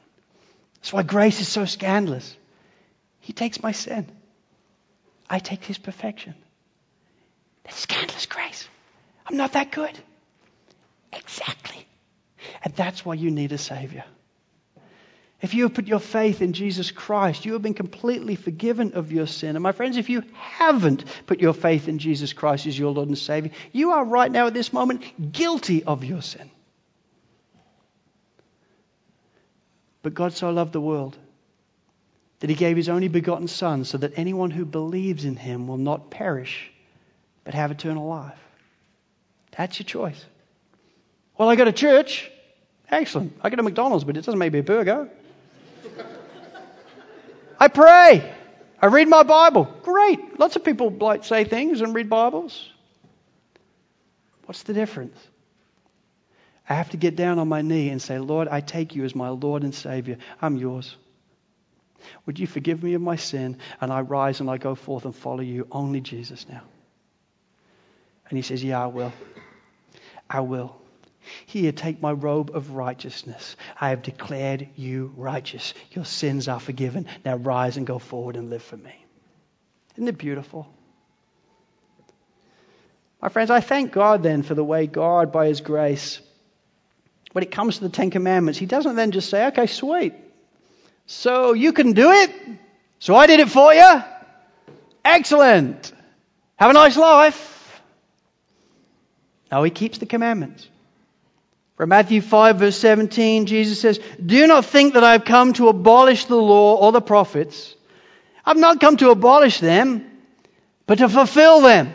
That's 0.76 0.94
why 0.94 1.04
grace 1.04 1.40
is 1.40 1.48
so 1.48 1.66
scandalous. 1.66 2.36
He 3.22 3.34
takes 3.34 3.62
my 3.62 3.72
sin, 3.72 4.08
I 5.30 5.40
take 5.40 5.64
his 5.64 5.78
perfection. 5.78 6.36
That's 7.64 7.80
scandalous 7.80 8.26
grace. 8.26 8.68
I'm 9.26 9.38
not 9.38 9.54
that 9.54 9.72
good. 9.72 9.98
Exactly. 11.12 11.87
And 12.64 12.74
that's 12.76 13.06
why 13.06 13.16
you 13.16 13.32
need 13.32 13.52
a 13.52 13.58
Savior. 13.58 14.04
If 15.40 15.54
you 15.54 15.64
have 15.64 15.76
put 15.76 15.88
your 15.88 16.00
faith 16.00 16.42
in 16.42 16.54
Jesus 16.54 16.90
Christ, 16.90 17.46
you 17.46 17.54
have 17.54 17.62
been 17.62 17.76
completely 17.76 18.36
forgiven 18.36 18.94
of 18.94 19.12
your 19.12 19.28
sin. 19.28 19.56
And 19.56 19.62
my 19.62 19.72
friends, 19.72 19.98
if 19.98 20.10
you 20.10 20.24
haven't 20.34 21.06
put 21.28 21.40
your 21.40 21.54
faith 21.54 21.88
in 21.88 22.00
Jesus 22.00 22.34
Christ 22.34 22.66
as 22.66 22.78
your 22.78 22.92
Lord 22.92 23.08
and 23.08 23.18
Savior, 23.18 23.52
you 23.72 23.92
are 23.92 24.04
right 24.04 24.32
now 24.32 24.48
at 24.48 24.56
this 24.56 24.74
moment 24.74 25.32
guilty 25.32 25.84
of 25.84 26.04
your 26.04 26.24
sin. 26.24 26.50
But 30.02 30.16
God 30.16 30.34
so 30.34 30.50
loved 30.50 30.74
the 30.74 30.82
world 30.82 31.16
that 32.40 32.50
he 32.50 32.56
gave 32.56 32.78
his 32.78 32.90
only 32.90 33.08
begotten 33.08 33.48
Son 33.48 33.84
so 33.84 33.98
that 34.00 34.18
anyone 34.18 34.52
who 34.52 34.66
believes 34.66 35.26
in 35.26 35.36
him 35.36 35.68
will 35.68 35.78
not 35.78 36.10
perish 36.10 36.72
but 37.44 37.54
have 37.54 37.72
eternal 37.72 38.08
life. 38.08 38.40
That's 39.56 39.80
your 39.80 39.86
choice. 39.86 40.24
Well, 41.38 41.50
I 41.50 41.56
go 41.56 41.66
to 41.66 41.72
church. 41.72 42.32
Excellent. 42.90 43.38
I 43.42 43.50
go 43.50 43.58
to 43.58 43.64
McDonald's, 43.64 44.04
but 44.04 44.16
it 44.18 44.26
doesn't 44.26 44.40
make 44.40 44.54
me 44.54 44.60
a 44.60 44.64
burger. 44.64 45.10
I 47.60 47.68
pray. 47.68 48.34
I 48.82 48.86
read 48.86 49.08
my 49.08 49.24
Bible. 49.24 49.66
Great. 49.84 50.40
Lots 50.40 50.56
of 50.56 50.64
people 50.64 50.92
like 50.92 51.24
say 51.24 51.44
things 51.44 51.82
and 51.82 51.94
read 51.94 52.10
Bibles. 52.10 52.70
What's 54.46 54.64
the 54.64 54.74
difference? 54.74 55.18
I 56.70 56.76
have 56.76 56.90
to 56.92 56.98
get 56.98 57.16
down 57.16 57.40
on 57.40 57.48
my 57.48 57.62
knee 57.62 57.90
and 57.90 58.02
say, 58.02 58.20
Lord, 58.20 58.48
I 58.48 58.62
take 58.62 58.96
you 58.96 59.06
as 59.06 59.16
my 59.16 59.30
Lord 59.30 59.64
and 59.64 59.74
Savior. 59.74 60.18
I'm 60.42 60.58
yours. 60.58 60.96
Would 62.26 62.40
you 62.40 62.48
forgive 62.48 62.84
me 62.84 62.94
of 62.94 63.02
my 63.02 63.16
sin? 63.16 63.58
And 63.82 63.92
I 63.92 64.02
rise 64.02 64.40
and 64.40 64.50
I 64.50 64.58
go 64.58 64.76
forth 64.76 65.06
and 65.06 65.16
follow 65.16 65.42
you, 65.42 65.68
only 65.72 66.02
Jesus 66.02 66.46
now. 66.48 66.62
And 68.30 68.38
he 68.38 68.42
says, 68.42 68.64
Yeah, 68.64 68.84
I 68.84 68.88
will. 68.88 69.14
I 70.30 70.42
will. 70.42 70.76
Here, 71.46 71.72
take 71.72 72.02
my 72.02 72.12
robe 72.12 72.52
of 72.54 72.72
righteousness. 72.72 73.56
I 73.80 73.90
have 73.90 74.02
declared 74.02 74.68
you 74.76 75.14
righteous. 75.16 75.74
Your 75.92 76.06
sins 76.06 76.48
are 76.48 76.60
forgiven. 76.60 77.08
Now 77.26 77.38
rise 77.38 77.78
and 77.78 77.88
go 77.88 78.00
forward 78.00 78.36
and 78.36 78.50
live 78.50 78.64
for 78.64 78.78
me. 78.78 78.96
Isn't 79.96 80.08
it 80.08 80.18
beautiful? 80.18 80.68
My 83.22 83.30
friends, 83.30 83.50
I 83.50 83.62
thank 83.62 83.92
God 83.92 84.22
then 84.22 84.44
for 84.44 84.54
the 84.54 84.64
way 84.64 84.86
God, 84.86 85.32
by 85.32 85.48
His 85.48 85.62
grace, 85.62 86.20
when 87.32 87.44
it 87.44 87.52
comes 87.52 87.78
to 87.78 87.84
the 87.84 87.90
Ten 87.90 88.12
Commandments, 88.12 88.60
He 88.60 88.66
doesn't 88.66 88.96
then 88.96 89.12
just 89.12 89.30
say, 89.30 89.48
okay, 89.48 89.68
sweet. 89.68 90.14
So 91.08 91.54
you 91.54 91.74
can 91.74 91.94
do 91.94 92.12
it. 92.12 92.32
So 93.00 93.16
I 93.16 93.28
did 93.28 93.40
it 93.40 93.50
for 93.50 93.74
you. 93.74 94.04
Excellent. 95.04 95.92
Have 96.58 96.70
a 96.70 96.74
nice 96.74 96.98
life. 96.98 97.82
No, 99.52 99.64
He 99.64 99.72
keeps 99.72 99.98
the 99.98 100.06
commandments. 100.06 100.68
From 101.78 101.90
Matthew 101.90 102.22
5, 102.22 102.58
verse 102.58 102.78
17, 102.78 103.46
Jesus 103.46 103.80
says, 103.80 104.00
Do 104.24 104.48
not 104.48 104.66
think 104.66 104.96
that 104.96 105.04
I 105.04 105.12
have 105.12 105.26
come 105.26 105.54
to 105.54 105.68
abolish 105.68 106.26
the 106.26 106.36
law 106.36 106.76
or 106.76 106.92
the 106.92 107.02
prophets. 107.02 107.76
I've 108.44 108.58
not 108.58 108.80
come 108.80 108.98
to 108.98 109.12
abolish 109.12 109.60
them, 109.60 110.04
but 110.88 110.98
to 110.98 111.08
fulfill 111.08 111.62
them. 111.62 111.94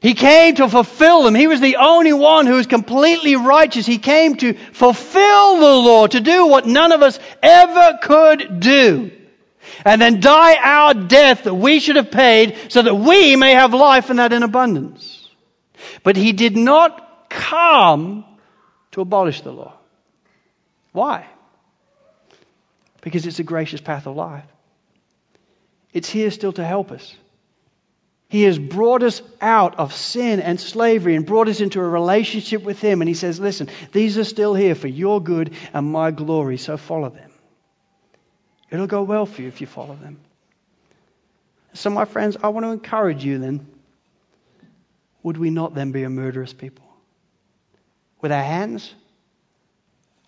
He 0.00 0.14
came 0.14 0.54
to 0.56 0.68
fulfill 0.68 1.24
them. 1.24 1.34
He 1.34 1.48
was 1.48 1.60
the 1.60 1.76
only 1.76 2.12
one 2.12 2.46
who 2.46 2.54
was 2.54 2.68
completely 2.68 3.34
righteous. 3.34 3.86
He 3.86 3.98
came 3.98 4.36
to 4.36 4.52
fulfill 4.52 5.56
the 5.58 5.74
law, 5.74 6.06
to 6.06 6.20
do 6.20 6.46
what 6.46 6.66
none 6.66 6.92
of 6.92 7.02
us 7.02 7.18
ever 7.42 7.98
could 8.02 8.60
do. 8.60 9.10
And 9.84 10.00
then 10.00 10.20
die 10.20 10.56
our 10.62 10.94
death 10.94 11.44
that 11.44 11.54
we 11.54 11.80
should 11.80 11.96
have 11.96 12.12
paid 12.12 12.56
so 12.68 12.82
that 12.82 12.94
we 12.94 13.34
may 13.34 13.52
have 13.52 13.74
life 13.74 14.10
and 14.10 14.20
that 14.20 14.32
in 14.32 14.44
abundance. 14.44 15.28
But 16.04 16.16
he 16.16 16.32
did 16.32 16.56
not 16.56 17.30
come 17.30 18.26
to 18.94 19.00
abolish 19.00 19.40
the 19.40 19.50
law. 19.50 19.74
Why? 20.92 21.26
Because 23.00 23.26
it's 23.26 23.40
a 23.40 23.42
gracious 23.42 23.80
path 23.80 24.06
of 24.06 24.14
life. 24.14 24.46
It's 25.92 26.08
here 26.08 26.30
still 26.30 26.52
to 26.52 26.64
help 26.64 26.92
us. 26.92 27.12
He 28.28 28.44
has 28.44 28.56
brought 28.56 29.02
us 29.02 29.20
out 29.40 29.80
of 29.80 29.92
sin 29.92 30.38
and 30.38 30.60
slavery 30.60 31.16
and 31.16 31.26
brought 31.26 31.48
us 31.48 31.60
into 31.60 31.80
a 31.80 31.88
relationship 31.88 32.62
with 32.62 32.80
Him. 32.80 33.02
And 33.02 33.08
He 33.08 33.14
says, 33.14 33.40
Listen, 33.40 33.68
these 33.90 34.16
are 34.16 34.24
still 34.24 34.54
here 34.54 34.76
for 34.76 34.88
your 34.88 35.20
good 35.20 35.54
and 35.72 35.90
my 35.90 36.12
glory, 36.12 36.56
so 36.56 36.76
follow 36.76 37.10
them. 37.10 37.32
It'll 38.70 38.86
go 38.86 39.02
well 39.02 39.26
for 39.26 39.42
you 39.42 39.48
if 39.48 39.60
you 39.60 39.66
follow 39.66 39.96
them. 39.96 40.20
So, 41.72 41.90
my 41.90 42.04
friends, 42.04 42.36
I 42.40 42.48
want 42.48 42.64
to 42.64 42.70
encourage 42.70 43.24
you 43.24 43.38
then. 43.38 43.66
Would 45.24 45.36
we 45.36 45.50
not 45.50 45.74
then 45.74 45.90
be 45.90 46.04
a 46.04 46.10
murderous 46.10 46.52
people? 46.52 46.83
With 48.24 48.32
our 48.32 48.42
hands 48.42 48.90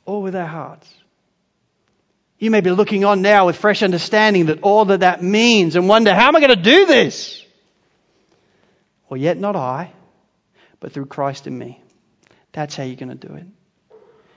or 0.04 0.20
with 0.20 0.36
our 0.36 0.46
hearts? 0.46 0.86
You 2.38 2.50
may 2.50 2.60
be 2.60 2.70
looking 2.70 3.06
on 3.06 3.22
now 3.22 3.46
with 3.46 3.56
fresh 3.56 3.82
understanding 3.82 4.46
that 4.46 4.60
all 4.60 4.84
that 4.84 5.00
that 5.00 5.22
means 5.22 5.76
and 5.76 5.88
wonder, 5.88 6.14
how 6.14 6.28
am 6.28 6.36
I 6.36 6.40
going 6.40 6.54
to 6.54 6.62
do 6.62 6.84
this? 6.84 7.42
Well, 9.08 9.18
yet 9.18 9.38
not 9.38 9.56
I, 9.56 9.94
but 10.78 10.92
through 10.92 11.06
Christ 11.06 11.46
in 11.46 11.56
me. 11.56 11.82
That's 12.52 12.76
how 12.76 12.82
you're 12.82 12.96
going 12.96 13.18
to 13.18 13.28
do 13.28 13.34
it. 13.36 13.46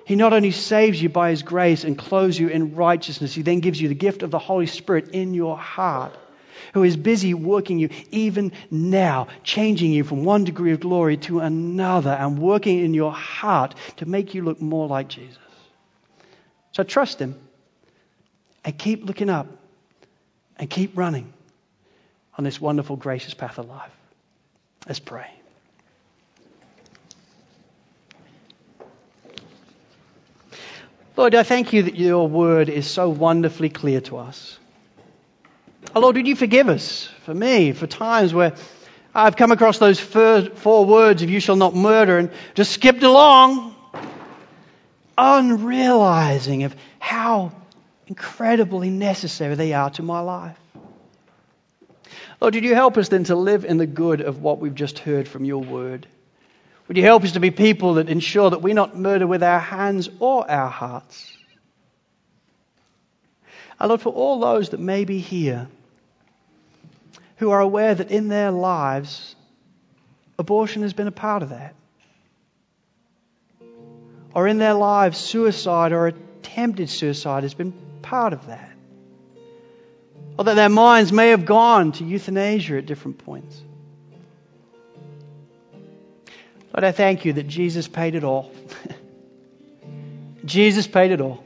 He 0.06 0.16
not 0.16 0.32
only 0.32 0.52
saves 0.52 1.02
you 1.02 1.10
by 1.10 1.32
His 1.32 1.44
grace 1.44 1.84
and 1.84 1.98
clothes 1.98 2.40
you 2.40 2.48
in 2.48 2.76
righteousness, 2.76 3.34
He 3.34 3.42
then 3.42 3.60
gives 3.60 3.82
you 3.82 3.90
the 3.90 3.94
gift 3.94 4.24
of 4.24 4.32
the 4.32 4.40
Holy 4.40 4.68
Spirit 4.68 5.10
in 5.10 5.34
your 5.34 5.58
heart 5.58 6.18
who 6.74 6.84
is 6.84 6.98
busy 6.98 7.34
working 7.34 7.80
you 7.80 7.90
even 8.12 8.52
now, 8.72 9.28
changing 9.44 9.92
you 9.92 10.04
from 10.04 10.24
one 10.24 10.44
degree 10.44 10.72
of 10.72 10.80
glory 10.80 11.18
to 11.18 11.40
another 11.40 12.12
and 12.12 12.40
working 12.40 12.80
in 12.80 12.94
your 12.94 13.12
heart 13.12 13.76
to 13.98 14.06
make 14.06 14.34
you 14.34 14.44
look 14.44 14.62
more 14.62 14.88
like 14.88 15.08
Jesus. 15.08 15.38
So 16.72 16.84
trust 16.84 17.20
Him 17.20 17.36
and 18.64 18.78
keep 18.78 19.06
looking 19.06 19.30
up 19.30 19.48
and 20.58 20.70
keep 20.70 20.98
running 20.98 21.34
on 22.38 22.44
this 22.44 22.60
wonderful, 22.60 22.96
gracious 22.96 23.34
path 23.34 23.58
of 23.58 23.68
life. 23.68 23.92
Let's 24.88 25.00
pray. 25.00 25.30
Lord, 31.16 31.36
I 31.36 31.44
thank 31.44 31.74
you 31.74 31.84
that 31.84 31.96
your 31.96 32.28
word 32.28 32.70
is 32.70 32.88
so 32.88 33.10
wonderfully 33.10 33.70
clear 33.70 34.00
to 34.02 34.18
us. 34.18 34.59
Oh 35.96 36.02
Lord, 36.02 36.16
would 36.18 36.28
you 36.28 36.36
forgive 36.36 36.70
us 36.70 37.10
for 37.26 37.34
me, 37.34 37.72
for 37.72 37.88
times 37.88 38.34
where 38.34 38.54
I've 39.14 39.36
come 39.36 39.52
across 39.52 39.80
those 39.80 40.00
four 40.00 40.86
words 40.86 41.24
of 41.24 41.30
you 41.30 41.40
shall 41.40 41.56
not 41.56 41.76
murder 41.76 42.18
and 42.20 42.32
just 42.54 42.72
skipped 42.72 43.04
along, 43.04 43.76
unrealizing 45.18 46.64
of 46.64 46.76
how 47.00 47.52
incredibly 48.08 48.90
necessary 48.90 49.56
they 49.56 49.74
are 49.74 49.90
to 49.92 50.04
my 50.04 50.20
life. 50.20 50.58
Lord, 52.40 52.56
would 52.56 52.64
you 52.64 52.76
help 52.76 52.98
us 52.98 53.10
then 53.10 53.26
to 53.26 53.36
live 53.36 53.66
in 53.66 53.78
the 53.78 53.88
good 53.88 54.22
of 54.22 54.42
what 54.42 54.60
we've 54.60 54.76
just 54.76 55.00
heard 55.00 55.28
from 55.28 55.44
your 55.44 55.62
word? 55.62 56.08
Would 56.88 56.98
you 56.98 57.04
help 57.04 57.24
us 57.24 57.34
to 57.34 57.40
be 57.40 57.52
people 57.52 57.96
that 57.96 58.10
ensure 58.10 58.50
that 58.50 58.62
we 58.62 58.74
not 58.74 58.98
murder 58.98 59.28
with 59.28 59.44
our 59.44 59.60
hands 59.60 60.10
or 60.20 60.50
our 60.50 60.70
hearts? 60.70 61.32
And 63.80 63.90
Lord, 63.90 64.02
for 64.02 64.12
all 64.12 64.40
those 64.40 64.70
that 64.70 64.80
may 64.80 65.06
be 65.06 65.20
here 65.20 65.68
who 67.38 67.52
are 67.52 67.62
aware 67.62 67.96
that 67.96 68.12
in 68.12 68.28
their 68.28 68.52
lives, 68.52 69.36
abortion 70.38 70.82
has 70.82 70.94
been 70.94 71.08
a 71.08 71.12
part 71.12 71.42
of 71.42 71.50
that. 71.50 71.74
Or 74.34 74.48
in 74.48 74.58
their 74.58 74.74
lives, 74.74 75.18
suicide 75.18 75.92
or 75.92 76.08
attempted 76.08 76.90
suicide 76.90 77.44
has 77.44 77.54
been 77.54 77.74
part 78.02 78.34
of 78.34 78.48
that. 78.48 78.70
Or 80.38 80.44
that 80.46 80.56
their 80.56 80.70
minds 80.70 81.12
may 81.12 81.30
have 81.30 81.46
gone 81.46 81.94
to 81.94 82.04
euthanasia 82.04 82.78
at 82.78 82.86
different 82.86 83.18
points. 83.20 83.62
Lord, 86.74 86.84
I 86.84 86.92
thank 86.92 87.26
you 87.26 87.34
that 87.34 87.48
Jesus 87.48 87.88
paid 87.88 88.16
it 88.16 88.24
all. 88.24 88.52
Jesus 90.46 90.88
paid 90.88 91.12
it 91.12 91.22
all. 91.22 91.44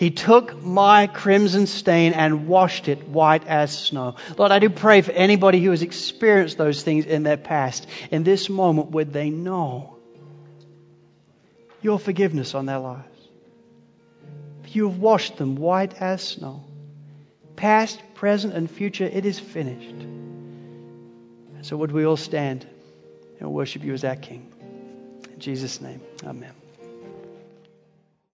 He 0.00 0.10
took 0.10 0.62
my 0.62 1.08
crimson 1.08 1.66
stain 1.66 2.14
and 2.14 2.48
washed 2.48 2.88
it 2.88 3.06
white 3.06 3.46
as 3.46 3.78
snow. 3.78 4.14
Lord, 4.38 4.50
I 4.50 4.58
do 4.58 4.70
pray 4.70 5.02
for 5.02 5.12
anybody 5.12 5.62
who 5.62 5.72
has 5.72 5.82
experienced 5.82 6.56
those 6.56 6.82
things 6.82 7.04
in 7.04 7.22
their 7.22 7.36
past. 7.36 7.86
In 8.10 8.24
this 8.24 8.48
moment, 8.48 8.92
would 8.92 9.12
they 9.12 9.28
know 9.28 9.98
your 11.82 11.98
forgiveness 11.98 12.54
on 12.54 12.64
their 12.64 12.78
lives? 12.78 13.28
You 14.68 14.88
have 14.88 14.98
washed 14.98 15.36
them 15.36 15.56
white 15.56 15.92
as 16.00 16.22
snow. 16.22 16.64
Past, 17.56 18.00
present, 18.14 18.54
and 18.54 18.70
future, 18.70 19.04
it 19.04 19.26
is 19.26 19.38
finished. 19.38 20.06
So 21.60 21.76
would 21.76 21.92
we 21.92 22.06
all 22.06 22.16
stand 22.16 22.66
and 23.38 23.52
worship 23.52 23.84
you 23.84 23.92
as 23.92 24.02
our 24.04 24.16
King? 24.16 24.50
In 25.30 25.40
Jesus' 25.40 25.78
name, 25.82 26.00
amen. 26.24 26.54